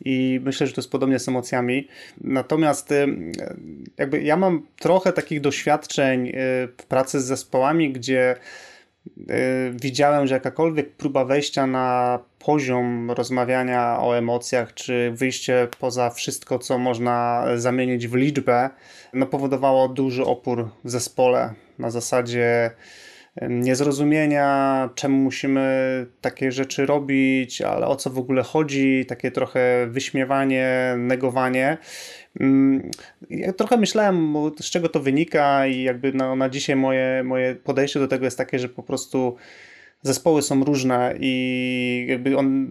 I 0.05 0.39
myślę, 0.43 0.67
że 0.67 0.73
to 0.73 0.81
jest 0.81 0.91
podobnie 0.91 1.19
z 1.19 1.27
emocjami. 1.27 1.87
Natomiast 2.21 2.93
jakby 3.97 4.21
ja 4.21 4.37
mam 4.37 4.67
trochę 4.79 5.13
takich 5.13 5.41
doświadczeń 5.41 6.31
w 6.77 6.85
pracy 6.87 7.21
z 7.21 7.25
zespołami, 7.25 7.93
gdzie 7.93 8.35
widziałem, 9.71 10.27
że 10.27 10.33
jakakolwiek 10.33 10.91
próba 10.95 11.25
wejścia 11.25 11.67
na 11.67 12.19
poziom 12.39 13.11
rozmawiania 13.11 13.99
o 13.99 14.17
emocjach, 14.17 14.73
czy 14.73 15.11
wyjście 15.11 15.67
poza 15.79 16.09
wszystko, 16.09 16.59
co 16.59 16.77
można 16.77 17.45
zamienić 17.55 18.07
w 18.07 18.15
liczbę, 18.15 18.69
no 19.13 19.25
powodowało 19.25 19.87
duży 19.87 20.25
opór 20.25 20.69
w 20.83 20.89
zespole. 20.89 21.53
Na 21.79 21.89
zasadzie 21.89 22.71
niezrozumienia, 23.41 24.89
czemu 24.95 25.17
musimy 25.17 26.05
takie 26.21 26.51
rzeczy 26.51 26.85
robić, 26.85 27.61
ale 27.61 27.87
o 27.87 27.95
co 27.95 28.09
w 28.09 28.17
ogóle 28.17 28.43
chodzi, 28.43 29.05
takie 29.07 29.31
trochę 29.31 29.87
wyśmiewanie, 29.87 30.95
negowanie. 30.97 31.77
Mm, 32.39 32.91
ja 33.29 33.53
trochę 33.53 33.77
myślałem, 33.77 34.33
z 34.59 34.69
czego 34.69 34.89
to 34.89 34.99
wynika, 34.99 35.67
i 35.67 35.83
jakby 35.83 36.13
na, 36.13 36.35
na 36.35 36.49
dzisiaj 36.49 36.75
moje, 36.75 37.23
moje 37.23 37.55
podejście 37.55 37.99
do 37.99 38.07
tego 38.07 38.25
jest 38.25 38.37
takie, 38.37 38.59
że 38.59 38.69
po 38.69 38.83
prostu 38.83 39.35
zespoły 40.05 40.41
są 40.41 40.63
różne 40.63 41.15
i 41.19 42.05
jakby 42.09 42.37
on 42.37 42.67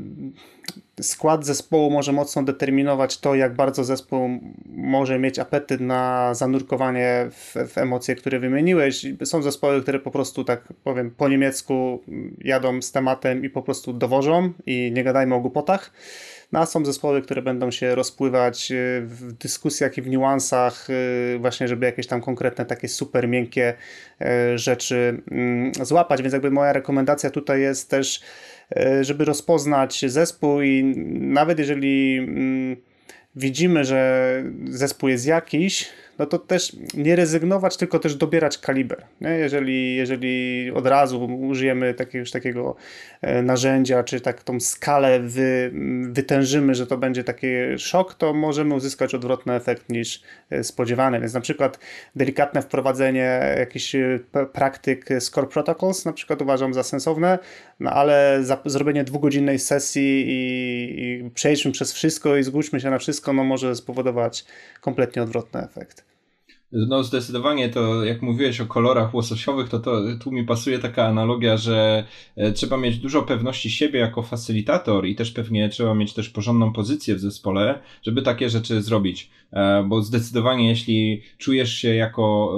skład 1.01 1.47
zespołu 1.47 1.91
może 1.91 2.13
mocno 2.13 2.43
determinować 2.43 3.19
to, 3.19 3.35
jak 3.35 3.55
bardzo 3.55 3.85
zespół 3.85 4.29
może 4.67 5.19
mieć 5.19 5.39
apetyt 5.39 5.81
na 5.81 6.35
zanurkowanie 6.35 7.27
w, 7.31 7.55
w, 7.69 7.79
emocje, 7.79 8.17
które 8.17 8.39
wymieniłeś. 8.39 9.07
Są 9.25 9.43
zespoły, 9.43 9.83
które 9.83 9.99
po 9.99 10.11
prostu, 10.11 10.45
tak 10.45 10.73
powiem, 10.85 11.11
po 11.11 11.29
niemiecku 11.29 12.03
jadą 12.39 12.83
z 12.83 12.93
tematem 12.93 13.45
i 13.45 13.51
po 13.51 13.63
prostu 13.63 13.93
dowożą 13.93 14.53
i 14.67 14.93
nie 14.95 15.05
gadajmy 15.05 15.35
o 15.35 15.41
głupotach. 15.41 15.93
No, 16.55 16.61
a 16.61 16.67
są 16.67 16.85
zespoły, 16.85 17.23
które 17.23 17.43
będą 17.43 17.71
się 17.71 17.95
rozpływać 17.95 18.73
y, 18.73 19.03
w 19.07 19.33
dyskusjach 19.33 19.99
i 19.99 20.03
w 20.03 20.09
niuansach, 20.09 20.91
y, 20.91 21.39
właśnie, 21.41 21.69
żeby 21.69 21.87
jakieś 21.87 22.07
tam 22.07 22.21
konkretne, 22.21 22.65
takie 22.65 22.89
super 22.89 23.29
miękkie 23.29 23.75
y, 24.23 24.59
rzeczy 24.59 25.23
mm, 25.31 25.73
złapać. 25.75 26.23
Więc 26.23 26.33
jakby 26.33 26.51
moja 26.51 26.73
rekomendacja 26.73 27.31
tutaj 27.31 27.61
jest 27.61 27.91
też, 27.91 28.21
żeby 29.01 29.25
rozpoznać 29.25 30.05
zespół 30.07 30.63
i 30.63 30.85
nawet 31.21 31.59
jeżeli 31.59 32.19
mm, 32.19 32.77
widzimy, 33.37 33.85
że 33.85 34.43
zespół 34.69 35.09
jest 35.09 35.27
jakiś, 35.27 35.89
no 36.19 36.27
to 36.27 36.39
też 36.39 36.77
nie 36.95 37.17
rezygnować, 37.17 37.77
tylko 37.77 37.99
też 37.99 38.17
dobierać 38.17 38.59
kaliber. 38.59 39.05
Nie? 39.21 39.31
Jeżeli, 39.31 39.97
jeżeli 39.97 40.71
od 40.71 40.87
razu 40.87 41.25
użyjemy 41.25 41.95
jakiegoś 41.99 42.31
takiego 42.31 42.77
e, 43.23 43.43
narzędzia, 43.43 44.05
czy 44.05 44.21
tak 44.21 44.43
tą 44.43 44.61
skalę 44.61 45.21
wy, 45.21 45.71
wytężymy, 46.03 46.75
że 46.75 46.87
to 46.87 46.99
będzie 46.99 47.25
taki 47.25 47.47
szok, 47.79 48.15
to 48.15 48.35
możemy 48.35 48.75
uzyskać 48.75 49.15
odwrotny 49.15 49.55
efekt 49.55 49.89
niż 49.89 50.23
e, 50.51 50.65
spodziewany. 50.65 51.21
Więc 51.21 51.35
na 51.35 51.41
przykład 51.41 51.79
delikatne 52.17 52.63
wprowadzenie 52.63 53.55
jakichś 53.59 53.95
e, 53.95 54.21
praktyk 54.53 55.09
Score 55.19 55.49
Protocols 55.49 56.05
na 56.05 56.13
przykład 56.13 56.43
uważam 56.43 56.75
za 56.75 56.83
sensowne, 56.83 57.39
no 57.81 57.91
ale 57.91 58.39
za, 58.43 58.59
zrobienie 58.65 59.05
dwugodzinnej 59.05 59.59
sesji 59.59 60.25
i, 60.29 61.25
i 61.25 61.31
przejdźmy 61.31 61.73
przez 61.73 61.93
wszystko 61.93 62.37
i 62.37 62.43
zgódźmy 62.43 62.81
się 62.81 62.91
na 62.91 62.99
wszystko, 62.99 63.33
no 63.33 63.45
może 63.45 63.77
spowodować 63.77 64.45
kompletnie 64.81 65.23
odwrotny 65.23 65.63
efekt. 65.63 66.14
No 66.75 67.05
zdecydowanie 67.05 67.69
to, 67.69 68.05
jak 68.05 68.23
mówiłeś 68.23 68.61
o 68.61 68.67
kolorach 68.67 69.15
łososiowych, 69.15 69.69
to, 69.69 69.79
to 69.81 70.01
tu 70.21 70.33
mi 70.33 70.45
pasuje 70.45 70.79
taka 70.79 71.07
analogia, 71.07 71.57
że 71.57 72.05
e, 72.37 72.53
trzeba 72.53 72.77
mieć 72.77 72.99
dużo 72.99 73.23
pewności 73.23 73.71
siebie 73.71 74.01
jako 74.01 74.23
facylitator 74.23 75.07
i 75.07 75.15
też 75.15 75.31
pewnie 75.31 75.69
trzeba 75.69 75.95
mieć 75.95 76.15
też 76.15 76.31
porządną 76.31 76.73
pozycję 76.73 77.15
w 77.15 77.21
zespole, 77.21 77.79
żeby 78.03 78.23
takie 78.23 78.51
rzeczy 78.51 78.83
zrobić. 78.83 79.31
E, 79.55 79.85
bo 79.89 80.03
zdecydowanie 80.03 80.69
jeśli 80.69 81.23
czujesz 81.39 81.75
się 81.75 81.95
jako 81.95 82.57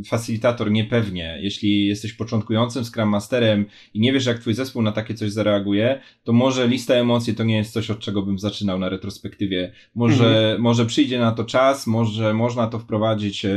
e, 0.00 0.04
facylitator 0.04 0.70
niepewnie, 0.70 1.38
jeśli 1.42 1.86
jesteś 1.86 2.12
początkującym 2.12 2.84
Scrum 2.84 3.08
Masterem 3.08 3.66
i 3.94 4.00
nie 4.00 4.12
wiesz 4.12 4.26
jak 4.26 4.38
twój 4.38 4.54
zespół 4.54 4.82
na 4.82 4.92
takie 4.92 5.14
coś 5.14 5.32
zareaguje, 5.32 6.00
to 6.24 6.32
może 6.32 6.68
lista 6.68 6.94
emocji 6.94 7.34
to 7.34 7.44
nie 7.44 7.56
jest 7.56 7.72
coś, 7.72 7.90
od 7.90 7.98
czego 7.98 8.22
bym 8.22 8.38
zaczynał 8.38 8.78
na 8.78 8.88
retrospektywie. 8.88 9.72
Może, 9.94 10.26
mhm. 10.26 10.60
może 10.60 10.86
przyjdzie 10.86 11.18
na 11.18 11.32
to 11.32 11.44
czas, 11.44 11.86
może 11.86 12.34
można 12.34 12.66
to 12.66 12.78
wprowadzić 12.78 13.44
e, 13.44 13.50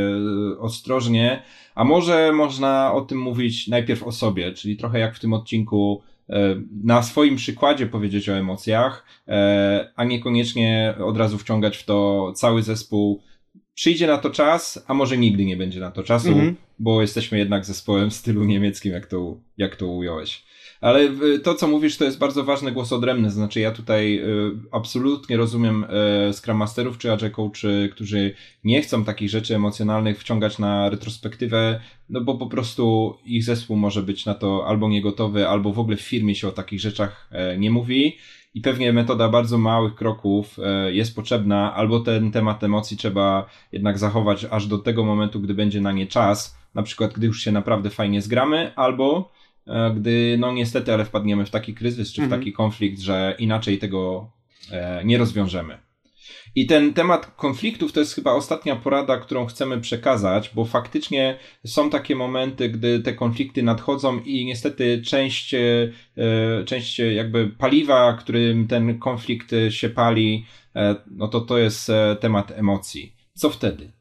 ostrożnie, 0.60 1.42
a 1.76 1.84
może 1.84 2.32
można 2.34 2.94
o 2.94 3.02
tym 3.02 3.18
mówić 3.18 3.68
najpierw 3.68 4.04
o 4.04 4.12
sobie, 4.12 4.52
czyli 4.52 4.78
trochę 4.78 5.00
jak 5.00 5.16
w 5.16 5.20
tym 5.20 5.34
odcinku 5.34 6.02
na 6.84 7.04
swoim 7.04 7.36
przykładzie 7.36 7.88
powiedzieć 7.88 8.30
o 8.30 8.38
emocjach, 8.38 9.06
e, 9.28 9.92
a 9.96 10.04
niekoniecznie 10.04 10.94
od 11.06 11.18
razu 11.18 11.38
wciągać 11.38 11.78
w 11.78 11.86
to 11.86 12.32
cały 12.36 12.64
zespół. 12.64 13.22
Przyjdzie 13.74 14.08
na 14.08 14.18
to 14.18 14.30
czas, 14.30 14.86
a 14.88 14.94
może 14.94 15.18
nigdy 15.18 15.46
nie 15.46 15.58
będzie 15.58 15.80
na 15.80 15.92
to 15.92 16.04
czasu, 16.04 16.32
mm 16.32 16.50
-hmm. 16.50 16.54
bo 16.80 17.02
jesteśmy 17.02 17.38
jednak 17.38 17.66
zespołem 17.66 18.10
w 18.10 18.14
stylu 18.14 18.46
niemieckim, 18.46 18.92
jak 18.92 19.06
to, 19.06 19.38
jak 19.58 19.76
to 19.76 19.88
ująłeś. 19.88 20.44
Ale 20.82 21.10
to, 21.44 21.56
co 21.56 21.68
mówisz, 21.68 21.98
to 21.98 22.06
jest 22.06 22.20
bardzo 22.20 22.44
ważny 22.44 22.72
głos 22.72 22.94
odrębny. 22.94 23.32
Znaczy, 23.32 23.60
ja 23.60 23.72
tutaj 23.72 24.20
y, 24.20 24.52
absolutnie 24.72 25.38
rozumiem 25.38 25.86
y, 26.30 26.34
Scrum 26.34 26.58
Masterów 26.58 26.98
czy 26.98 27.12
Agile 27.12 27.32
Coachy, 27.32 27.90
którzy 27.92 28.34
nie 28.64 28.82
chcą 28.82 29.04
takich 29.04 29.30
rzeczy 29.30 29.56
emocjonalnych 29.56 30.20
wciągać 30.20 30.60
na 30.60 30.90
retrospektywę, 30.90 31.80
no 32.10 32.22
bo 32.22 32.38
po 32.38 32.48
prostu 32.48 33.16
ich 33.26 33.44
zespół 33.44 33.78
może 33.78 34.04
być 34.04 34.26
na 34.26 34.34
to 34.34 34.68
albo 34.68 34.90
niegotowy, 34.90 35.48
albo 35.48 35.74
w 35.74 35.80
ogóle 35.80 35.98
w 35.98 36.02
firmie 36.02 36.36
się 36.36 36.48
o 36.48 36.52
takich 36.52 36.80
rzeczach 36.80 37.30
e, 37.32 37.58
nie 37.58 37.72
mówi. 37.72 38.18
I 38.54 38.62
pewnie 38.62 38.94
metoda 38.94 39.30
bardzo 39.30 39.58
małych 39.58 39.96
kroków 39.96 40.60
e, 40.60 40.94
jest 40.94 41.16
potrzebna, 41.16 41.76
albo 41.76 42.00
ten 42.00 42.32
temat 42.32 42.64
emocji 42.64 42.98
trzeba 42.98 43.50
jednak 43.72 43.98
zachować 43.98 44.46
aż 44.52 44.68
do 44.68 44.78
tego 44.78 45.06
momentu, 45.06 45.40
gdy 45.40 45.54
będzie 45.54 45.82
na 45.82 45.92
nie 45.92 46.08
czas, 46.08 46.58
na 46.76 46.84
przykład 46.84 47.14
gdy 47.14 47.28
już 47.28 47.42
się 47.42 47.52
naprawdę 47.52 47.90
fajnie 47.90 48.22
zgramy, 48.22 48.72
albo 48.76 49.32
gdy 49.96 50.38
no 50.40 50.52
niestety, 50.52 50.94
ale 50.94 51.06
wpadniemy 51.06 51.46
w 51.46 51.50
taki 51.50 51.74
kryzys 51.74 52.14
czy 52.14 52.22
w 52.22 52.24
mhm. 52.24 52.42
taki 52.42 52.54
konflikt, 52.54 53.00
że 53.00 53.36
inaczej 53.40 53.78
tego 53.78 54.32
e, 54.72 55.02
nie 55.06 55.18
rozwiążemy. 55.18 55.78
I 56.56 56.68
ten 56.68 56.94
temat 56.94 57.36
konfliktów 57.36 57.92
to 57.92 58.00
jest 58.00 58.16
chyba 58.16 58.32
ostatnia 58.32 58.76
porada, 58.76 59.18
którą 59.18 59.46
chcemy 59.46 59.82
przekazać, 59.82 60.52
bo 60.56 60.66
faktycznie 60.66 61.38
są 61.66 61.90
takie 61.90 62.16
momenty, 62.16 62.70
gdy 62.70 63.00
te 63.00 63.14
konflikty 63.14 63.64
nadchodzą 63.64 64.20
i 64.20 64.46
niestety 64.46 65.02
część, 65.02 65.54
e, 65.54 65.92
część 66.66 67.00
jakby 67.00 67.48
paliwa, 67.48 68.14
którym 68.14 68.68
ten 68.68 69.00
konflikt 69.00 69.52
się 69.70 69.90
pali, 69.90 70.46
no 71.12 71.28
to 71.28 71.42
to 71.42 71.58
jest 71.58 71.92
temat 72.20 72.52
emocji. 72.52 73.16
Co 73.34 73.50
wtedy? 73.50 73.92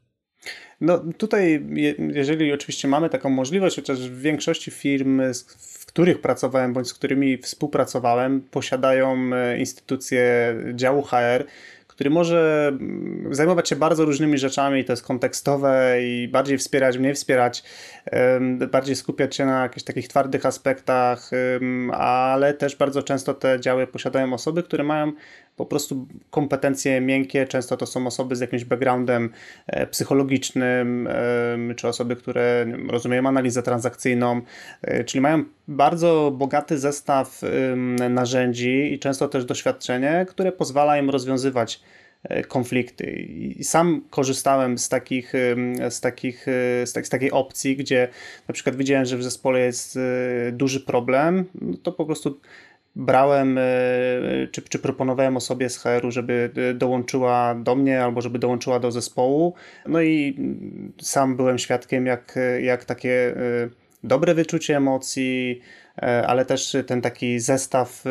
No 0.81 0.97
tutaj, 1.17 1.65
jeżeli 2.13 2.53
oczywiście 2.53 2.87
mamy 2.87 3.09
taką 3.09 3.29
możliwość, 3.29 3.75
chociaż 3.75 4.09
w 4.09 4.21
większości 4.21 4.71
firm, 4.71 5.21
w 5.57 5.85
których 5.85 6.21
pracowałem 6.21 6.73
bądź 6.73 6.87
z 6.87 6.93
którymi 6.93 7.37
współpracowałem, 7.37 8.41
posiadają 8.51 9.33
e, 9.33 9.57
instytucje 9.59 10.55
działu 10.73 11.01
HR, 11.01 11.45
który 11.99 12.09
może 12.09 12.67
mm, 12.67 13.35
zajmować 13.35 13.69
się 13.69 13.75
bardzo 13.75 14.05
różnymi 14.05 14.37
rzeczami, 14.37 14.85
to 14.85 14.93
jest 14.93 15.03
kontekstowe 15.03 15.97
i 16.01 16.27
bardziej 16.27 16.57
wspierać, 16.57 16.97
mniej 16.97 17.13
wspierać, 17.13 17.63
bardziej 18.71 18.95
skupiać 18.95 19.35
się 19.35 19.45
na 19.45 19.63
jakichś 19.63 19.83
takich 19.83 20.07
twardych 20.07 20.45
aspektach, 20.45 21.31
ale 21.91 22.53
też 22.53 22.75
bardzo 22.75 23.03
często 23.03 23.33
te 23.33 23.59
działy 23.59 23.87
posiadają 23.87 24.33
osoby, 24.33 24.63
które 24.63 24.83
mają 24.83 25.11
po 25.59 25.65
prostu 25.65 26.07
kompetencje 26.29 27.01
miękkie, 27.01 27.47
często 27.47 27.77
to 27.77 27.85
są 27.85 28.07
osoby 28.07 28.35
z 28.35 28.39
jakimś 28.39 28.65
backgroundem 28.65 29.29
e, 29.67 29.87
psychologicznym, 29.87 31.09
czy 31.75 31.87
osoby, 31.87 32.15
które 32.15 32.65
rozumieją 32.87 33.27
analizę 33.27 33.63
transakcyjną, 33.63 34.41
e, 34.81 35.03
czyli 35.03 35.21
mają 35.21 35.43
bardzo 35.67 36.31
bogaty 36.37 36.77
zestaw 36.77 37.41
narzędzi 38.09 38.93
i 38.93 38.99
często 38.99 39.27
też 39.27 39.45
doświadczenie, 39.45 40.25
które 40.29 40.51
pozwala 40.51 40.97
im 40.97 41.09
rozwiązywać 41.09 41.81
konflikty. 42.47 43.11
I 43.57 43.63
sam 43.63 44.01
korzystałem 44.09 44.77
z 44.77 44.89
takich, 44.89 45.33
z 45.89 46.01
takich, 46.01 46.45
z, 46.85 46.93
tak, 46.93 47.07
z 47.07 47.09
takiej 47.09 47.31
opcji, 47.31 47.77
gdzie 47.77 48.07
na 48.47 48.53
przykład 48.53 48.75
widziałem, 48.75 49.05
że 49.05 49.17
w 49.17 49.23
zespole 49.23 49.59
jest 49.59 49.99
duży 50.51 50.79
problem, 50.79 51.45
no 51.61 51.77
to 51.77 51.91
po 51.91 52.05
prostu 52.05 52.39
brałem, 52.95 53.57
e, 53.57 53.61
czy, 54.51 54.61
czy 54.61 54.79
proponowałem 54.79 55.37
osobie 55.37 55.69
z 55.69 55.77
HR-u, 55.77 56.11
żeby 56.11 56.49
e, 56.55 56.73
dołączyła 56.73 57.55
do 57.55 57.75
mnie 57.75 58.03
albo 58.03 58.21
żeby 58.21 58.39
dołączyła 58.39 58.79
do 58.79 58.91
zespołu. 58.91 59.53
No 59.87 60.01
i 60.01 60.37
sam 61.01 61.35
byłem 61.35 61.57
świadkiem, 61.57 62.05
jak, 62.05 62.35
jak 62.61 62.85
takie 62.85 63.35
e, 63.37 63.69
dobre 64.03 64.33
wyczucie 64.33 64.77
emocji, 64.77 65.61
ale 66.27 66.45
też 66.45 66.77
ten 66.87 67.01
taki 67.01 67.39
zestaw 67.39 68.03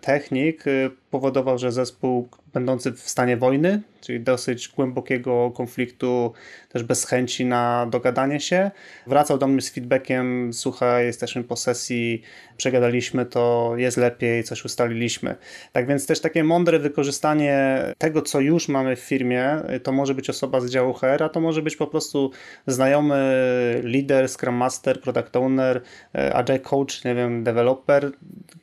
technik 0.00 0.64
powodował, 1.10 1.58
że 1.58 1.72
zespół 1.72 2.28
będący 2.52 2.92
w 2.92 3.00
stanie 3.00 3.36
wojny, 3.36 3.82
czyli 4.00 4.20
dosyć 4.20 4.68
głębokiego 4.68 5.50
konfliktu, 5.50 6.32
też 6.68 6.82
bez 6.82 7.06
chęci 7.06 7.44
na 7.44 7.86
dogadanie 7.90 8.40
się. 8.40 8.70
Wracał 9.06 9.38
do 9.38 9.46
mnie 9.46 9.60
z 9.60 9.70
feedbackiem, 9.70 10.52
słuchaj, 10.52 11.06
jesteśmy 11.06 11.44
po 11.44 11.56
sesji, 11.56 12.22
przegadaliśmy 12.56 13.26
to, 13.26 13.72
jest 13.76 13.96
lepiej, 13.96 14.44
coś 14.44 14.64
ustaliliśmy. 14.64 15.36
Tak 15.72 15.86
więc 15.86 16.06
też 16.06 16.20
takie 16.20 16.44
mądre 16.44 16.78
wykorzystanie 16.78 17.80
tego, 17.98 18.22
co 18.22 18.40
już 18.40 18.68
mamy 18.68 18.96
w 18.96 19.00
firmie, 19.00 19.56
to 19.82 19.92
może 19.92 20.14
być 20.14 20.30
osoba 20.30 20.60
z 20.60 20.70
działu 20.70 20.92
HR, 20.92 21.22
a 21.22 21.28
to 21.28 21.40
może 21.40 21.62
być 21.62 21.76
po 21.76 21.86
prostu 21.86 22.30
znajomy 22.66 23.80
lider, 23.84 24.28
scrum 24.28 24.54
master, 24.54 25.00
product 25.00 25.36
owner, 25.36 25.82
e, 26.14 26.34
agile 26.34 26.58
coach, 26.58 27.04
nie 27.04 27.14
wiem, 27.14 27.44
developer, 27.44 28.10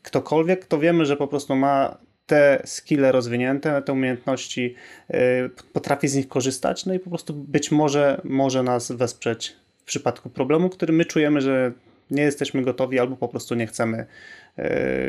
ktokolwiek, 0.02 0.66
kto 0.66 0.80
wiemy, 0.80 1.06
że 1.06 1.18
po 1.18 1.28
prostu 1.28 1.56
ma 1.56 2.07
te 2.28 2.61
skille 2.65 3.11
rozwinięte, 3.11 3.82
te 3.82 3.93
umiejętności, 3.93 4.75
y, 5.11 5.15
potrafi 5.73 6.07
z 6.07 6.15
nich 6.15 6.28
korzystać, 6.28 6.86
no 6.86 6.93
i 6.93 6.99
po 6.99 7.09
prostu 7.09 7.34
być 7.34 7.71
może 7.71 8.21
może 8.23 8.63
nas 8.63 8.91
wesprzeć 8.91 9.55
w 9.82 9.84
przypadku 9.84 10.30
problemu, 10.30 10.69
który 10.69 10.93
my 10.93 11.05
czujemy, 11.05 11.41
że 11.41 11.71
nie 12.11 12.23
jesteśmy 12.23 12.61
gotowi 12.61 12.99
albo 12.99 13.15
po 13.15 13.28
prostu 13.28 13.55
nie 13.55 13.67
chcemy 13.67 14.05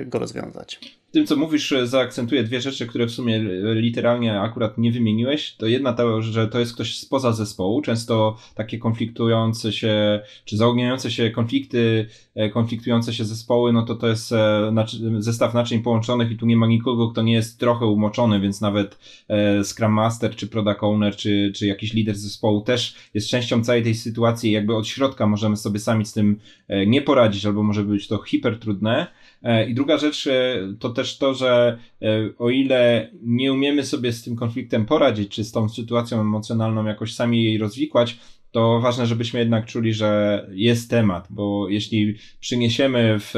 go 0.07 0.19
rozwiązać 0.19 0.81
tym, 1.11 1.27
co 1.27 1.37
mówisz, 1.37 1.75
zaakcentuję 1.85 2.45
dwie 2.45 2.61
rzeczy, 2.61 2.87
które 2.87 3.07
w 3.07 3.11
sumie 3.11 3.41
literalnie 3.75 4.41
akurat 4.41 4.79
nie 4.79 4.93
wymieniłeś. 4.93 5.55
To 5.57 5.67
jedna 5.67 5.93
to, 5.93 6.23
że 6.23 6.49
to 6.49 6.61
jest 6.61 6.75
ktoś 6.75 6.99
spoza 6.99 7.33
zespołu. 7.33 7.83
Często 7.83 8.37
takie 8.55 8.79
konfliktujące 8.79 9.73
się, 9.73 10.21
czy 10.45 10.57
zaogniające 10.57 11.11
się 11.11 11.31
konflikty, 11.31 12.07
e, 12.35 12.51
konfliktujące 12.51 13.15
się 13.15 13.25
zespoły, 13.25 13.73
no 13.73 13.83
to 13.83 13.95
to 13.95 14.09
jest 14.09 14.33
e, 14.33 14.73
zestaw 15.19 15.55
naczyń 15.55 15.83
połączonych 15.83 16.31
i 16.31 16.37
tu 16.37 16.47
nie 16.47 16.57
ma 16.57 16.67
nikogo, 16.67 17.09
kto 17.09 17.23
nie 17.23 17.33
jest 17.33 17.61
trochę 17.61 17.87
umoczony, 17.87 18.41
więc 18.41 18.61
nawet 18.61 18.99
e, 19.29 19.65
Scrum 19.65 19.93
Master, 19.93 20.37
czy 20.37 20.47
Product 20.47 20.83
Owner, 20.83 21.17
czy, 21.17 21.53
czy 21.55 21.67
jakiś 21.67 21.93
lider 21.93 22.15
zespołu 22.15 22.61
też 22.61 22.95
jest 23.15 23.29
częścią 23.29 23.65
całej 23.65 23.83
tej 23.83 23.95
sytuacji. 23.95 24.53
Jakby 24.53 24.77
od 24.77 24.87
środka 24.87 25.27
możemy 25.27 25.57
sobie 25.57 25.81
sami 25.81 26.05
z 26.05 26.13
tym 26.13 26.41
nie 26.87 27.03
poradzić, 27.03 27.47
albo 27.47 27.63
może 27.63 27.85
być 27.85 28.09
to 28.09 28.23
hiper 28.23 28.59
trudne. 28.59 29.07
I 29.69 29.75
druga 29.75 29.99
rzecz 29.99 30.29
to 30.79 30.91
też 30.91 31.19
to, 31.19 31.35
że 31.35 31.79
e, 32.03 32.07
o 32.39 32.51
ile 32.51 33.11
nie 33.23 33.53
umiemy 33.53 33.85
sobie 33.85 34.13
z 34.13 34.23
tym 34.23 34.37
konfliktem 34.37 34.87
poradzić, 34.87 35.35
czy 35.35 35.45
z 35.45 35.53
tą 35.53 35.69
sytuacją 35.69 36.21
emocjonalną 36.21 36.85
jakoś 36.85 37.15
sami 37.15 37.45
jej 37.45 37.59
rozwikłać, 37.59 38.19
to 38.51 38.81
ważne, 38.81 39.07
żebyśmy 39.07 39.41
jednak 39.41 39.67
czuli, 39.67 39.95
że 39.95 40.47
jest 40.51 40.91
temat, 40.91 41.27
bo 41.31 41.69
jeśli 41.69 42.17
przyniesiemy 42.41 43.17
w 43.19 43.35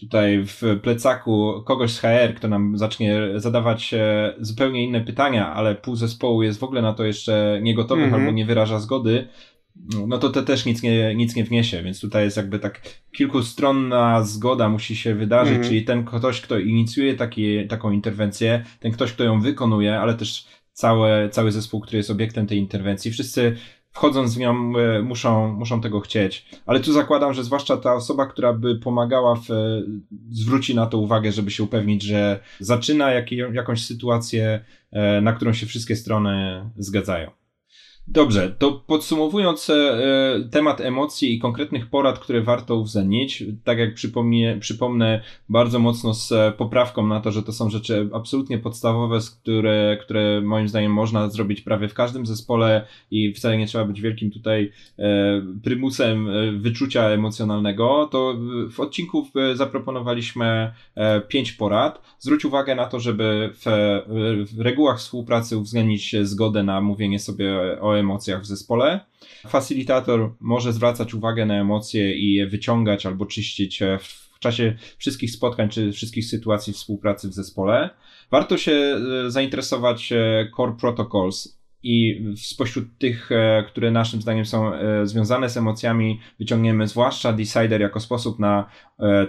tutaj 0.00 0.44
w 0.44 0.62
plecaku 0.82 1.62
kogoś 1.64 1.90
z 1.90 1.98
HR, 1.98 2.34
kto 2.36 2.48
nam 2.48 2.78
zacznie 2.78 3.20
zadawać 3.36 3.94
zupełnie 4.38 4.84
inne 4.84 5.00
pytania, 5.00 5.52
ale 5.52 5.74
pół 5.74 5.96
zespołu 5.96 6.42
jest 6.42 6.60
w 6.60 6.64
ogóle 6.64 6.82
na 6.82 6.92
to 6.92 7.04
jeszcze 7.04 7.58
niegotowych 7.62 8.04
mm 8.04 8.16
-hmm. 8.16 8.20
albo 8.20 8.32
nie 8.32 8.44
wyraża 8.44 8.78
zgody, 8.78 9.28
no 10.06 10.18
to 10.18 10.30
to 10.30 10.42
też 10.42 10.66
nic 10.66 10.82
nie, 10.82 11.14
nic 11.14 11.36
nie 11.36 11.44
wniesie, 11.44 11.82
więc 11.82 12.00
tutaj 12.00 12.24
jest 12.24 12.36
jakby 12.36 12.58
tak 12.58 12.80
kilkustronna 13.12 14.22
zgoda 14.22 14.68
musi 14.68 14.96
się 14.96 15.14
wydarzyć, 15.14 15.54
mm. 15.54 15.68
czyli 15.68 15.84
ten 15.84 16.04
ktoś, 16.04 16.40
kto 16.40 16.58
inicjuje 16.58 17.14
taki, 17.14 17.66
taką 17.68 17.90
interwencję, 17.90 18.64
ten 18.80 18.92
ktoś, 18.92 19.12
kto 19.12 19.24
ją 19.24 19.40
wykonuje, 19.40 20.00
ale 20.00 20.14
też 20.14 20.46
cały, 20.72 21.28
cały 21.30 21.52
zespół, 21.52 21.80
który 21.80 21.96
jest 21.96 22.10
obiektem 22.10 22.46
tej 22.46 22.58
interwencji, 22.58 23.10
wszyscy 23.10 23.56
wchodząc 23.92 24.34
w 24.34 24.38
nią 24.38 24.72
e, 24.76 25.02
muszą, 25.02 25.52
muszą 25.52 25.80
tego 25.80 26.00
chcieć. 26.00 26.46
Ale 26.66 26.80
tu 26.80 26.92
zakładam, 26.92 27.34
że 27.34 27.44
zwłaszcza 27.44 27.76
ta 27.76 27.94
osoba, 27.94 28.26
która 28.26 28.52
by 28.52 28.78
pomagała, 28.78 29.34
w, 29.34 29.50
e, 29.50 29.82
zwróci 30.30 30.74
na 30.74 30.86
to 30.86 30.98
uwagę, 30.98 31.32
żeby 31.32 31.50
się 31.50 31.62
upewnić, 31.62 32.02
że 32.02 32.40
zaczyna 32.60 33.12
jak, 33.12 33.32
jakąś 33.32 33.86
sytuację, 33.86 34.64
e, 34.92 35.20
na 35.20 35.32
którą 35.32 35.52
się 35.52 35.66
wszystkie 35.66 35.96
strony 35.96 36.64
zgadzają. 36.76 37.39
Dobrze, 38.12 38.54
to 38.58 38.72
podsumowując 38.86 39.70
e, 39.70 39.98
temat 40.50 40.80
emocji 40.80 41.34
i 41.34 41.38
konkretnych 41.38 41.86
porad, 41.86 42.18
które 42.18 42.42
warto 42.42 42.76
uwzględnić, 42.76 43.44
tak 43.64 43.78
jak 43.78 43.94
przypomnę, 43.94 44.58
przypomnę 44.60 45.20
bardzo 45.48 45.78
mocno 45.78 46.14
z 46.14 46.56
poprawką 46.56 47.06
na 47.06 47.20
to, 47.20 47.32
że 47.32 47.42
to 47.42 47.52
są 47.52 47.70
rzeczy 47.70 48.08
absolutnie 48.12 48.58
podstawowe, 48.58 49.18
które, 49.40 49.98
które 50.00 50.40
moim 50.40 50.68
zdaniem 50.68 50.92
można 50.92 51.28
zrobić 51.28 51.60
prawie 51.60 51.88
w 51.88 51.94
każdym 51.94 52.26
zespole 52.26 52.86
i 53.10 53.34
wcale 53.34 53.58
nie 53.58 53.66
trzeba 53.66 53.84
być 53.84 54.00
wielkim 54.00 54.30
tutaj 54.30 54.72
e, 54.98 55.42
prymusem 55.64 56.28
e, 56.28 56.52
wyczucia 56.52 57.08
emocjonalnego, 57.08 58.08
to 58.12 58.34
w 58.72 58.80
odcinku 58.80 59.26
zaproponowaliśmy 59.54 60.72
pięć 61.28 61.52
porad. 61.52 62.02
Zwróć 62.18 62.44
uwagę 62.44 62.74
na 62.74 62.86
to, 62.86 63.00
żeby 63.00 63.50
w, 63.54 63.64
w 64.56 64.60
regułach 64.60 64.98
współpracy 64.98 65.56
uwzględnić 65.56 66.16
zgodę 66.22 66.62
na 66.62 66.80
mówienie 66.80 67.18
sobie 67.18 67.80
o 67.80 67.99
emocjach 68.00 68.42
w 68.42 68.46
zespole. 68.46 69.00
Facilitator 69.48 70.34
może 70.40 70.72
zwracać 70.72 71.14
uwagę 71.14 71.46
na 71.46 71.60
emocje 71.60 72.14
i 72.14 72.34
je 72.34 72.46
wyciągać 72.46 73.06
albo 73.06 73.26
czyścić 73.26 73.80
w 74.00 74.38
czasie 74.38 74.76
wszystkich 74.98 75.30
spotkań 75.30 75.68
czy 75.68 75.92
wszystkich 75.92 76.26
sytuacji 76.26 76.72
współpracy 76.72 77.28
w 77.28 77.34
zespole. 77.34 77.90
Warto 78.30 78.58
się 78.58 78.72
e, 78.72 79.30
zainteresować 79.30 80.12
e, 80.12 80.48
core 80.56 80.76
protocols 80.80 81.59
i 81.82 82.24
spośród 82.36 82.98
tych, 82.98 83.32
e, 83.32 83.64
które 83.68 83.90
naszym 83.90 84.22
zdaniem 84.22 84.44
są 84.46 84.72
związane 85.04 85.50
z 85.50 85.56
emocjami, 85.56 86.20
wyciągniemy 86.38 86.88
zwłaszcza 86.88 87.32
Decider 87.32 87.80
jako 87.80 88.00
sposób 88.00 88.38
na 88.38 88.70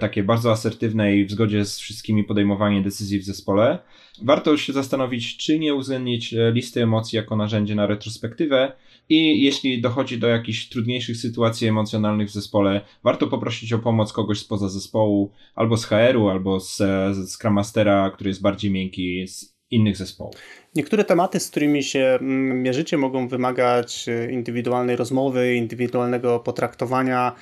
takie 0.00 0.22
bardzo 0.22 0.52
asertywne 0.52 1.16
i 1.16 1.24
w 1.24 1.30
zgodzie 1.30 1.64
z 1.64 1.78
wszystkimi 1.78 2.24
podejmowanie 2.24 2.82
decyzji 2.82 3.18
w 3.18 3.24
zespole. 3.24 3.78
Warto 4.22 4.56
się 4.56 4.72
zastanowić, 4.72 5.36
czy 5.36 5.58
nie 5.58 5.74
uwzględnić 5.74 6.34
e, 6.34 6.52
listy 6.52 6.82
emocji 6.82 7.16
jako 7.16 7.36
narzędzie 7.36 7.74
na 7.74 7.86
retrospektywę 7.86 8.72
i 9.08 9.42
jeśli 9.42 9.80
dochodzi 9.80 10.18
do 10.18 10.28
jakichś 10.28 10.68
trudniejszych 10.68 11.16
sytuacji 11.16 11.68
emocjonalnych 11.68 12.28
w 12.28 12.32
zespole, 12.32 12.80
warto 13.04 13.26
poprosić 13.26 13.72
o 13.72 13.78
pomoc 13.78 14.12
kogoś 14.12 14.38
spoza 14.38 14.68
zespołu, 14.68 15.32
albo 15.54 15.76
z 15.76 15.84
HR-u, 15.84 16.28
albo 16.28 16.60
z, 16.60 16.80
e, 16.80 17.14
z 17.14 17.30
Scrum 17.30 17.54
Mastera, 17.54 18.10
który 18.10 18.30
jest 18.30 18.42
bardziej 18.42 18.70
miękki, 18.70 19.24
innych 19.72 19.96
zespołów. 19.96 20.34
Niektóre 20.74 21.04
tematy, 21.04 21.40
z 21.40 21.50
którymi 21.50 21.82
się 21.82 22.18
mm, 22.20 22.62
mierzycie, 22.62 22.98
mogą 22.98 23.28
wymagać 23.28 24.08
e, 24.08 24.32
indywidualnej 24.32 24.96
rozmowy, 24.96 25.54
indywidualnego 25.54 26.40
potraktowania. 26.40 27.32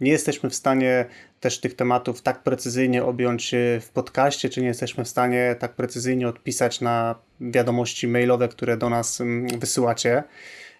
Nie 0.00 0.10
jesteśmy 0.10 0.50
w 0.50 0.54
stanie 0.54 1.06
też 1.40 1.60
tych 1.60 1.74
tematów 1.74 2.22
tak 2.22 2.42
precyzyjnie 2.42 3.04
objąć 3.04 3.54
e, 3.54 3.80
w 3.80 3.90
podcaście, 3.90 4.48
czy 4.48 4.60
nie 4.60 4.66
jesteśmy 4.66 5.04
w 5.04 5.08
stanie 5.08 5.56
tak 5.58 5.72
precyzyjnie 5.72 6.28
odpisać 6.28 6.80
na 6.80 7.14
wiadomości 7.40 8.08
mailowe, 8.08 8.48
które 8.48 8.76
do 8.76 8.90
nas 8.90 9.20
mm, 9.20 9.58
wysyłacie. 9.58 10.22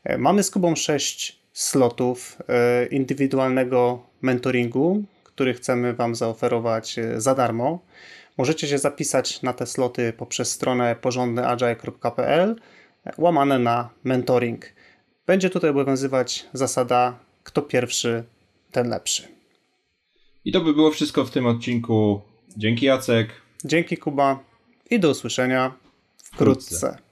E, 0.05 0.19
mamy 0.19 0.43
z 0.43 0.51
Kubą 0.51 0.77
sześć 0.77 1.39
slotów 1.53 2.39
indywidualnego 2.91 4.03
mentoringu, 4.23 5.03
który 5.25 5.55
chcemy 5.55 5.95
Wam 5.95 6.15
zaoferować 6.15 6.97
za 7.17 7.35
darmo. 7.35 7.81
Możecie 8.37 8.69
się 8.69 8.79
zapisać 8.79 9.43
na 9.43 9.53
te 9.53 9.67
sloty 9.67 10.13
poprzez 10.13 10.53
stronę 10.53 10.97
porządnyagile.pl 10.97 12.57
łamane 13.19 13.59
na 13.59 13.91
mentoring. 14.05 14.67
Będzie 15.27 15.51
tutaj 15.51 15.71
obowiązywać 15.71 16.47
zasada 16.53 17.19
kto 17.43 17.63
pierwszy, 17.63 18.25
ten 18.73 18.89
lepszy. 18.89 19.29
I 20.45 20.53
to 20.53 20.61
by 20.61 20.75
było 20.75 20.91
wszystko 20.91 21.25
w 21.25 21.31
tym 21.31 21.47
odcinku. 21.47 22.21
Dzięki 22.57 22.87
Jacek. 22.87 23.29
Dzięki 23.65 23.97
Kuba 23.97 24.39
i 24.91 25.01
do 25.01 25.11
usłyszenia 25.11 25.75
wkrótce. 26.25 26.77
wkrótce. 26.77 27.06